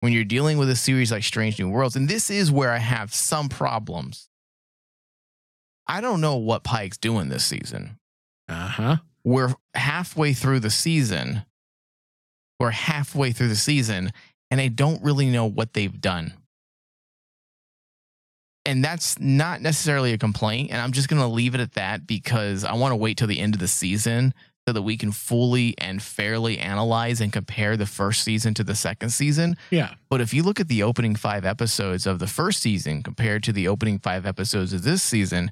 When 0.01 0.13
you're 0.13 0.23
dealing 0.23 0.59
with 0.59 0.69
a 0.69 0.75
series 0.75 1.11
like 1.11 1.23
Strange 1.23 1.57
New 1.57 1.69
Worlds, 1.69 1.95
and 1.95 2.07
this 2.07 2.29
is 2.29 2.51
where 2.51 2.71
I 2.71 2.77
have 2.77 3.11
some 3.11 3.49
problems. 3.49 4.29
I 5.87 5.99
don't 6.01 6.21
know 6.21 6.35
what 6.35 6.63
Pike's 6.63 6.97
doing 6.97 7.29
this 7.29 7.43
season. 7.45 7.97
Uh-huh. 8.47 8.97
We're 9.23 9.55
halfway 9.73 10.33
through 10.33 10.59
the 10.59 10.69
season. 10.69 11.43
We're 12.59 12.69
halfway 12.71 13.31
through 13.31 13.47
the 13.49 13.55
season, 13.55 14.11
and 14.51 14.61
I 14.61 14.67
don't 14.67 15.03
really 15.03 15.27
know 15.27 15.45
what 15.45 15.73
they've 15.73 15.99
done. 16.01 16.33
And 18.65 18.83
that's 18.83 19.17
not 19.19 19.61
necessarily 19.61 20.11
a 20.11 20.17
complaint. 20.17 20.71
And 20.71 20.81
I'm 20.81 20.91
just 20.91 21.07
going 21.07 21.21
to 21.21 21.27
leave 21.27 21.55
it 21.55 21.61
at 21.61 21.73
that 21.73 22.05
because 22.05 22.65
I 22.65 22.73
want 22.73 22.91
to 22.91 22.97
wait 22.97 23.17
till 23.17 23.27
the 23.27 23.39
end 23.39 23.53
of 23.53 23.61
the 23.61 23.67
season 23.67 24.33
so 24.67 24.73
that 24.73 24.81
we 24.81 24.97
can 24.97 25.13
fully 25.13 25.73
and 25.77 26.03
fairly 26.03 26.59
analyze 26.59 27.21
and 27.21 27.31
compare 27.31 27.77
the 27.77 27.85
first 27.85 28.23
season 28.23 28.53
to 28.55 28.65
the 28.65 28.75
second 28.75 29.11
season. 29.11 29.55
Yeah. 29.71 29.93
But 30.09 30.19
if 30.19 30.33
you 30.33 30.43
look 30.43 30.59
at 30.59 30.67
the 30.67 30.83
opening 30.83 31.15
five 31.15 31.45
episodes 31.45 32.05
of 32.05 32.19
the 32.19 32.27
first 32.27 32.61
season 32.61 33.01
compared 33.01 33.43
to 33.43 33.53
the 33.53 33.69
opening 33.69 33.99
five 33.99 34.25
episodes 34.25 34.73
of 34.73 34.83
this 34.83 35.01
season, 35.01 35.51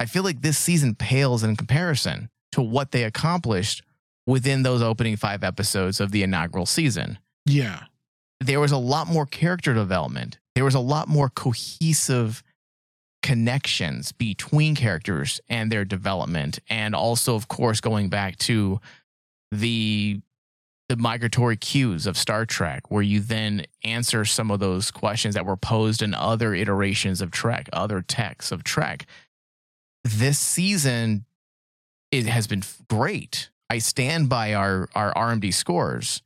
I 0.00 0.06
feel 0.06 0.22
like 0.22 0.40
this 0.40 0.56
season 0.56 0.94
pales 0.94 1.42
in 1.44 1.56
comparison 1.56 2.30
to 2.52 2.62
what 2.62 2.92
they 2.92 3.04
accomplished 3.04 3.82
within 4.26 4.62
those 4.62 4.80
opening 4.80 5.16
five 5.16 5.44
episodes 5.44 6.00
of 6.00 6.10
the 6.10 6.22
inaugural 6.22 6.64
season. 6.64 7.18
Yeah. 7.44 7.84
There 8.40 8.60
was 8.60 8.72
a 8.72 8.78
lot 8.78 9.08
more 9.08 9.26
character 9.26 9.74
development, 9.74 10.38
there 10.54 10.64
was 10.64 10.74
a 10.74 10.80
lot 10.80 11.08
more 11.08 11.28
cohesive 11.28 12.42
connections 13.22 14.12
between 14.12 14.76
characters 14.76 15.40
and 15.48 15.72
their 15.72 15.84
development 15.84 16.60
and 16.70 16.94
also 16.94 17.34
of 17.34 17.48
course 17.48 17.80
going 17.80 18.08
back 18.08 18.36
to 18.36 18.80
the 19.50 20.20
the 20.88 20.96
migratory 20.96 21.56
cues 21.56 22.06
of 22.06 22.16
Star 22.16 22.46
Trek, 22.46 22.90
where 22.90 23.02
you 23.02 23.20
then 23.20 23.66
answer 23.82 24.24
some 24.24 24.50
of 24.50 24.60
those 24.60 24.90
questions 24.90 25.34
that 25.34 25.44
were 25.44 25.56
posed 25.56 26.00
in 26.00 26.14
other 26.14 26.54
iterations 26.54 27.20
of 27.20 27.30
Trek, 27.30 27.68
other 27.72 28.02
texts 28.02 28.52
of 28.52 28.62
Trek. 28.62 29.06
This 30.04 30.38
season, 30.38 31.24
it 32.12 32.26
has 32.26 32.46
been 32.46 32.62
great. 32.88 33.50
I 33.68 33.78
stand 33.78 34.28
by 34.28 34.54
our 34.54 34.88
our 34.94 35.12
RMD 35.14 35.52
scores, 35.52 36.22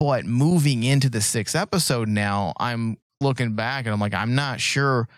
but 0.00 0.24
moving 0.24 0.82
into 0.82 1.10
the 1.10 1.20
sixth 1.20 1.54
episode 1.54 2.08
now, 2.08 2.54
I'm 2.58 2.96
looking 3.20 3.54
back 3.54 3.84
and 3.84 3.92
I'm 3.92 4.00
like, 4.00 4.14
I'm 4.14 4.34
not 4.34 4.60
sure 4.60 5.08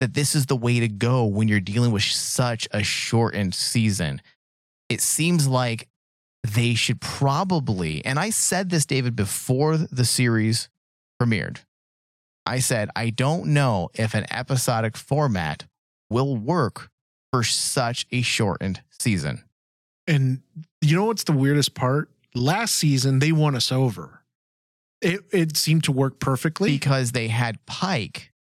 that 0.00 0.14
this 0.14 0.34
is 0.34 0.46
the 0.46 0.56
way 0.56 0.80
to 0.80 0.88
go 0.88 1.24
when 1.24 1.48
you're 1.48 1.60
dealing 1.60 1.90
with 1.90 2.04
such 2.04 2.68
a 2.70 2.84
shortened 2.84 3.54
season. 3.54 4.20
It 4.90 5.00
seems 5.00 5.48
like 5.48 5.88
they 6.44 6.74
should 6.74 7.00
probably, 7.00 8.04
and 8.04 8.18
I 8.18 8.30
said 8.30 8.70
this, 8.70 8.86
David, 8.86 9.16
before 9.16 9.76
the 9.76 10.04
series 10.04 10.68
premiered. 11.20 11.58
I 12.46 12.60
said, 12.60 12.90
I 12.94 13.10
don't 13.10 13.46
know 13.46 13.90
if 13.94 14.14
an 14.14 14.26
episodic 14.30 14.96
format 14.96 15.66
will 16.10 16.36
work 16.36 16.90
for 17.32 17.42
such 17.42 18.06
a 18.12 18.22
shortened 18.22 18.82
season. 18.90 19.44
And 20.06 20.42
you 20.80 20.96
know 20.96 21.06
what's 21.06 21.24
the 21.24 21.32
weirdest 21.32 21.74
part? 21.74 22.10
Last 22.34 22.74
season 22.74 23.18
they 23.18 23.32
won 23.32 23.54
us 23.54 23.72
over. 23.72 24.17
It 25.00 25.20
it 25.32 25.56
seemed 25.56 25.84
to 25.84 25.92
work 25.92 26.18
perfectly 26.18 26.70
Because 26.72 27.12
they 27.12 27.28
had 27.28 27.64
Pike 27.66 28.32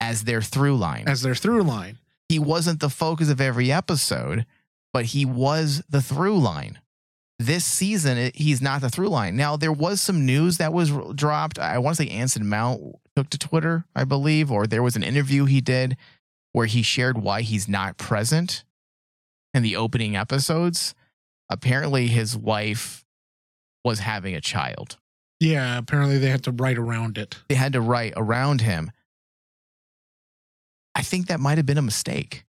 as 0.00 0.24
their 0.24 0.42
through 0.42 0.76
line. 0.76 1.04
as 1.08 1.22
their 1.22 1.34
through 1.34 1.62
line. 1.62 1.98
he 2.28 2.38
wasn't 2.38 2.80
the 2.80 2.90
focus 2.90 3.28
of 3.30 3.40
every 3.40 3.70
episode, 3.70 4.46
but 4.92 5.06
he 5.06 5.24
was 5.24 5.82
the 5.88 6.00
through 6.02 6.38
line. 6.38 6.78
This 7.38 7.64
season, 7.64 8.16
it- 8.18 8.36
he's 8.36 8.60
not 8.62 8.80
the 8.80 8.88
through 8.90 9.08
line. 9.08 9.36
Now, 9.36 9.56
there 9.56 9.72
was 9.72 10.00
some 10.00 10.24
news 10.26 10.58
that 10.58 10.72
was 10.72 10.90
dropped. 11.14 11.58
I 11.58 11.78
want 11.78 11.96
to 11.96 12.02
say 12.04 12.08
Anson 12.10 12.48
Mount 12.48 12.80
took 13.16 13.28
to 13.30 13.38
Twitter, 13.38 13.84
I 13.94 14.04
believe, 14.04 14.50
or 14.50 14.66
there 14.66 14.82
was 14.82 14.96
an 14.96 15.02
interview 15.02 15.44
he 15.46 15.60
did 15.60 15.96
where 16.52 16.66
he 16.66 16.82
shared 16.82 17.18
why 17.18 17.42
he's 17.42 17.68
not 17.68 17.96
present 17.98 18.64
in 19.54 19.62
the 19.62 19.76
opening 19.76 20.14
episodes. 20.16 20.94
Apparently, 21.50 22.06
his 22.08 22.36
wife 22.36 23.04
was 23.84 23.98
having 24.00 24.34
a 24.34 24.40
child. 24.40 24.98
Yeah, 25.42 25.76
apparently 25.76 26.18
they 26.18 26.28
had 26.28 26.44
to 26.44 26.52
write 26.52 26.78
around 26.78 27.18
it. 27.18 27.36
They 27.48 27.56
had 27.56 27.72
to 27.72 27.80
write 27.80 28.12
around 28.16 28.60
him. 28.60 28.92
I 30.94 31.02
think 31.02 31.26
that 31.26 31.40
might 31.40 31.58
have 31.58 31.66
been 31.66 31.78
a 31.78 31.82
mistake 31.82 32.44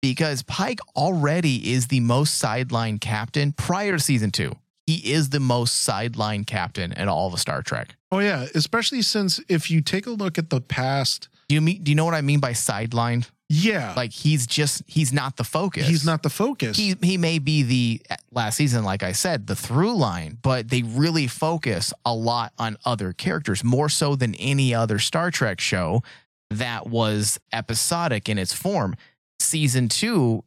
because 0.00 0.42
Pike 0.42 0.78
already 0.96 1.70
is 1.70 1.88
the 1.88 2.00
most 2.00 2.42
sidelined 2.42 3.02
captain 3.02 3.52
prior 3.52 3.92
to 3.92 3.98
season 3.98 4.30
two. 4.30 4.56
He 4.88 5.12
is 5.12 5.28
the 5.28 5.38
most 5.40 5.82
sideline 5.82 6.44
captain 6.44 6.92
in 6.92 7.08
all 7.08 7.32
of 7.34 7.38
Star 7.38 7.60
Trek. 7.62 7.94
Oh 8.10 8.20
yeah, 8.20 8.46
especially 8.54 9.02
since 9.02 9.38
if 9.46 9.70
you 9.70 9.82
take 9.82 10.06
a 10.06 10.10
look 10.10 10.38
at 10.38 10.48
the 10.48 10.62
past, 10.62 11.28
Do 11.48 11.54
you 11.54 11.60
mean? 11.60 11.82
Do 11.82 11.90
you 11.90 11.94
know 11.94 12.06
what 12.06 12.14
I 12.14 12.22
mean 12.22 12.40
by 12.40 12.54
sideline? 12.54 13.26
yeah, 13.50 13.92
Like 13.96 14.12
he's 14.12 14.46
just 14.46 14.82
he's 14.86 15.12
not 15.12 15.36
the 15.36 15.44
focus. 15.44 15.86
he's 15.88 16.04
not 16.06 16.22
the 16.22 16.30
focus. 16.30 16.76
He 16.78 16.94
he 17.02 17.18
may 17.18 17.38
be 17.38 17.62
the 17.62 18.00
last 18.30 18.56
season, 18.56 18.82
like 18.82 19.02
I 19.02 19.12
said, 19.12 19.46
the 19.46 19.56
through 19.56 19.94
line, 19.96 20.38
but 20.40 20.68
they 20.70 20.82
really 20.82 21.26
focus 21.26 21.92
a 22.06 22.14
lot 22.14 22.52
on 22.58 22.78
other 22.86 23.12
characters 23.12 23.62
more 23.62 23.90
so 23.90 24.16
than 24.16 24.34
any 24.36 24.74
other 24.74 24.98
Star 24.98 25.30
Trek 25.30 25.60
show 25.60 26.02
that 26.50 26.86
was 26.88 27.38
episodic 27.52 28.28
in 28.28 28.38
its 28.38 28.54
form. 28.54 28.96
Season 29.40 29.88
two, 29.88 30.44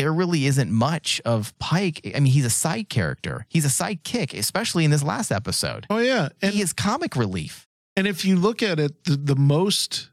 there 0.00 0.14
really 0.14 0.46
isn't 0.46 0.70
much 0.70 1.20
of 1.26 1.56
Pike. 1.58 2.00
I 2.14 2.20
mean, 2.20 2.32
he's 2.32 2.46
a 2.46 2.50
side 2.50 2.88
character. 2.88 3.44
He's 3.50 3.66
a 3.66 3.68
sidekick, 3.68 4.32
especially 4.32 4.86
in 4.86 4.90
this 4.90 5.02
last 5.02 5.30
episode. 5.30 5.86
oh 5.90 5.98
yeah, 5.98 6.30
and 6.40 6.54
he 6.54 6.62
is 6.62 6.72
comic 6.72 7.16
relief. 7.16 7.68
and 7.98 8.06
if 8.06 8.24
you 8.24 8.36
look 8.36 8.62
at 8.62 8.80
it, 8.80 9.04
the, 9.04 9.16
the 9.16 9.36
most 9.36 10.08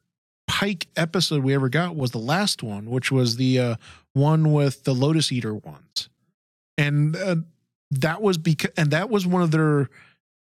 Pike 0.45 0.87
episode 0.97 1.41
we 1.41 1.53
ever 1.53 1.69
got 1.69 1.95
was 1.95 2.11
the 2.11 2.19
last 2.19 2.63
one, 2.63 2.89
which 2.89 3.13
was 3.13 3.37
the 3.37 3.59
uh, 3.59 3.75
one 4.11 4.51
with 4.51 4.83
the 4.83 4.93
Lotus 4.93 5.31
Eater 5.31 5.53
ones, 5.53 6.09
and 6.77 7.15
uh, 7.15 7.37
that 7.91 8.21
was 8.21 8.37
because 8.37 8.71
and 8.75 8.91
that 8.91 9.09
was 9.09 9.25
one 9.25 9.41
of 9.41 9.51
their 9.51 9.89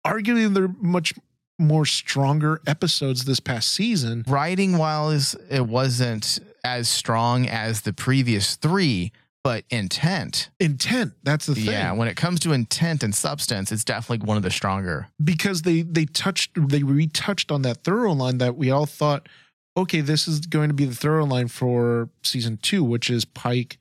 arguably 0.07 0.53
their 0.53 0.68
much 0.68 1.14
more 1.59 1.87
stronger 1.87 2.61
episodes 2.66 3.24
this 3.24 3.40
past 3.40 3.72
season. 3.72 4.24
Writing 4.26 4.76
wise, 4.76 5.35
it 5.50 5.66
wasn't 5.66 6.40
as 6.64 6.88
strong 6.88 7.46
as 7.46 7.83
the 7.83 7.92
previous 7.92 8.57
three, 8.57 9.12
but 9.42 9.64
intent. 9.70 10.50
Intent, 10.61 11.14
that's 11.22 11.46
the 11.46 11.55
thing. 11.55 11.64
Yeah, 11.64 11.92
when 11.92 12.09
it 12.09 12.16
comes 12.16 12.40
to 12.40 12.53
intent 12.53 13.03
and 13.03 13.14
substance, 13.14 13.72
it's 13.72 13.85
definitely 13.85 14.26
one 14.26 14.37
of 14.37 14.42
the 14.42 14.50
stronger. 14.50 15.09
because 15.22 15.62
they 15.62 15.83
they 15.83 16.05
touched 16.05 16.50
they 16.57 16.83
retouched 16.83 17.50
on 17.50 17.62
that 17.62 17.83
thorough 17.85 18.12
line 18.12 18.38
that 18.38 18.57
we 18.57 18.70
all 18.70 18.87
thought 18.87 19.29
okay 19.76 20.00
this 20.00 20.26
is 20.26 20.40
going 20.40 20.68
to 20.68 20.74
be 20.74 20.85
the 20.85 20.94
thorough 20.94 21.24
line 21.24 21.48
for 21.48 22.11
season 22.22 22.59
two 22.61 22.83
which 22.83 23.09
is 23.09 23.24
pike 23.24 23.79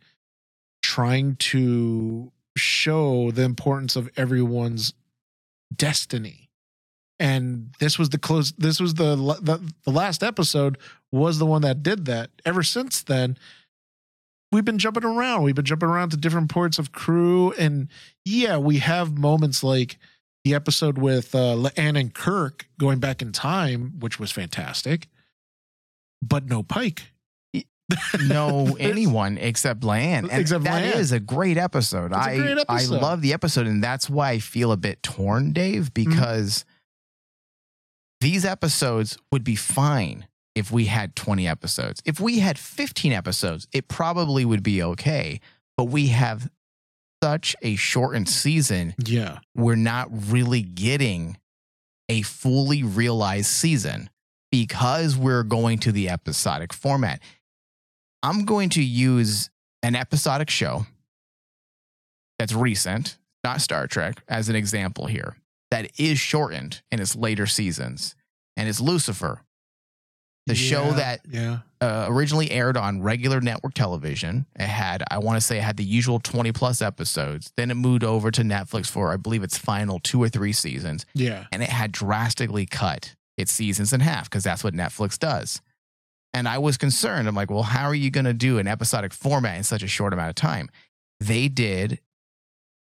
trying 0.83 1.35
to 1.35 2.31
show 2.55 3.31
the 3.31 3.41
importance 3.41 3.95
of 3.95 4.09
everyone's 4.15 4.93
destiny 5.75 6.49
and 7.19 7.73
this 7.79 7.97
was 7.99 8.09
the 8.09 8.17
close 8.17 8.51
this 8.53 8.79
was 8.79 8.93
the, 8.95 9.15
the 9.41 9.59
the 9.83 9.91
last 9.91 10.23
episode 10.23 10.77
was 11.11 11.39
the 11.39 11.45
one 11.45 11.61
that 11.63 11.81
did 11.83 12.05
that 12.05 12.29
ever 12.45 12.63
since 12.63 13.01
then 13.01 13.37
we've 14.51 14.65
been 14.65 14.77
jumping 14.79 15.03
around 15.03 15.43
we've 15.43 15.55
been 15.55 15.65
jumping 15.65 15.89
around 15.89 16.09
to 16.09 16.17
different 16.17 16.49
ports 16.49 16.79
of 16.79 16.91
crew 16.91 17.51
and 17.53 17.87
yeah 18.25 18.57
we 18.57 18.77
have 18.79 19.17
moments 19.17 19.63
like 19.63 19.97
the 20.45 20.55
episode 20.55 20.97
with 20.97 21.35
uh, 21.35 21.53
La'an 21.55 21.99
and 21.99 22.13
Kirk 22.13 22.67
going 22.79 22.99
back 22.99 23.21
in 23.21 23.33
time, 23.33 23.95
which 23.99 24.21
was 24.21 24.31
fantastic, 24.31 25.09
but 26.21 26.45
no 26.45 26.63
Pike. 26.63 27.11
No 28.25 28.77
anyone 28.79 29.37
except 29.37 29.81
La'an. 29.81 30.29
And 30.29 30.31
Except 30.31 30.63
that 30.63 30.81
La'an. 30.81 30.97
is 30.97 31.11
a 31.11 31.19
great 31.19 31.57
episode. 31.57 32.13
It's 32.13 32.25
I 32.25 32.37
great 32.37 32.57
episode. 32.57 32.95
I 32.95 33.01
love 33.01 33.21
the 33.21 33.33
episode, 33.33 33.67
and 33.67 33.83
that's 33.83 34.09
why 34.09 34.29
I 34.31 34.39
feel 34.39 34.71
a 34.71 34.77
bit 34.77 35.03
torn, 35.03 35.51
Dave, 35.51 35.93
Mm-hmm. 35.93 36.09
because 36.09 36.63
these 38.21 38.45
episodes 38.45 39.17
would 39.33 39.43
be 39.43 39.55
fine 39.57 40.25
if 40.59 40.71
we 40.71 40.85
had 40.85 41.15
20 41.15 41.47
episodes. 41.47 42.01
If 42.05 42.19
we 42.19 42.39
had 42.39 42.59
15 42.59 43.11
episodes, 43.11 43.67
it 43.71 43.87
probably 43.87 44.45
would 44.45 44.61
be 44.61 44.83
okay. 44.83 45.39
But 45.77 45.85
we 45.85 46.07
have 46.07 46.51
such 47.23 47.55
a 47.61 47.75
shortened 47.75 48.29
season 48.29 48.93
Yeah, 49.03 49.39
we're 49.55 49.75
not 49.75 50.09
really 50.11 50.61
getting 50.61 51.37
a 52.09 52.21
fully 52.21 52.83
realized 52.83 53.47
season 53.47 54.09
because 54.51 55.15
we're 55.15 55.43
going 55.43 55.79
to 55.79 55.91
the 55.91 56.09
episodic 56.09 56.73
format. 56.73 57.21
I'm 58.23 58.45
going 58.45 58.69
to 58.71 58.83
use 58.83 59.49
an 59.83 59.95
episodic 59.95 60.49
show 60.49 60.85
that's 62.37 62.53
recent, 62.53 63.17
not 63.43 63.61
Star 63.61 63.87
Trek, 63.87 64.21
as 64.27 64.49
an 64.49 64.55
example 64.55 65.05
here, 65.05 65.37
that 65.71 65.91
is 65.99 66.19
shortened 66.19 66.81
in 66.91 66.99
its 66.99 67.15
later 67.15 67.45
seasons, 67.45 68.15
and 68.57 68.67
it's 68.67 68.81
Lucifer, 68.81 69.43
the 70.49 70.55
show 70.55 70.91
that 70.91 71.21
yeah, 71.29 71.59
uh, 71.81 72.05
originally 72.09 72.51
aired 72.51 72.75
on 72.75 73.01
regular 73.01 73.39
network 73.39 73.73
television. 73.73 74.45
It 74.55 74.67
had, 74.67 75.03
I 75.09 75.19
want 75.19 75.37
to 75.37 75.41
say, 75.41 75.57
it 75.57 75.63
had 75.63 75.77
the 75.77 75.83
usual 75.83 76.19
20 76.19 76.51
plus 76.51 76.81
episodes. 76.81 77.53
Then 77.55 77.71
it 77.71 77.75
moved 77.75 78.03
over 78.03 78.31
to 78.31 78.41
Netflix 78.41 78.87
for, 78.87 79.11
I 79.13 79.17
believe, 79.17 79.43
its 79.43 79.57
final 79.57 79.99
two 79.99 80.21
or 80.21 80.29
three 80.29 80.53
seasons. 80.53 81.05
yeah, 81.13 81.45
And 81.51 81.63
it 81.63 81.69
had 81.69 81.91
drastically 81.91 82.65
cut 82.65 83.15
its 83.37 83.51
seasons 83.51 83.93
in 83.93 84.01
half 84.01 84.29
because 84.29 84.43
that's 84.43 84.63
what 84.63 84.73
Netflix 84.73 85.17
does. 85.17 85.61
And 86.33 86.47
I 86.47 86.57
was 86.57 86.77
concerned. 86.77 87.27
I'm 87.27 87.35
like, 87.35 87.49
well, 87.49 87.63
how 87.63 87.85
are 87.85 87.95
you 87.95 88.11
going 88.11 88.25
to 88.25 88.33
do 88.33 88.59
an 88.59 88.67
episodic 88.67 89.13
format 89.13 89.57
in 89.57 89.63
such 89.63 89.81
a 89.81 89.87
short 89.87 90.13
amount 90.13 90.29
of 90.29 90.35
time? 90.35 90.69
They 91.19 91.47
did 91.47 91.99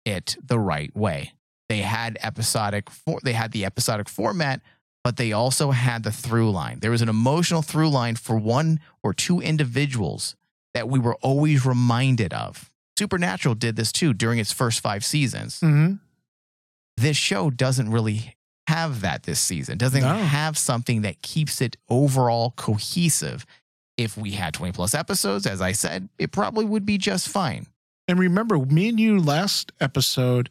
it 0.05 0.37
the 0.45 0.59
right 0.59 0.95
way. 0.97 1.33
They 1.69 1.79
had 1.79 2.19
episodic, 2.23 2.89
for, 2.89 3.21
they 3.23 3.35
had 3.35 3.53
the 3.53 3.65
episodic 3.65 4.09
format, 4.09 4.63
but 5.09 5.17
they 5.17 5.33
also 5.33 5.71
had 5.71 6.03
the 6.03 6.13
through 6.13 6.51
line. 6.51 6.81
There 6.81 6.91
was 6.91 7.01
an 7.01 7.09
emotional 7.09 7.63
through 7.63 7.89
line 7.89 8.15
for 8.15 8.37
one 8.37 8.79
or 9.03 9.15
two 9.15 9.41
individuals 9.41 10.37
that 10.75 10.87
we 10.87 10.99
were 10.99 11.15
always 11.23 11.65
reminded 11.65 12.35
of. 12.35 12.71
Supernatural 12.99 13.55
did 13.55 13.75
this 13.75 13.91
too 13.91 14.13
during 14.13 14.39
its 14.39 14.53
first 14.53 14.81
five 14.81 15.03
seasons. 15.07 15.61
hmm 15.61 15.95
This 16.99 17.17
show 17.17 17.49
doesn't 17.49 17.91
really 17.91 18.37
have 18.67 19.01
that 19.01 19.23
this 19.23 19.41
season. 19.41 19.79
Doesn't 19.79 20.03
No. 20.03 20.15
have 20.15 20.59
something 20.59 21.01
that 21.01 21.23
keeps 21.23 21.63
it 21.63 21.79
overall 21.89 22.51
cohesive. 22.51 23.47
If 23.97 24.15
we 24.19 24.33
had 24.33 24.53
20 24.53 24.73
plus 24.75 24.93
episodes, 24.95 25.47
as 25.47 25.63
I 25.63 25.73
said, 25.73 26.11
it 26.19 26.33
probably 26.33 26.67
would 26.67 26.85
be 26.85 26.99
just 26.99 27.29
fine. 27.31 27.65
And 28.09 28.19
remember, 28.19 28.59
me 28.59 28.91
and 28.91 29.01
you 29.01 29.19
last 29.19 29.73
episode 29.81 30.51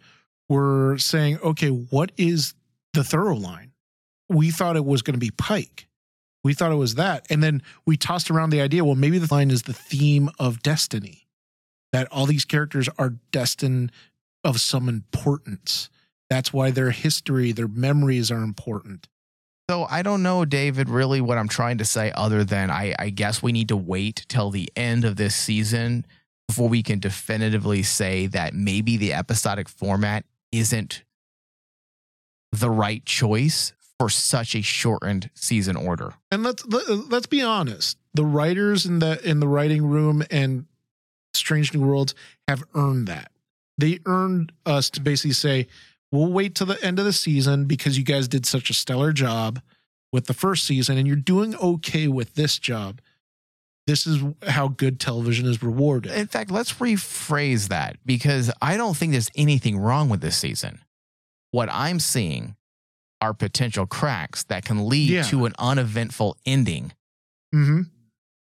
were 0.50 0.98
saying, 0.98 1.38
okay, 1.44 1.70
what 1.70 2.12
is 2.18 2.56
the 2.94 3.04
thorough 3.04 3.36
line? 3.36 3.67
We 4.30 4.52
thought 4.52 4.76
it 4.76 4.86
was 4.86 5.02
going 5.02 5.14
to 5.14 5.20
be 5.20 5.32
Pike. 5.32 5.88
We 6.44 6.54
thought 6.54 6.72
it 6.72 6.76
was 6.76 6.96
that. 6.96 7.26
And 7.30 7.44
then 7.44 7.62
we 7.86 7.98
tossed 7.98 8.32
around 8.32 8.52
the 8.52 8.62
idea, 8.62 8.86
well, 8.86 8.96
maybe 8.96 9.20
the 9.20 9.34
line 9.34 9.52
is 9.52 9.64
the 9.64 9.74
theme 9.74 10.30
of 10.40 10.64
destiny, 10.64 11.28
that 11.92 12.08
all 12.12 12.26
these 12.26 12.46
characters 12.46 12.90
are 12.98 13.16
destined 13.32 13.92
of 14.44 14.62
some 14.62 14.88
importance. 14.88 15.90
That's 16.30 16.54
why 16.54 16.72
their 16.72 16.92
history, 16.92 17.52
their 17.52 17.68
memories 17.68 18.32
are 18.32 18.44
important. 18.44 19.08
So 19.70 19.86
I 19.90 20.02
don't 20.02 20.24
know, 20.24 20.46
David, 20.46 20.90
really 20.90 21.20
what 21.20 21.38
I'm 21.38 21.50
trying 21.50 21.80
to 21.80 21.86
say, 21.86 22.12
other 22.16 22.46
than 22.46 22.72
I, 22.72 22.96
I 22.98 23.10
guess 23.10 23.44
we 23.44 23.52
need 23.52 23.68
to 23.68 23.76
wait 23.76 24.26
till 24.30 24.50
the 24.50 24.70
end 24.78 25.04
of 25.04 25.18
this 25.18 25.36
season 25.36 26.06
before 26.48 26.70
we 26.70 26.82
can 26.82 27.00
definitively 27.00 27.84
say 27.84 28.28
that 28.28 28.54
maybe 28.54 28.96
the 28.96 29.14
episodic 29.14 29.68
format 29.68 30.24
isn't 30.54 31.04
the 32.54 32.70
right 32.70 33.04
choice 33.06 33.74
for 34.00 34.10
such 34.10 34.56
a 34.56 34.62
shortened 34.62 35.30
season 35.34 35.76
order. 35.76 36.14
And 36.32 36.44
let's 36.44 36.66
let, 36.66 36.88
let's 37.10 37.26
be 37.26 37.42
honest. 37.42 37.98
The 38.14 38.26
writers 38.26 38.86
in 38.86 39.00
the 39.00 39.20
in 39.28 39.40
the 39.40 39.48
writing 39.48 39.86
room 39.86 40.24
and 40.30 40.66
Strange 41.34 41.74
New 41.74 41.86
Worlds 41.86 42.14
have 42.48 42.64
earned 42.74 43.08
that. 43.08 43.32
They 43.78 44.00
earned 44.06 44.52
us 44.66 44.90
to 44.92 45.02
basically 45.02 45.34
say, 45.34 45.68
"We'll 46.12 46.32
wait 46.32 46.56
till 46.56 46.68
the 46.68 46.84
end 46.84 47.00
of 47.00 47.06
the 47.06 47.14
season 47.14 47.66
because 47.66 47.98
you 47.98 48.04
guys 48.04 48.28
did 48.28 48.46
such 48.46 48.70
a 48.70 48.74
stellar 48.74 49.14
job 49.14 49.62
with 50.12 50.26
the 50.26 50.34
first 50.34 50.66
season, 50.66 50.98
and 50.98 51.08
you're 51.08 51.16
doing 51.16 51.56
okay 51.56 52.08
with 52.08 52.34
this 52.36 52.60
job. 52.60 53.02
This 53.86 54.06
is 54.06 54.24
how 54.48 54.68
good 54.68 55.00
television 55.00 55.46
is 55.46 55.62
rewarded." 55.62 56.12
In 56.12 56.28
fact, 56.28 56.52
let's 56.52 56.74
rephrase 56.74 57.68
that 57.70 57.98
because 58.06 58.52
I 58.62 58.78
don't 58.78 58.98
think 58.98 59.12
there's 59.12 59.32
anything 59.36 59.78
wrong 59.78 60.10
with 60.10 60.22
this 60.22 60.38
season. 60.38 60.80
What 61.52 61.70
I'm 61.72 62.00
seeing 62.00 62.56
are 63.22 63.34
potential 63.34 63.86
cracks 63.88 64.44
that 64.46 64.64
can 64.66 64.88
lead 64.88 65.10
Yeah. 65.10 65.24
to 65.24 65.46
an 65.46 65.54
uneventful 65.60 66.38
ending. 66.46 66.94
hmm 67.52 67.82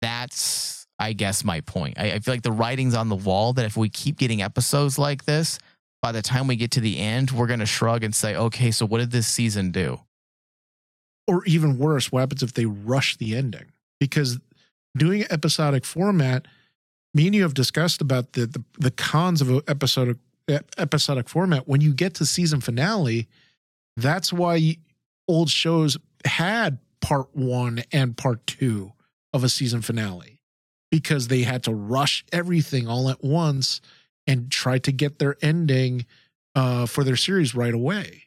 That's, 0.03 0.87
I 0.99 1.13
guess, 1.13 1.45
my 1.45 1.61
point. 1.61 1.99
I, 1.99 2.13
I 2.13 2.19
feel 2.19 2.35
like 2.35 2.43
the 2.43 2.53
writing's 2.53 2.95
on 2.95 3.09
the 3.09 3.17
wall 3.17 3.53
that 3.55 3.65
if 3.65 3.77
we 3.77 3.89
keep 3.89 4.17
getting 4.19 4.43
episodes 4.43 4.99
like 4.99 5.25
this, 5.25 5.59
by 6.03 6.13
the 6.13 6.23
time 6.23 6.47
we 6.47 6.57
get 6.57 6.71
to 6.73 6.81
the 6.81 6.99
end, 6.99 7.31
we're 7.31 7.47
going 7.47 7.61
to 7.61 7.67
shrug 7.67 8.05
and 8.05 8.15
say, 8.15 8.35
okay, 8.37 8.71
so 8.71 8.85
what 8.87 8.99
did 8.99 9.11
this 9.11 9.27
season 9.27 9.71
do? 9.71 10.01
Or 11.27 11.45
even 11.47 11.79
worse, 11.79 12.13
what 12.13 12.21
happens 12.21 12.43
if 12.43 12.53
they 12.53 12.67
rush 12.67 13.17
the 13.17 13.35
ending? 13.35 13.73
Because 13.99 14.39
doing 14.97 15.25
episodic 15.31 15.85
format, 15.87 16.47
me 17.15 17.27
and 17.27 17.35
you 17.35 17.43
have 17.43 17.55
discussed 17.55 18.03
about 18.03 18.35
the 18.35 18.45
the, 18.47 18.63
the 18.79 18.91
cons 18.91 19.41
of 19.41 19.67
episodic 19.69 20.19
episodic 20.77 21.29
format. 21.31 21.67
When 21.67 21.81
you 21.81 21.95
get 21.95 22.13
to 22.17 22.27
season 22.27 22.61
finale, 22.61 23.27
that's 23.97 24.33
why 24.33 24.77
old 25.29 25.51
shows 25.51 25.97
had 26.25 26.79
part 27.01 27.35
one 27.35 27.83
and 27.93 28.17
part 28.17 28.47
two 28.47 28.93
of 29.33 29.45
a 29.45 29.49
season 29.49 29.83
finale 29.83 30.41
because 30.91 31.29
they 31.29 31.43
had 31.43 31.63
to 31.65 31.75
rush 31.75 32.25
everything 32.33 32.87
all 32.87 33.09
at 33.09 33.23
once 33.23 33.81
and 34.27 34.51
try 34.51 34.79
to 34.79 34.93
get 34.93 35.19
their 35.19 35.37
ending 35.43 36.07
uh, 36.55 36.87
for 36.87 37.05
their 37.05 37.17
series 37.17 37.55
right 37.55 37.75
away. 37.75 38.25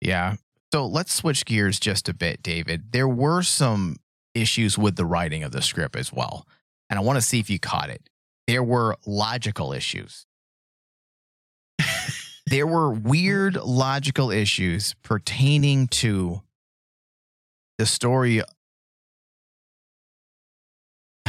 Yeah. 0.00 0.36
So 0.72 0.86
let's 0.86 1.14
switch 1.14 1.44
gears 1.44 1.78
just 1.78 2.08
a 2.08 2.14
bit, 2.14 2.42
David. 2.42 2.92
There 2.92 3.08
were 3.08 3.42
some 3.42 3.96
issues 4.34 4.76
with 4.76 4.96
the 4.96 5.06
writing 5.06 5.42
of 5.42 5.52
the 5.52 5.62
script 5.62 5.96
as 5.96 6.12
well. 6.12 6.46
And 6.90 6.98
I 6.98 7.02
want 7.02 7.16
to 7.16 7.22
see 7.22 7.40
if 7.40 7.48
you 7.48 7.58
caught 7.58 7.88
it. 7.88 8.08
There 8.46 8.62
were 8.62 8.96
logical 9.06 9.72
issues. 9.72 10.26
There 12.46 12.66
were 12.66 12.90
weird 12.90 13.56
logical 13.56 14.30
issues 14.30 14.94
pertaining 15.02 15.88
to 15.88 16.42
the 17.78 17.86
story. 17.86 18.42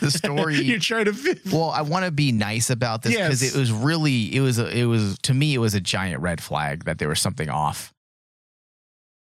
the 0.00 0.10
story 0.10 0.56
You're 0.62 0.78
trying 0.78 1.06
to. 1.06 1.38
well, 1.52 1.70
I 1.70 1.82
want 1.82 2.04
to 2.04 2.10
be 2.10 2.32
nice 2.32 2.70
about 2.70 3.02
this 3.02 3.14
because 3.14 3.42
Yes. 3.42 3.54
it 3.54 3.58
was 3.58 3.72
really, 3.72 4.34
it 4.34 4.40
was, 4.40 4.58
a, 4.58 4.68
it 4.76 4.84
was 4.84 5.18
to 5.22 5.34
me, 5.34 5.54
it 5.54 5.58
was 5.58 5.74
a 5.74 5.80
giant 5.80 6.20
red 6.20 6.40
flag 6.42 6.84
that 6.84 6.98
there 6.98 7.08
was 7.08 7.20
something 7.20 7.48
off. 7.48 7.92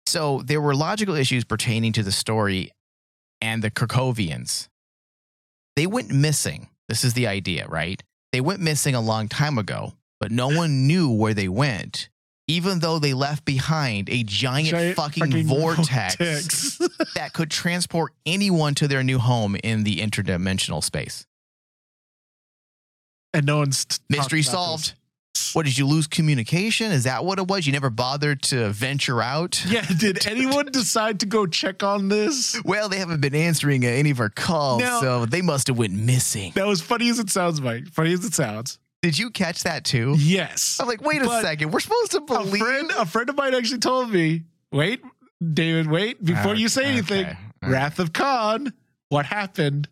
So 0.06 0.42
there 0.46 0.62
were 0.62 0.74
logical 0.76 1.16
issues 1.16 1.44
pertaining 1.44 1.92
to 1.94 2.04
the 2.04 2.12
story 2.14 2.72
and 3.42 3.62
the 3.62 3.70
Krakowians. 3.72 4.68
They 5.76 5.86
went 5.86 6.10
missing. 6.12 6.70
This 6.88 7.04
is 7.04 7.14
the 7.14 7.28
idea, 7.28 7.68
right? 7.68 8.02
They 8.32 8.42
went 8.42 8.62
missing 8.62 8.96
a 8.96 9.02
long 9.02 9.28
time 9.28 9.58
ago, 9.58 9.94
but 10.20 10.32
no 10.32 10.48
one 10.50 10.88
knew 10.88 11.10
where 11.12 11.34
they 11.34 11.48
went, 11.48 12.10
even 12.48 12.80
though 12.80 12.98
they 13.00 13.14
left 13.14 13.46
behind 13.46 14.10
a 14.10 14.24
giant, 14.24 14.70
Giant 14.70 14.96
fucking, 14.96 15.46
vortex, 15.48 16.78
that 17.16 17.34
could 17.34 17.52
transport 17.52 18.14
anyone 18.26 18.74
to 18.76 18.88
their 18.88 19.04
new 19.04 19.20
home 19.20 19.56
in 19.64 19.84
the 19.84 19.98
interdimensional 19.98 20.84
space. 20.84 21.26
and 23.34 23.46
no 23.46 23.58
one's 23.58 23.86
Mystery 24.10 24.42
solved. 24.42 24.94
What 25.54 25.66
did 25.66 25.78
you 25.78 25.86
lose 25.86 26.08
communication? 26.08 26.92
Is 26.92 27.04
that 27.04 27.24
what 27.24 27.38
it 27.38 27.48
was? 27.48 27.68
You 27.68 27.72
never 27.74 27.92
bothered 27.92 28.42
to 28.44 28.70
venture 28.70 29.22
out? 29.22 29.64
Yeah, 29.70 29.86
did 29.86 30.26
anyone 30.26 30.66
decide 30.72 31.20
to 31.20 31.26
go 31.28 31.46
check 31.46 31.84
on 31.84 32.10
this? 32.10 32.60
Well, 32.66 32.90
they 32.90 32.98
haven't 32.98 33.22
been 33.22 33.36
answering 33.36 33.86
any 33.86 34.10
of 34.10 34.20
our 34.20 34.30
calls, 34.30 34.82
Now- 34.82 35.00
so 35.00 35.26
they 35.26 35.42
must 35.44 35.68
have 35.68 35.78
went 35.78 35.94
missing. 35.94 36.54
That 36.56 36.66
was 36.66 36.82
funny 36.82 37.10
as 37.10 37.20
it 37.20 37.30
sounds, 37.30 37.62
Mike. 37.62 37.88
Funny 37.90 38.14
as 38.14 38.26
it 38.26 38.34
sounds. 38.34 38.80
Did 39.02 39.18
you 39.18 39.30
catch 39.30 39.64
that 39.64 39.84
too? 39.86 40.16
Yes. 40.18 40.78
I'm 40.82 40.88
like, 40.88 41.02
wait 41.02 41.22
a 41.22 41.26
But 41.26 41.42
second. 41.42 41.72
We're 41.72 41.80
supposed 41.80 42.12
to 42.12 42.22
believe. 42.22 42.56
a 42.62 42.66
friend, 42.66 42.92
a 42.98 43.06
friend 43.06 43.30
of 43.30 43.36
mine 43.36 43.54
actually 43.54 43.80
told 43.80 44.10
me, 44.12 44.44
wait, 44.72 45.02
David, 45.54 45.88
wait, 45.88 46.24
before 46.24 46.56
you 46.56 46.68
say 46.68 46.86
anything, 46.86 47.26
okay, 47.26 47.38
okay. 47.64 47.72
Wrath 47.72 48.00
of 48.00 48.12
Khan, 48.14 48.74
what 49.10 49.26
happened? 49.28 49.88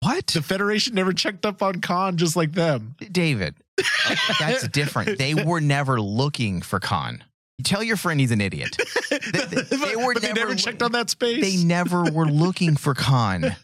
What? 0.00 0.26
The 0.28 0.42
Federation 0.42 0.94
never 0.94 1.12
checked 1.12 1.44
up 1.46 1.62
on 1.62 1.80
Khan 1.80 2.16
just 2.18 2.36
like 2.36 2.52
them. 2.52 2.94
David, 3.10 3.54
that's 4.38 4.68
different. 4.68 5.18
They 5.18 5.34
were 5.34 5.60
never 5.60 6.00
looking 6.00 6.60
for 6.62 6.78
Khan. 6.78 7.24
Tell 7.64 7.82
your 7.82 7.96
friend 7.96 8.20
he's 8.20 8.30
an 8.30 8.40
idiot. 8.40 8.76
they- 9.10 9.18
they 9.18 9.96
were 9.96 10.12
but 10.14 10.22
they 10.22 10.28
never 10.28 10.50
never 10.50 10.54
checked 10.54 10.82
on 10.82 10.92
that 10.92 11.10
space. 11.10 11.40
They 11.42 11.64
never 11.64 12.04
were 12.04 12.26
looking 12.26 12.76
for 12.76 12.94
Khan. 12.94 13.56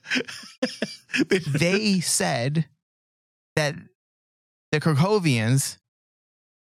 They- 1.28 1.38
They 1.46 2.00
said 2.00 2.66
that 3.54 3.76
the 4.74 4.80
Kerkhovians 4.80 5.78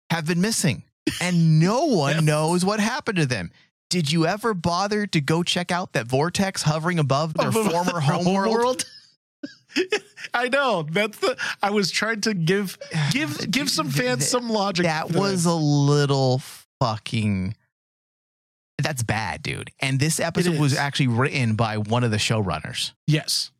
have 0.09 0.25
been 0.25 0.41
missing 0.41 0.83
and 1.21 1.59
no 1.59 1.85
one 1.85 2.15
Yes. 2.15 2.23
knows 2.23 2.65
what 2.65 2.79
happened 2.79 3.17
to 3.19 3.25
them. 3.27 3.51
Did 3.91 4.11
you 4.11 4.25
ever 4.25 4.53
bother 4.53 5.05
to 5.07 5.21
go 5.21 5.43
check 5.43 5.71
out 5.71 5.93
that 5.93 6.07
vortex 6.07 6.63
hovering 6.63 6.97
above 6.97 7.33
their 7.35 7.49
Above 7.49 7.71
former 7.71 7.91
their 7.91 7.99
home 8.01 8.33
world? 8.33 8.53
world? 8.53 8.85
I 10.33 10.47
know. 10.49 10.83
That's 10.89 11.17
the 11.19 11.37
I 11.61 11.69
was 11.69 11.91
trying 11.91 12.21
to 12.21 12.33
give 12.33 12.77
give 13.11 13.51
give 13.51 13.69
some 13.69 13.89
fans 13.89 14.27
some 14.27 14.49
logic. 14.49 14.85
That 14.85 15.11
was 15.11 15.45
a 15.45 15.53
little 15.53 16.41
fucking. 16.79 17.55
That's 18.81 19.03
bad, 19.03 19.43
dude. 19.43 19.69
And 19.79 19.99
this 19.99 20.19
episode 20.19 20.57
was 20.59 20.75
actually 20.75 21.07
written 21.09 21.53
by 21.55 21.77
one 21.77 22.03
of 22.03 22.09
the 22.11 22.17
showrunners. 22.17 22.93
yes. 23.05 23.51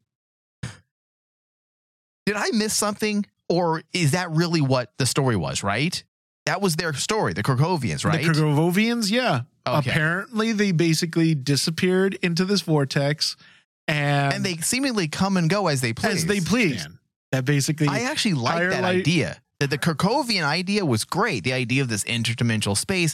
Did 2.26 2.36
I 2.36 2.50
miss 2.54 2.74
something? 2.76 3.26
Or 3.52 3.84
is 3.94 4.12
that 4.12 4.32
really 4.32 4.62
what 4.62 4.98
the 4.98 5.06
story 5.06 5.36
was, 5.36 5.62
right? 5.62 6.02
That 6.46 6.62
was 6.62 6.76
their 6.78 6.94
story, 6.94 7.34
the 7.34 7.44
Kerkhovians, 7.44 8.06
right? 8.06 8.24
The 8.24 8.32
Kerkhovians, 8.32 9.12
yeah. 9.12 9.42
Okay. 9.68 9.92
Apparently 9.92 10.54
they 10.54 10.72
basically 10.72 11.36
disappeared 11.36 12.16
into 12.24 12.46
this 12.46 12.62
vortex 12.62 13.36
and, 13.88 14.34
and 14.34 14.44
they 14.44 14.56
seemingly 14.56 15.08
come 15.08 15.38
and 15.38 15.50
go 15.50 15.68
as 15.68 15.82
they 15.82 15.94
please. 15.94 16.24
as 16.24 16.26
they 16.26 16.40
please. 16.40 16.88
That 17.32 17.46
basically 17.46 17.88
I 17.88 18.02
actually 18.02 18.36
like 18.36 18.70
that 18.70 18.84
light- 18.84 19.00
idea. 19.00 19.42
That 19.60 19.70
the 19.70 19.78
Kerkhovian 19.78 20.44
idea 20.44 20.84
was 20.86 21.04
great. 21.04 21.44
The 21.44 21.54
idea 21.54 21.84
of 21.84 21.88
this 21.90 22.04
interdimensional 22.06 22.76
space, 22.76 23.14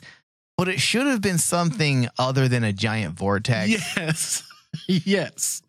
but 0.55 0.69
it 0.69 0.79
should 0.79 1.05
have 1.05 1.19
been 1.19 1.37
something 1.37 2.07
other 2.17 2.47
than 2.47 2.63
a 2.63 2.71
giant 2.71 3.17
vortex. 3.17 3.69
Yes. 3.97 4.43
yes. 4.87 5.61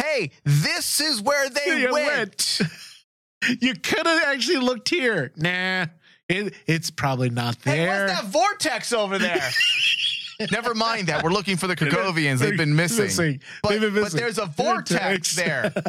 Hey, 0.00 0.30
this 0.44 1.00
is 1.00 1.20
where 1.20 1.50
they 1.50 1.80
You 1.82 1.92
went. 1.92 2.60
You 3.60 3.74
could 3.74 4.06
have 4.06 4.22
actually 4.24 4.58
looked 4.58 4.88
here. 4.88 5.32
Nah. 5.36 5.86
It, 6.28 6.54
it's 6.66 6.90
probably 6.90 7.30
not 7.30 7.56
Hey, 7.62 7.84
there. 7.84 8.06
what's 8.06 8.20
that 8.20 8.28
vortex 8.30 8.92
over 8.92 9.18
there? 9.18 9.48
Never 10.50 10.74
mind 10.74 11.06
that. 11.06 11.22
We're 11.22 11.30
looking 11.30 11.56
for 11.56 11.66
the 11.66 11.76
Kerkhovians. 11.76 12.38
They've 12.40 12.56
been 12.56 12.74
missing. 12.74 13.40
But, 13.62 13.68
They've 13.70 13.80
been 13.80 14.02
but 14.02 14.12
there's 14.12 14.38
a 14.38 14.46
vortex 14.46 15.36
there. 15.36 15.72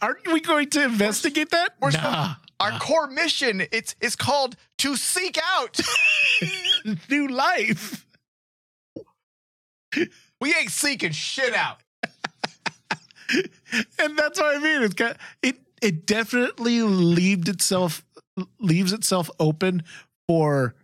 Aren't 0.00 0.32
we 0.32 0.40
going 0.40 0.70
to 0.70 0.84
investigate 0.84 1.50
that? 1.50 1.74
We're 1.80 1.90
nah. 1.90 2.34
Our 2.58 2.78
core 2.78 3.06
mission 3.08 3.62
it's 3.70 3.94
it's 4.00 4.16
called 4.16 4.56
to 4.78 4.96
seek 4.96 5.38
out. 5.56 5.78
New 7.10 7.28
life. 7.28 8.06
We 10.40 10.54
ain't 10.54 10.70
seeking 10.70 11.12
shit 11.12 11.54
out. 11.54 11.80
and 13.98 14.16
that's 14.18 14.40
what 14.40 14.56
I 14.56 14.58
mean. 14.58 14.82
It's 14.82 14.94
got 14.94 15.16
it. 15.42 15.56
It 15.82 16.06
definitely 16.06 16.82
leaves 16.82 17.48
itself 17.48 18.04
leaves 18.60 18.92
itself 18.92 19.30
open 19.40 19.82
for 20.28 20.74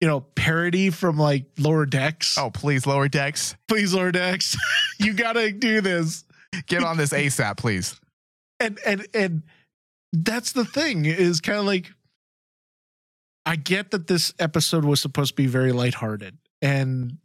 you 0.00 0.08
know 0.08 0.20
parody 0.20 0.90
from 0.90 1.18
like 1.18 1.44
lower 1.58 1.86
decks. 1.86 2.36
Oh, 2.38 2.50
please, 2.50 2.86
lower 2.86 3.08
decks. 3.08 3.54
please, 3.68 3.94
lower 3.94 4.10
decks, 4.12 4.56
you 4.98 5.12
gotta 5.14 5.52
do 5.52 5.80
this. 5.80 6.24
Get 6.66 6.82
on 6.84 6.96
this 6.96 7.10
ASAP, 7.12 7.56
please. 7.56 7.98
And 8.60 8.78
and 8.86 9.06
and 9.14 9.42
that's 10.12 10.52
the 10.52 10.64
thing 10.64 11.04
is 11.06 11.40
kind 11.40 11.58
of 11.58 11.64
like 11.64 11.90
I 13.44 13.56
get 13.56 13.90
that 13.90 14.06
this 14.06 14.32
episode 14.38 14.84
was 14.84 15.00
supposed 15.00 15.30
to 15.30 15.34
be 15.42 15.46
very 15.46 15.72
lighthearted, 15.72 16.38
and 16.60 17.18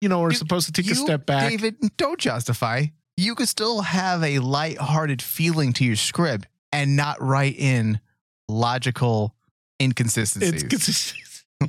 you 0.00 0.08
know 0.08 0.20
we're 0.20 0.30
You- 0.30 0.36
supposed 0.36 0.66
to 0.66 0.72
take 0.82 0.90
a 0.90 0.94
step 0.94 1.26
back. 1.26 1.50
David, 1.50 1.76
don't 1.96 2.18
justify. 2.18 2.86
You 3.16 3.34
could 3.34 3.48
still 3.48 3.82
have 3.82 4.22
a 4.22 4.40
light-hearted 4.40 5.22
feeling 5.22 5.72
to 5.74 5.84
your 5.84 5.96
script 5.96 6.46
and 6.72 6.96
not 6.96 7.20
write 7.22 7.56
in 7.56 8.00
logical 8.48 9.34
inconsistencies. 9.80 11.44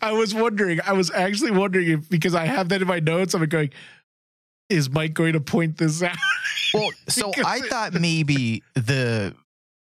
I 0.00 0.12
was 0.12 0.34
wondering. 0.34 0.80
I 0.84 0.92
was 0.94 1.10
actually 1.10 1.50
wondering 1.50 1.88
if 1.88 2.08
because 2.08 2.34
I 2.34 2.46
have 2.46 2.70
that 2.70 2.80
in 2.80 2.88
my 2.88 3.00
notes. 3.00 3.34
I'm 3.34 3.44
going. 3.46 3.70
Is 4.68 4.90
Mike 4.90 5.14
going 5.14 5.34
to 5.34 5.40
point 5.40 5.76
this 5.76 6.02
out? 6.02 6.16
Well, 6.74 6.90
so 7.08 7.30
I 7.44 7.60
thought 7.60 7.92
maybe 7.92 8.62
the 8.74 9.34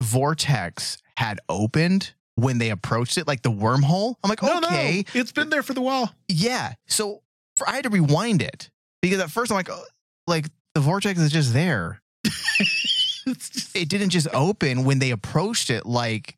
vortex 0.02 0.98
had 1.16 1.38
opened 1.48 2.14
when 2.34 2.58
they 2.58 2.70
approached 2.70 3.16
it, 3.18 3.28
like 3.28 3.42
the 3.42 3.50
wormhole. 3.52 4.14
I'm 4.24 4.28
like, 4.30 4.42
No, 4.42 4.58
okay, 4.58 5.04
no, 5.14 5.20
it's 5.20 5.30
been 5.30 5.50
there 5.50 5.62
for 5.62 5.74
the 5.74 5.82
while. 5.82 6.12
yeah. 6.28 6.72
So 6.88 7.22
for, 7.56 7.68
I 7.68 7.76
had 7.76 7.84
to 7.84 7.90
rewind 7.90 8.42
it 8.42 8.70
because 9.02 9.20
at 9.20 9.30
first 9.30 9.52
I'm 9.52 9.56
like, 9.56 9.70
oh, 9.70 9.84
like 10.32 10.46
the 10.74 10.80
vortex 10.80 11.20
is 11.20 11.30
just 11.30 11.52
there. 11.52 12.00
Just, 13.24 13.76
It 13.76 13.88
didn't 13.88 14.10
just 14.10 14.26
open 14.34 14.84
when 14.84 14.98
they 14.98 15.10
approached 15.12 15.70
it, 15.70 15.86
like 15.86 16.36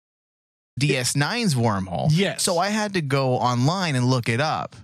DS9's 0.81 1.55
wormhole. 1.55 2.09
yes. 2.11 2.43
So 2.43 2.59
I 2.59 2.69
had 2.69 2.93
to 2.95 3.01
go 3.01 3.35
online 3.37 3.95
and 3.95 4.07
look 4.07 4.29
it 4.29 4.41
up. 4.41 4.77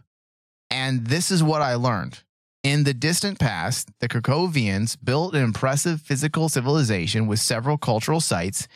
And 0.70 1.06
this 1.06 1.30
is 1.30 1.42
what 1.42 1.60
I 1.62 1.74
learned. 1.74 2.20
In 2.62 2.84
the 2.84 2.94
distant 2.94 3.38
past, 3.38 3.88
the 4.00 4.08
Kerkhovians 4.08 4.96
built 5.02 5.34
an 5.34 5.42
impressive 5.42 6.00
physical 6.00 6.48
civilization 6.48 7.26
with 7.26 7.40
several 7.40 7.76
cultural 7.76 8.20
sites. 8.20 8.68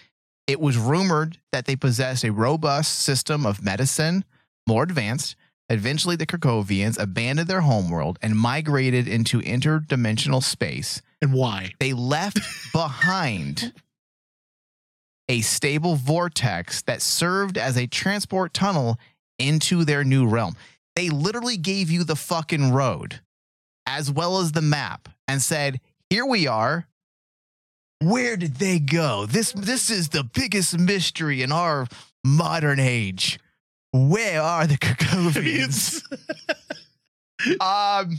It 0.46 0.60
was 0.60 0.76
rumored 0.76 1.38
that 1.52 1.66
they 1.66 1.76
possessed 1.76 2.24
a 2.24 2.32
robust 2.32 2.98
system 3.00 3.46
of 3.46 3.62
medicine, 3.64 4.24
more 4.66 4.82
advanced. 4.82 5.36
Eventually, 5.70 6.16
the 6.16 6.26
Kerkhovians 6.26 7.00
abandoned 7.00 7.48
their 7.48 7.62
homeworld 7.62 8.18
and 8.20 8.36
migrated 8.36 9.08
into 9.08 9.40
interdimensional 9.40 10.42
space. 10.42 11.00
and 11.22 11.32
why? 11.32 11.72
They 11.80 11.94
left 11.94 12.38
behind 12.72 13.72
a 15.28 15.40
stable 15.40 15.96
vortex 15.96 16.82
that 16.82 17.00
served 17.00 17.56
as 17.56 17.78
a 17.78 17.86
transport 17.86 18.52
tunnel 18.52 18.98
into 19.38 19.84
their 19.84 20.04
new 20.04 20.26
realm. 20.26 20.54
They 20.94 21.08
literally 21.08 21.56
gave 21.56 21.90
you 21.90 22.04
the 22.04 22.16
fucking 22.16 22.72
road 22.72 23.20
as 23.86 24.10
well 24.10 24.38
as 24.38 24.52
the 24.52 24.62
map 24.62 25.08
and 25.26 25.40
said, 25.40 25.80
"Here 26.10 26.26
we 26.26 26.46
are." 26.46 26.86
Where 28.00 28.36
did 28.36 28.56
they 28.56 28.78
go? 28.78 29.24
This 29.24 29.52
this 29.52 29.88
is 29.88 30.10
the 30.10 30.24
biggest 30.24 30.78
mystery 30.78 31.40
in 31.42 31.52
our 31.52 31.88
modern 32.22 32.78
age. 32.78 33.38
Where 33.94 34.42
are 34.42 34.66
the 34.66 34.76
Kerkhovians? 34.76 36.02
um 37.60 38.18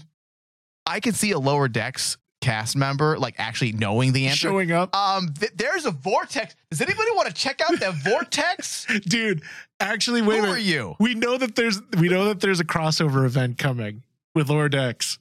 I 0.86 1.00
can 1.02 1.14
see 1.14 1.32
a 1.32 1.40
lower 1.40 1.68
decks 1.68 2.16
cast 2.42 2.78
member 2.78 3.18
like 3.18 3.36
actually 3.40 3.74
knowing 3.74 4.14
the 4.14 4.28
answer. 4.28 4.48
Showing 4.50 4.72
up, 4.72 4.96
Um, 4.96 5.34
th- 5.34 5.52
there's 5.56 5.86
a 5.86 5.92
vortex. 5.92 6.56
Does 6.70 6.80
anybody 6.80 7.10
want 7.16 7.28
to 7.28 7.34
check 7.34 7.60
out 7.60 7.80
that 7.80 7.96
vortex? 8.04 8.86
dude. 9.06 9.42
Actually, 9.82 10.22
wait 10.22 10.42
Who 10.44 10.52
are 10.52 10.58
you? 10.58 10.96
We 11.00 11.16
know 11.16 11.38
that 11.38 11.56
there's 11.56 11.82
we 12.00 12.08
know 12.08 12.26
that 12.26 12.40
there's 12.40 12.62
a 12.62 12.66
crossover 12.66 13.26
event 13.26 13.58
coming 13.58 14.04
with 14.34 14.50
lower 14.50 14.70
decks. 14.70 15.20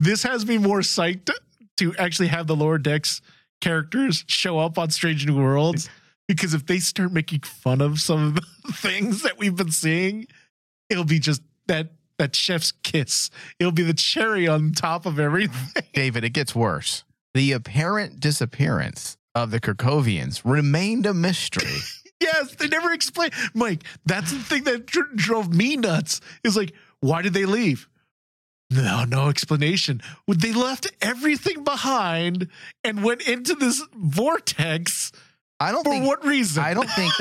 This 0.00 0.22
has 0.22 0.46
me 0.46 0.56
more 0.56 0.80
psyched 0.80 1.30
to 1.76 1.94
actually 1.96 2.28
have 2.28 2.46
the 2.46 2.56
lower 2.56 2.78
decks 2.78 3.20
characters 3.60 4.24
show 4.26 4.58
up 4.58 4.78
on 4.78 4.88
Strange 4.90 5.26
New 5.26 5.36
Worlds 5.36 5.90
because 6.28 6.54
if 6.54 6.66
they 6.66 6.78
start 6.78 7.12
making 7.12 7.40
fun 7.40 7.80
of 7.80 8.00
some 8.00 8.24
of 8.28 8.34
the 8.34 8.72
things 8.72 9.22
that 9.22 9.38
we've 9.38 9.56
been 9.56 9.70
seeing, 9.70 10.26
it'll 10.90 11.04
be 11.04 11.18
just 11.18 11.42
that 11.66 11.92
that 12.18 12.34
chef's 12.34 12.72
kiss. 12.72 13.30
It'll 13.58 13.72
be 13.72 13.82
the 13.82 13.94
cherry 13.94 14.48
on 14.48 14.72
top 14.72 15.04
of 15.04 15.18
everything. 15.18 15.82
David, 15.92 16.24
it 16.24 16.30
gets 16.30 16.54
worse. 16.54 17.04
The 17.34 17.52
apparent 17.52 18.20
disappearance 18.20 19.18
of 19.34 19.50
the 19.50 19.60
Kerkhovians 19.60 20.40
remained 20.44 21.06
a 21.06 21.14
mystery. 21.14 21.68
Yes, 22.18 22.54
they 22.54 22.68
never 22.68 22.92
explained. 22.92 23.34
Mike, 23.52 23.84
that's 24.06 24.32
the 24.32 24.38
thing 24.38 24.64
that 24.64 24.86
dr- 24.86 25.14
drove 25.16 25.52
me 25.54 25.76
nuts. 25.76 26.22
Is 26.42 26.56
like, 26.56 26.72
why 27.00 27.20
did 27.20 27.34
they 27.34 27.44
leave? 27.44 27.90
No, 28.70 29.04
no 29.04 29.28
explanation. 29.28 30.00
They 30.26 30.52
left 30.52 30.90
everything 31.02 31.62
behind 31.62 32.48
and 32.82 33.04
went 33.04 33.28
into 33.28 33.54
this 33.54 33.82
vortex. 33.94 35.12
I 35.60 35.72
don't 35.72 35.84
For 35.84 35.90
think 35.90 36.06
what 36.06 36.24
reason? 36.24 36.62
I 36.62 36.74
don't 36.74 36.88
think 36.90 37.12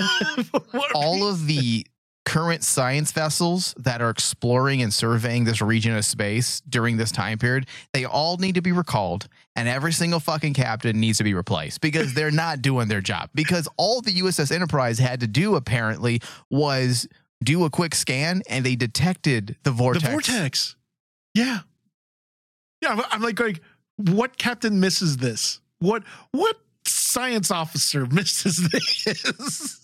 all 0.93 1.27
of 1.27 1.47
the 1.47 1.85
current 2.25 2.63
science 2.63 3.11
vessels 3.11 3.75
that 3.77 4.01
are 4.01 4.09
exploring 4.09 4.81
and 4.81 4.91
surveying 4.93 5.43
this 5.43 5.61
region 5.61 5.95
of 5.95 6.03
space 6.03 6.59
during 6.67 6.97
this 6.97 7.11
time 7.11 7.37
period, 7.37 7.67
they 7.93 8.03
all 8.03 8.37
need 8.37 8.55
to 8.55 8.61
be 8.61 8.71
recalled 8.71 9.27
and 9.55 9.69
every 9.69 9.93
single 9.93 10.19
fucking 10.19 10.53
captain 10.53 10.99
needs 10.99 11.19
to 11.19 11.23
be 11.23 11.33
replaced 11.33 11.81
because 11.81 12.13
they're 12.13 12.31
not 12.45 12.61
doing 12.61 12.87
their 12.87 12.99
job. 13.01 13.29
Because 13.35 13.67
all 13.77 14.01
the 14.01 14.11
USS 14.21 14.51
Enterprise 14.51 14.97
had 14.99 15.19
to 15.19 15.27
do 15.27 15.55
apparently 15.55 16.19
was 16.49 17.07
do 17.43 17.63
a 17.63 17.69
quick 17.69 17.93
scan 17.93 18.41
and 18.49 18.65
they 18.65 18.75
detected 18.75 19.55
the 19.63 19.71
vortex. 19.71 20.03
The 20.05 20.11
vortex. 20.11 20.75
Yeah. 21.35 21.59
Yeah. 22.81 22.89
I'm- 22.89 23.01
I'm 23.11 23.21
like, 23.21 23.39
like, 23.39 23.61
what 23.97 24.37
captain 24.37 24.79
misses 24.79 25.17
this? 25.17 25.61
What 25.79 26.03
what 26.31 26.57
science 27.15 27.49
officer 27.49 28.05
misses 28.11 28.69
this? 28.69 29.81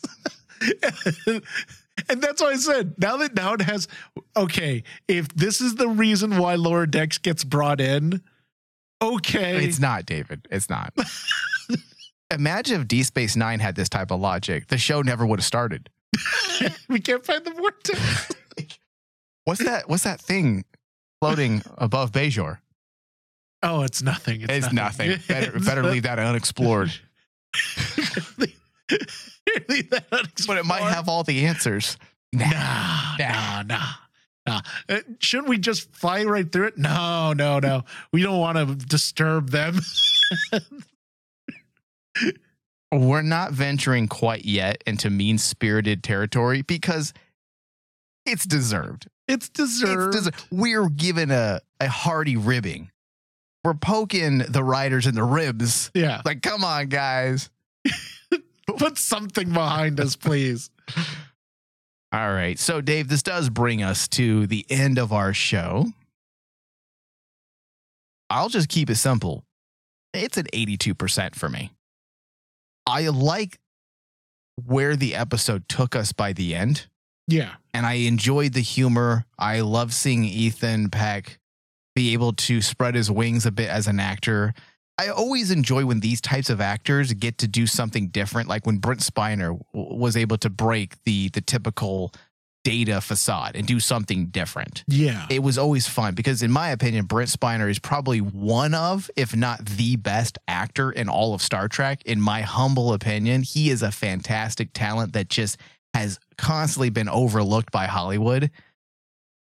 and 2.10 2.22
that's 2.22 2.42
why 2.42 2.50
I 2.50 2.56
said 2.58 2.96
now 2.98 3.18
that 3.18 3.34
now 3.36 3.54
it 3.54 3.62
has 3.62 3.88
okay, 4.36 4.84
if 5.08 5.30
this 5.30 5.62
is 5.62 5.76
the 5.76 5.88
reason 5.88 6.38
why 6.38 6.56
lower 6.56 6.86
decks 6.86 7.18
gets 7.18 7.44
brought 7.44 7.80
in, 7.80 8.22
okay. 9.02 9.66
It's 9.66 9.80
not, 9.80 10.06
David. 10.06 10.48
It's 10.52 10.70
not. 10.70 10.94
Imagine 12.32 12.82
if 12.82 12.88
D 12.88 13.04
Space 13.04 13.36
Nine 13.36 13.60
had 13.60 13.76
this 13.76 13.90
type 13.90 14.12
of 14.12 14.20
logic. 14.20 14.68
The 14.68 14.78
show 14.78 15.02
never 15.02 15.26
would 15.26 15.40
have 15.40 15.46
started. 15.46 15.90
we 16.90 17.00
can't 17.00 17.26
find 17.26 17.44
the 17.46 17.52
vortex. 17.52 18.30
What's 19.46 19.64
that? 19.64 19.90
What's 19.90 20.04
that 20.04 20.20
thing 20.20 20.66
floating 21.22 21.64
above 21.78 22.12
Bajor? 22.12 22.60
Oh, 23.64 23.84
it's 23.84 24.02
nothing. 24.02 24.46
It's 24.48 24.74
nothing. 24.74 25.20
Better, 25.28 25.60
better 25.60 25.84
leave 25.84 26.04
that 26.04 26.20
unexplored. 26.20 26.92
But 30.48 30.58
it 30.58 30.66
might 30.66 30.84
have 30.84 31.08
all 31.10 31.24
the 31.24 31.46
answers. 31.46 31.98
Nah, 32.34 32.46
Nah. 32.50 33.16
nah, 33.20 33.62
nah, 33.64 33.86
nah. 34.46 34.62
Uh, 34.90 35.00
shouldn't 35.20 35.50
we 35.50 35.58
just 35.58 35.94
fly 35.94 36.24
right 36.24 36.50
through 36.50 36.68
it? 36.68 36.78
No, 36.78 37.34
no, 37.34 37.60
no. 37.60 37.84
We 38.14 38.24
don't 38.24 38.40
want 38.40 38.58
to 38.58 38.76
disturb 38.86 39.50
them. 39.52 39.80
We're 42.92 43.22
not 43.22 43.54
venturing 43.54 44.08
quite 44.08 44.44
yet 44.46 44.84
into 44.86 45.10
mean 45.10 45.38
spirited 45.38 46.04
territory 46.04 46.62
because 46.62 47.14
it's 48.26 48.46
deserved. 48.46 49.08
it's 49.30 49.48
deserved. 49.50 50.16
It's 50.16 50.26
deserved. 50.26 50.46
We're 50.52 50.90
given 50.90 51.32
a, 51.32 51.62
a 51.80 51.88
hearty 51.88 52.36
ribbing. 52.36 52.92
We're 53.64 53.74
poking 53.76 54.40
the 54.40 54.64
writers 54.64 55.06
in 55.06 55.14
the 55.16 55.24
ribs. 55.24 55.92
yeah. 55.94 56.22
Like, 56.26 56.42
come 56.42 56.64
on, 56.64 56.88
guys. 56.88 57.50
Put 58.78 58.98
something 58.98 59.50
behind 59.52 60.00
us, 60.00 60.16
please. 60.16 60.70
All 62.14 62.34
right. 62.34 62.58
So, 62.60 62.82
Dave, 62.82 63.08
this 63.08 63.22
does 63.24 63.50
bring 63.50 63.84
us 63.84 64.08
to 64.10 64.48
the 64.48 64.66
end 64.70 64.98
of 64.98 65.14
our 65.14 65.34
show. 65.34 65.86
I'll 68.30 68.50
just 68.50 68.70
keep 68.70 68.90
it 68.90 68.96
simple. 68.96 69.44
It's 70.14 70.38
an 70.38 70.48
82% 70.54 71.36
for 71.36 71.50
me. 71.50 71.72
I 72.88 73.08
like 73.10 73.60
where 74.66 74.96
the 74.96 75.16
episode 75.16 75.68
took 75.70 75.96
us 75.96 76.12
by 76.14 76.34
the 76.34 76.56
end, 76.56 76.88
Yeah. 77.28 77.56
and 77.74 77.86
I 77.86 77.94
enjoyed 77.94 78.54
the 78.54 78.62
humor. 78.62 79.26
I 79.38 79.62
love 79.62 79.94
seeing 79.94 80.24
Ethan 80.24 80.90
Peck 80.90 81.40
be 81.96 82.14
able 82.14 82.34
to 82.34 82.62
spread 82.62 82.96
his 82.96 83.12
wings 83.12 83.46
a 83.46 83.52
bit 83.52 83.70
as 83.70 83.88
an 83.88 84.00
actor. 84.00 84.54
I 84.98 85.10
always 85.10 85.52
enjoy 85.52 85.86
when 85.86 86.00
these 86.00 86.22
types 86.22 86.50
of 86.50 86.62
actors 86.62 87.12
get 87.14 87.40
to 87.40 87.48
do 87.48 87.66
something 87.66 88.08
different, 88.10 88.48
like 88.48 88.66
when 88.66 88.78
Brent 88.78 89.00
Spiner 89.00 89.60
w- 89.74 89.98
was 89.98 90.16
able 90.16 90.38
to 90.38 90.50
break 90.50 91.02
the 91.06 91.30
the 91.30 91.42
typical 91.42 92.14
data 92.64 93.02
facade 93.02 93.56
and 93.56 93.66
do 93.66 93.80
something 93.80 94.28
different. 94.28 94.84
Yeah. 94.88 95.26
It 95.30 95.42
was 95.42 95.58
always 95.58 95.88
fun 95.88 96.14
because, 96.14 96.44
in 96.44 96.52
my 96.52 96.70
opinion, 96.70 97.06
Brent 97.06 97.30
Spiner 97.30 97.70
is 97.70 97.80
probably 97.80 98.20
one 98.22 98.74
of, 98.74 99.10
if 99.16 99.36
not 99.36 99.66
the 99.66 99.96
best 99.96 100.38
actor 100.48 100.92
in 100.92 101.10
all 101.10 101.34
of 101.34 101.42
Star 101.42 101.68
Trek. 101.68 102.04
In 102.06 102.22
my 102.22 102.42
humble 102.42 102.94
opinion, 102.94 103.42
he 103.42 103.70
is 103.70 103.82
a 103.82 103.92
fantastic 103.92 104.70
talent 104.74 105.14
that 105.14 105.30
just 105.30 105.58
has 105.94 106.20
constantly 106.38 106.90
been 106.90 107.10
overlooked 107.10 107.72
by 107.72 107.86
Hollywood. 107.86 108.52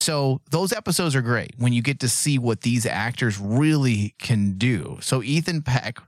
So 0.06 0.40
those 0.52 0.72
episodes 0.72 1.16
are 1.16 1.20
great 1.20 1.54
when 1.58 1.72
you 1.72 1.82
get 1.82 1.98
to 1.98 2.08
see 2.08 2.38
what 2.38 2.60
these 2.60 2.86
actors 2.86 3.40
really 3.40 4.14
can 4.20 4.52
do. 4.52 4.98
So 5.00 5.20
Ethan 5.20 5.62
Peck 5.62 5.98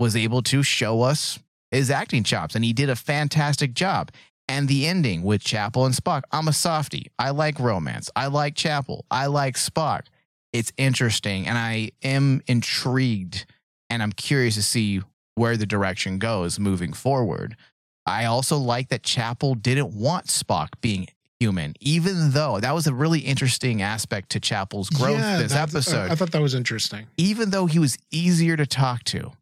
was 0.00 0.16
able 0.16 0.42
to 0.42 0.64
show 0.64 1.02
us 1.02 1.38
his 1.70 1.92
acting 1.92 2.24
chops 2.24 2.56
and 2.56 2.64
he 2.64 2.72
did 2.72 2.90
a 2.90 2.96
fantastic 2.96 3.72
job. 3.72 4.10
And 4.48 4.66
the 4.66 4.84
ending 4.84 5.22
with 5.22 5.44
Chapel 5.44 5.86
and 5.86 5.94
Spock, 5.94 6.22
I'm 6.32 6.48
a 6.48 6.52
softie. 6.52 7.06
I 7.20 7.30
like 7.30 7.60
romance. 7.60 8.10
I 8.16 8.26
like 8.26 8.56
Chapel. 8.56 9.04
I 9.12 9.26
like 9.26 9.54
Spock. 9.54 10.06
It's 10.52 10.72
interesting 10.76 11.46
and 11.46 11.56
I 11.56 11.92
am 12.02 12.42
intrigued 12.48 13.46
and 13.88 14.02
I'm 14.02 14.10
curious 14.10 14.56
to 14.56 14.62
see 14.64 15.02
where 15.36 15.56
the 15.56 15.66
direction 15.66 16.18
goes 16.18 16.58
moving 16.58 16.92
forward. 16.92 17.56
I 18.04 18.24
also 18.24 18.56
like 18.56 18.88
that 18.88 19.04
Chapel 19.04 19.54
didn't 19.54 19.94
want 19.94 20.26
Spock 20.26 20.70
being 20.80 21.06
human, 21.40 21.74
even 21.80 22.30
though 22.30 22.60
that 22.60 22.74
was 22.74 22.86
a 22.86 22.94
really 22.94 23.20
interesting 23.20 23.82
aspect 23.82 24.30
to 24.30 24.40
Chapel's 24.40 24.90
growth 24.90 25.18
Yeah, 25.18 25.38
this 25.38 25.54
episode. 25.54 26.10
I 26.10 26.14
thought 26.14 26.30
that 26.32 26.42
was 26.42 26.54
interesting. 26.54 27.06
even 27.16 27.50
though 27.50 27.66
he 27.66 27.78
was 27.78 27.98
easier 28.12 28.56
to 28.56 28.66
talk 28.66 29.02
to 29.04 29.32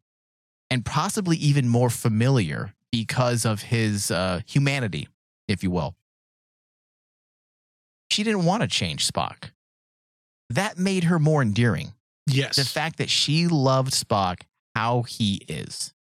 and 0.70 0.84
possibly 0.84 1.36
even 1.36 1.68
more 1.68 1.90
familiar 1.90 2.72
because 2.92 3.44
of 3.44 3.62
his 3.62 4.10
uh, 4.10 4.40
humanity, 4.46 5.08
if 5.48 5.62
you 5.62 5.70
will. 5.70 5.94
She 8.10 8.22
didn't 8.22 8.44
want 8.44 8.62
to 8.62 8.68
change 8.68 9.06
Spock. 9.06 9.50
That 10.50 10.78
made 10.78 11.04
her 11.04 11.18
more 11.18 11.42
endearing. 11.42 11.92
Yes. 12.26 12.56
The 12.56 12.64
fact 12.64 12.98
that 12.98 13.10
she 13.10 13.48
loved 13.48 13.92
Spock 13.92 14.42
how 14.74 15.02
he 15.02 15.42
is. 15.48 15.92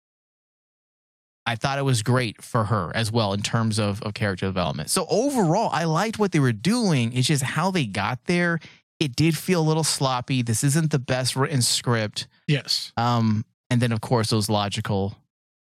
I 1.48 1.56
thought 1.56 1.80
it 1.80 1.84
was 1.84 2.04
great 2.04 2.44
for 2.44 2.66
her 2.66 2.92
as 2.94 3.10
well 3.10 3.32
in 3.32 3.42
terms 3.42 3.80
of, 3.80 4.04
of 4.04 4.14
character 4.14 4.46
development. 4.46 4.90
So 4.90 5.08
overall, 5.10 5.70
I 5.72 5.86
liked 5.86 6.20
what 6.20 6.34
they 6.34 6.40
were 6.40 6.52
doing. 6.52 7.14
It's 7.14 7.28
just 7.28 7.42
how 7.42 7.72
they 7.72 7.86
got 7.86 8.26
there. 8.26 8.60
It 9.00 9.16
did 9.16 9.38
feel 9.38 9.62
a 9.62 9.64
little 9.64 9.86
sloppy. 9.86 10.42
This 10.42 10.64
isn't 10.64 10.92
the 10.92 11.00
best 11.00 11.38
written 11.38 11.62
script. 11.62 12.28
yes. 12.48 12.92
Um, 12.98 13.46
and 13.70 13.82
then 13.82 13.92
of 13.92 14.02
course 14.02 14.30
those 14.30 14.50
logical 14.50 15.16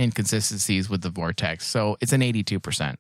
inconsistencies 0.01 0.89
with 0.89 1.03
the 1.03 1.11
vortex. 1.11 1.67
So 1.67 1.97
it's 2.01 2.13
an 2.13 2.21
82%. 2.21 2.97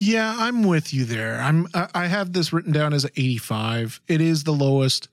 Yeah, 0.00 0.34
I'm 0.38 0.64
with 0.64 0.92
you 0.92 1.04
there. 1.04 1.40
I'm 1.40 1.68
I 1.74 1.88
I 1.94 2.06
have 2.06 2.32
this 2.32 2.52
written 2.52 2.72
down 2.72 2.92
as 2.92 3.04
an 3.04 3.12
85. 3.16 4.00
It 4.08 4.20
is 4.20 4.42
the 4.42 4.52
lowest 4.52 5.08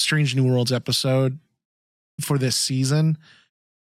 Strange 0.00 0.34
New 0.34 0.44
Worlds 0.50 0.72
episode 0.72 1.38
for 2.20 2.36
this 2.36 2.56
season. 2.56 3.18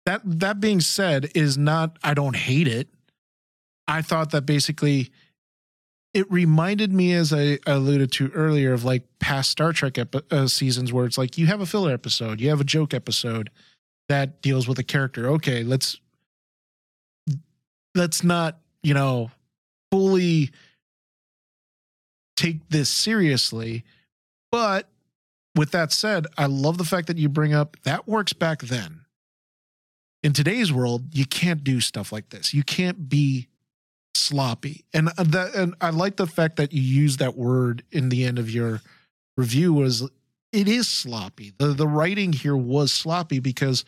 That 0.06 0.22
that 0.26 0.60
being 0.60 0.82
said 0.82 1.32
is 1.36 1.58
not 1.58 1.98
I 2.04 2.14
don't 2.14 2.36
hate 2.36 2.68
it. 2.68 2.90
I 3.88 4.02
thought 4.02 4.32
that 4.32 4.46
basically 4.46 5.12
it 6.14 6.30
reminded 6.32 6.92
me 6.92 7.14
as 7.14 7.32
I 7.32 7.60
alluded 7.66 8.12
to 8.14 8.30
earlier 8.30 8.74
of 8.74 8.84
like 8.84 9.04
past 9.20 9.50
Star 9.50 9.72
Trek 9.72 9.98
epi- 9.98 10.22
uh, 10.30 10.48
seasons 10.48 10.92
where 10.92 11.06
it's 11.06 11.18
like 11.18 11.38
you 11.38 11.48
have 11.48 11.62
a 11.62 11.66
filler 11.66 11.94
episode, 11.94 12.42
you 12.42 12.50
have 12.50 12.60
a 12.62 12.66
joke 12.66 12.94
episode 12.94 13.50
that 14.10 14.42
deals 14.42 14.68
with 14.68 14.78
a 14.80 14.84
character. 14.84 15.30
Okay, 15.30 15.64
let's 15.64 16.00
let's 17.96 18.24
not, 18.24 18.60
you 18.84 18.94
know, 18.94 19.32
fully 19.92 20.52
take 22.36 22.68
this 22.70 22.90
seriously. 22.90 23.84
But 24.52 24.90
with 25.56 25.72
that 25.72 25.92
said, 25.92 26.28
I 26.38 26.48
love 26.48 26.78
the 26.78 26.84
fact 26.84 27.08
that 27.08 27.18
you 27.18 27.30
bring 27.30 27.54
up 27.54 27.78
that 27.84 28.08
works 28.08 28.34
back 28.34 28.62
then. 28.62 29.01
In 30.24 30.34
today's 30.34 30.72
world, 30.72 31.04
you 31.14 31.26
can't 31.26 31.64
do 31.64 31.82
stuff 31.82 32.12
like 32.12 32.30
this. 32.30 32.54
You 32.54 32.64
can't 32.64 33.10
be 33.10 33.48
sloppy. 34.14 34.86
And 34.94 35.10
uh, 35.18 35.24
that 35.24 35.56
and 35.56 35.76
I 35.82 35.90
like 35.90 36.18
the 36.18 36.28
fact 36.28 36.58
that 36.58 36.74
you 36.74 36.82
use 36.82 37.18
that 37.18 37.36
word 37.36 37.84
in 37.92 38.10
the 38.10 38.24
end 38.24 38.38
of 38.38 38.50
your 38.50 38.82
review 39.36 39.74
was 39.74 40.08
it 40.52 40.68
is 40.68 40.88
sloppy. 40.88 41.54
The 41.58 41.68
the 41.68 41.88
writing 41.88 42.34
here 42.34 42.56
was 42.56 42.92
sloppy 42.92 43.40
because 43.40 43.84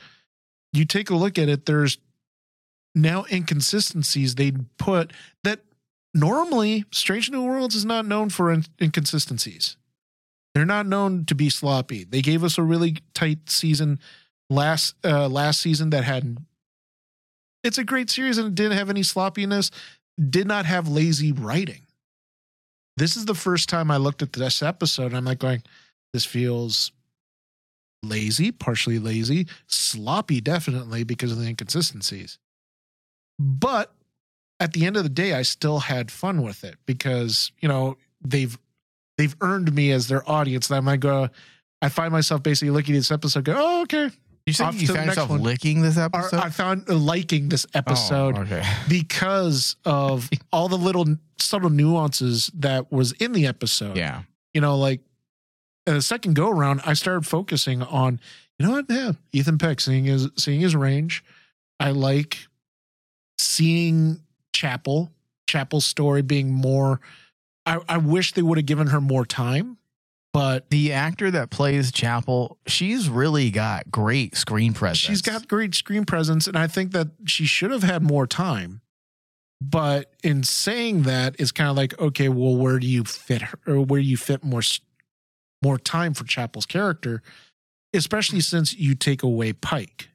you 0.72 0.86
take 0.86 1.10
a 1.10 1.16
look 1.16 1.38
at 1.38 1.50
it 1.50 1.66
there's 1.66 1.98
now 2.96 3.26
inconsistencies 3.32 4.36
they 4.36 4.52
put 4.78 5.14
that 5.44 5.62
normally 6.14 6.86
Strange 6.92 7.32
New 7.32 7.44
Worlds 7.44 7.76
is 7.76 7.86
not 7.86 8.06
known 8.06 8.30
for 8.30 8.52
in- 8.52 8.66
inconsistencies. 8.82 9.78
They're 10.54 10.66
not 10.66 10.86
known 10.86 11.26
to 11.26 11.36
be 11.36 11.50
sloppy. 11.50 12.04
They 12.04 12.22
gave 12.22 12.44
us 12.44 12.58
a 12.58 12.64
really 12.64 12.98
tight 13.16 13.50
season 13.50 14.00
last 14.54 14.96
uh 15.04 15.28
last 15.28 15.62
season 15.62 15.90
that 15.92 16.04
had 16.04 16.38
It's 17.64 17.78
a 17.78 17.84
great 17.84 18.10
series 18.10 18.38
and 18.38 18.48
it 18.48 18.56
didn't 18.56 18.78
have 18.78 18.90
any 18.90 19.04
sloppiness, 19.04 19.72
did 20.30 20.48
not 20.48 20.66
have 20.66 20.88
lazy 20.88 21.32
writing. 21.32 21.82
This 22.98 23.16
is 23.16 23.26
the 23.26 23.36
first 23.36 23.70
time 23.70 23.90
I 23.90 23.98
looked 23.98 24.22
at 24.22 24.34
this 24.34 24.62
episode 24.62 25.08
and 25.08 25.18
I'm 25.18 25.26
like 25.26 25.40
going, 25.40 25.64
this 26.14 26.26
feels 26.26 26.92
lazy, 28.04 28.52
partially 28.52 29.00
lazy, 29.00 29.48
sloppy, 29.68 30.42
definitely 30.42 31.04
because 31.04 31.32
of 31.32 31.40
the 31.40 31.48
inconsistencies. 31.48 32.38
But 33.40 33.94
at 34.60 34.74
the 34.74 34.86
end 34.86 34.98
of 34.98 35.04
the 35.04 35.10
day, 35.10 35.34
I 35.34 35.42
still 35.42 35.80
had 35.80 36.12
fun 36.12 36.44
with 36.44 36.64
it 36.64 36.76
because, 36.86 37.52
you 37.60 37.68
know, 37.68 37.98
they've 38.22 38.58
they've 39.18 39.36
earned 39.42 39.74
me 39.74 39.92
as 39.92 40.08
their 40.08 40.30
audience. 40.30 40.70
And 40.70 40.78
I 40.78 40.80
might 40.82 41.00
go, 41.00 41.30
I 41.82 41.90
find 41.90 42.12
myself 42.12 42.44
basically 42.44 42.72
looking 42.72 42.96
at 42.96 43.00
this 43.00 43.12
episode, 43.12 43.46
go, 43.46 43.56
oh, 43.58 43.82
okay. 43.84 44.12
You 44.46 44.54
said 44.54 44.68
Off 44.68 44.82
you 44.82 44.88
found 44.88 45.06
yourself 45.06 45.30
one. 45.30 45.42
licking 45.42 45.82
this 45.82 45.98
Or 45.98 46.02
uh, 46.02 46.06
episode. 46.06 46.38
I 46.38 46.50
found 46.50 46.90
uh, 46.90 46.96
liking 46.96 47.48
this 47.50 47.66
oh, 47.74 47.78
episode 47.80 48.38
Oh, 48.38 48.42
okay. 48.42 48.64
because 48.90 49.78
of 49.86 50.30
all 50.52 50.68
the 50.68 50.78
little 50.78 51.06
subtle 51.38 51.70
nuances 51.70 52.52
that 52.56 52.92
was 52.92 53.14
in 53.14 53.32
the 53.32 53.48
episode. 53.48 53.96
Yeah. 53.96 54.24
You 54.54 54.62
know, 54.62 54.78
like 54.78 55.00
the 55.86 56.02
second 56.02 56.36
go 56.36 56.50
around, 56.50 56.82
I 56.86 56.94
started 56.94 57.26
focusing 57.26 57.82
on, 57.84 58.20
you 58.60 58.66
know 58.66 58.72
what? 58.74 58.86
Yeah, 58.90 59.14
Ethan 59.32 59.58
Peck 59.58 59.80
seeing 59.80 60.06
his 60.06 60.30
seeing 60.38 60.60
his 60.62 60.76
range. 60.76 61.24
I 61.80 61.92
like 61.92 62.38
seeing 63.38 64.22
Chapel, 64.54 65.12
Chapel's 65.48 65.86
story 65.86 66.22
being 66.22 66.52
more. 66.52 67.00
I, 67.66 67.80
I 67.88 67.98
wish 67.98 68.34
they 68.34 68.42
would 68.42 68.58
have 68.58 68.66
given 68.66 68.88
her 68.88 69.02
more 69.02 69.26
time, 69.26 69.78
but 70.34 70.70
The 70.72 70.92
actor 70.92 71.32
that 71.32 71.50
plays 71.52 71.92
Chapel, 71.92 72.58
she's 72.68 73.08
really 73.08 73.52
got 73.52 73.90
great 73.92 74.36
screen 74.36 74.74
presence. 74.74 74.98
she's 75.00 75.22
got 75.22 75.48
great 75.48 75.76
screen 75.76 76.04
presence, 76.06 76.48
and 76.48 76.58
I 76.58 76.68
think 76.68 76.92
that 76.92 77.08
she 77.26 77.46
should 77.46 77.72
have 77.72 77.84
had 77.84 78.02
more 78.04 78.28
time. 78.28 78.82
But 79.62 80.12
in 80.24 80.44
saying 80.44 81.04
that, 81.04 81.36
it's 81.40 81.52
kind 81.54 81.70
of 81.70 81.78
like, 81.78 81.98
okay, 81.98 82.28
well, 82.28 82.58
where 82.58 82.80
do 82.80 82.88
you 82.88 83.06
fit 83.06 83.42
her, 83.44 83.60
or 83.66 83.80
where 83.86 84.02
do 84.02 84.08
you 84.08 84.18
fit 84.18 84.44
more 84.44 84.62
more 85.64 85.78
time 85.78 86.14
for 86.14 86.26
Chapel's 86.26 86.66
character, 86.66 87.22
especially 87.94 88.42
since 88.42 88.74
you 88.76 88.96
take 88.96 89.24
away 89.24 89.54
Pike, 89.54 90.10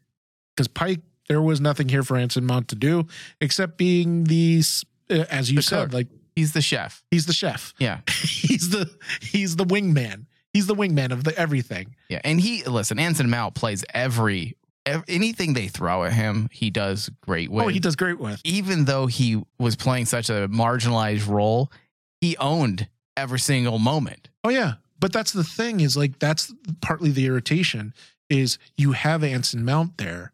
because 0.54 0.68
Pike, 0.68 1.00
there 1.28 1.40
was 1.40 1.60
nothing 1.60 1.88
here 1.88 2.02
for 2.02 2.16
Anson 2.18 2.44
Mount 2.44 2.68
to 2.68 2.74
do 2.74 3.06
except 3.40 3.78
being 3.78 4.24
the, 4.24 4.62
uh, 5.10 5.24
as 5.30 5.50
you 5.50 5.56
The 5.56 5.62
said, 5.62 5.84
cook. 5.84 5.92
like 5.94 6.06
He's 6.38 6.52
the 6.52 6.60
chef. 6.62 7.02
he's 7.10 7.26
the 7.26 7.32
chef, 7.32 7.74
Yeah. 7.78 8.00
he's 8.22 8.70
the 8.70 8.88
he's 9.20 9.56
the 9.56 9.64
wingman, 9.64 10.26
he's 10.52 10.66
the 10.68 10.74
wingman 10.74 11.10
of 11.10 11.24
the 11.24 11.36
everything. 11.38 11.96
Yeah. 12.08 12.20
And 12.22 12.40
he, 12.40 12.62
listen, 12.64 12.98
Anson 12.98 13.28
Mount 13.28 13.54
plays 13.54 13.84
every, 13.92 14.56
ev- 14.86 15.02
anything 15.08 15.54
they 15.54 15.66
throw 15.68 16.04
at 16.04 16.12
him, 16.12 16.48
he 16.52 16.70
does 16.70 17.10
great 17.22 17.50
with. 17.50 17.64
Oh, 17.64 17.68
he 17.68 17.80
does 17.80 17.96
great 17.96 18.18
with. 18.20 18.40
Even 18.44 18.84
though 18.84 19.06
he 19.06 19.42
was 19.58 19.74
playing 19.74 20.06
such 20.06 20.30
a 20.30 20.46
marginalized 20.48 21.26
role, 21.28 21.72
he 22.20 22.36
owned 22.36 22.86
every 23.16 23.40
single 23.40 23.78
moment. 23.80 24.28
Oh 24.44 24.50
yeah, 24.50 24.74
but 25.00 25.12
that's 25.12 25.32
the 25.32 25.44
thing 25.44 25.80
is 25.80 25.96
like 25.96 26.18
that's 26.20 26.54
partly 26.80 27.10
the 27.10 27.26
irritation 27.26 27.92
is 28.30 28.58
you 28.76 28.92
have 28.92 29.24
Anson 29.24 29.64
Mount 29.64 29.98
there, 29.98 30.32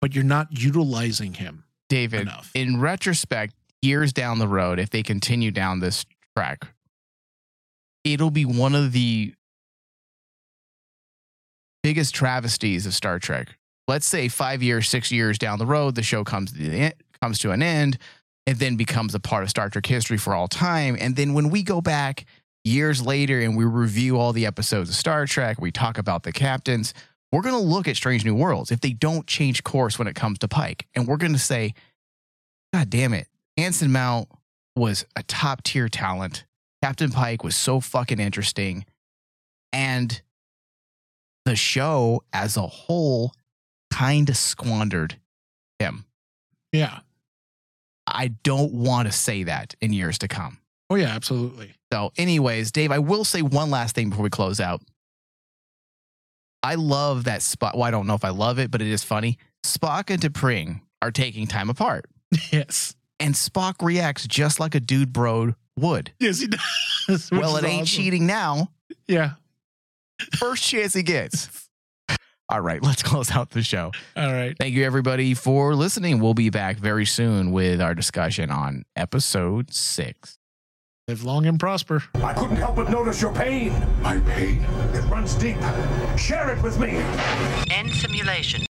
but 0.00 0.14
you're 0.14 0.24
not 0.24 0.48
utilizing 0.50 1.34
him. 1.34 1.64
David, 1.88 2.22
Enough. 2.22 2.50
in 2.54 2.80
retrospect, 2.80 3.54
years 3.82 4.12
down 4.12 4.38
the 4.38 4.48
road, 4.48 4.78
if 4.78 4.90
they 4.90 5.02
continue 5.02 5.50
down 5.50 5.80
this 5.80 6.06
track, 6.36 6.66
it'll 8.04 8.30
be 8.30 8.44
one 8.44 8.74
of 8.74 8.92
the 8.92 9.34
biggest 11.82 12.14
travesties 12.14 12.86
of 12.86 12.94
Star 12.94 13.18
Trek. 13.18 13.56
Let's 13.88 14.06
say 14.06 14.28
five 14.28 14.62
years, 14.62 14.88
six 14.88 15.10
years 15.10 15.38
down 15.38 15.58
the 15.58 15.66
road, 15.66 15.96
the 15.96 16.02
show 16.02 16.24
comes 16.24 16.52
to 16.52 16.58
the 16.58 16.70
end, 16.70 16.94
comes 17.20 17.38
to 17.40 17.50
an 17.50 17.62
end, 17.62 17.98
and 18.46 18.56
then 18.56 18.76
becomes 18.76 19.14
a 19.14 19.20
part 19.20 19.42
of 19.42 19.50
Star 19.50 19.68
Trek 19.68 19.86
history 19.86 20.16
for 20.16 20.34
all 20.34 20.48
time. 20.48 20.96
And 20.98 21.16
then 21.16 21.34
when 21.34 21.50
we 21.50 21.62
go 21.62 21.80
back 21.80 22.24
years 22.64 23.04
later 23.04 23.40
and 23.40 23.56
we 23.56 23.64
review 23.64 24.18
all 24.18 24.32
the 24.32 24.46
episodes 24.46 24.88
of 24.88 24.96
Star 24.96 25.26
Trek, 25.26 25.60
we 25.60 25.72
talk 25.72 25.98
about 25.98 26.22
the 26.22 26.32
captains. 26.32 26.94
We're 27.32 27.42
going 27.42 27.54
to 27.54 27.60
look 27.60 27.88
at 27.88 27.96
Strange 27.96 28.24
New 28.24 28.34
Worlds 28.34 28.70
if 28.70 28.80
they 28.80 28.92
don't 28.92 29.26
change 29.26 29.64
course 29.64 29.98
when 29.98 30.06
it 30.06 30.14
comes 30.14 30.38
to 30.40 30.48
Pike, 30.48 30.86
and 30.94 31.08
we're 31.08 31.16
going 31.16 31.32
to 31.32 31.38
say, 31.38 31.74
God 32.72 32.88
damn 32.88 33.14
it. 33.14 33.26
Anson 33.56 33.92
Mount 33.92 34.28
was 34.76 35.04
a 35.16 35.22
top 35.22 35.62
tier 35.62 35.88
talent. 35.88 36.44
Captain 36.82 37.10
Pike 37.10 37.44
was 37.44 37.54
so 37.54 37.80
fucking 37.80 38.18
interesting. 38.18 38.84
And 39.72 40.20
the 41.44 41.56
show 41.56 42.22
as 42.32 42.56
a 42.56 42.66
whole 42.66 43.32
kind 43.92 44.28
of 44.28 44.36
squandered 44.36 45.18
him. 45.78 46.06
Yeah. 46.72 47.00
I 48.06 48.28
don't 48.28 48.72
want 48.72 49.06
to 49.06 49.12
say 49.12 49.44
that 49.44 49.74
in 49.80 49.92
years 49.92 50.18
to 50.18 50.28
come. 50.28 50.58
Oh 50.90 50.96
yeah, 50.96 51.14
absolutely. 51.14 51.72
So, 51.92 52.12
anyways, 52.16 52.72
Dave, 52.72 52.90
I 52.90 52.98
will 52.98 53.24
say 53.24 53.42
one 53.42 53.70
last 53.70 53.94
thing 53.94 54.10
before 54.10 54.24
we 54.24 54.30
close 54.30 54.60
out. 54.60 54.82
I 56.62 56.74
love 56.76 57.24
that 57.24 57.42
spot. 57.42 57.74
Well, 57.74 57.84
I 57.84 57.90
don't 57.90 58.06
know 58.06 58.14
if 58.14 58.24
I 58.24 58.28
love 58.30 58.58
it, 58.58 58.70
but 58.70 58.80
it 58.82 58.88
is 58.88 59.02
funny. 59.02 59.38
Spock 59.64 60.10
and 60.10 60.20
T'Pring 60.20 60.80
are 61.00 61.10
taking 61.10 61.46
time 61.46 61.70
apart. 61.70 62.06
Yes. 62.50 62.94
And 63.22 63.34
Spock 63.34 63.74
reacts 63.80 64.26
just 64.26 64.58
like 64.58 64.74
a 64.74 64.80
dude 64.80 65.12
bro 65.12 65.54
would. 65.78 66.12
Yes, 66.18 66.40
he 66.40 66.48
does. 66.48 67.30
well, 67.32 67.56
it 67.56 67.64
ain't 67.64 67.82
awesome. 67.82 67.86
cheating 67.86 68.26
now. 68.26 68.68
Yeah. 69.06 69.34
First 70.38 70.64
chance 70.64 70.92
he 70.92 71.02
gets. 71.02 71.68
All 72.48 72.60
right, 72.60 72.82
let's 72.82 73.02
close 73.04 73.30
out 73.30 73.50
the 73.50 73.62
show. 73.62 73.92
All 74.16 74.32
right. 74.32 74.56
Thank 74.58 74.74
you, 74.74 74.84
everybody, 74.84 75.34
for 75.34 75.74
listening. 75.74 76.20
We'll 76.20 76.34
be 76.34 76.50
back 76.50 76.76
very 76.76 77.06
soon 77.06 77.52
with 77.52 77.80
our 77.80 77.94
discussion 77.94 78.50
on 78.50 78.84
episode 78.96 79.72
six. 79.72 80.38
Live 81.08 81.24
long 81.24 81.46
and 81.46 81.58
prosper. 81.58 82.02
I 82.16 82.32
couldn't 82.32 82.56
help 82.56 82.76
but 82.76 82.90
notice 82.90 83.22
your 83.22 83.32
pain. 83.32 83.72
My 84.02 84.18
pain? 84.20 84.62
It 84.94 85.04
runs 85.08 85.34
deep. 85.34 85.56
Share 86.16 86.50
it 86.54 86.62
with 86.62 86.78
me. 86.78 86.96
End 87.70 87.90
simulation. 87.90 88.66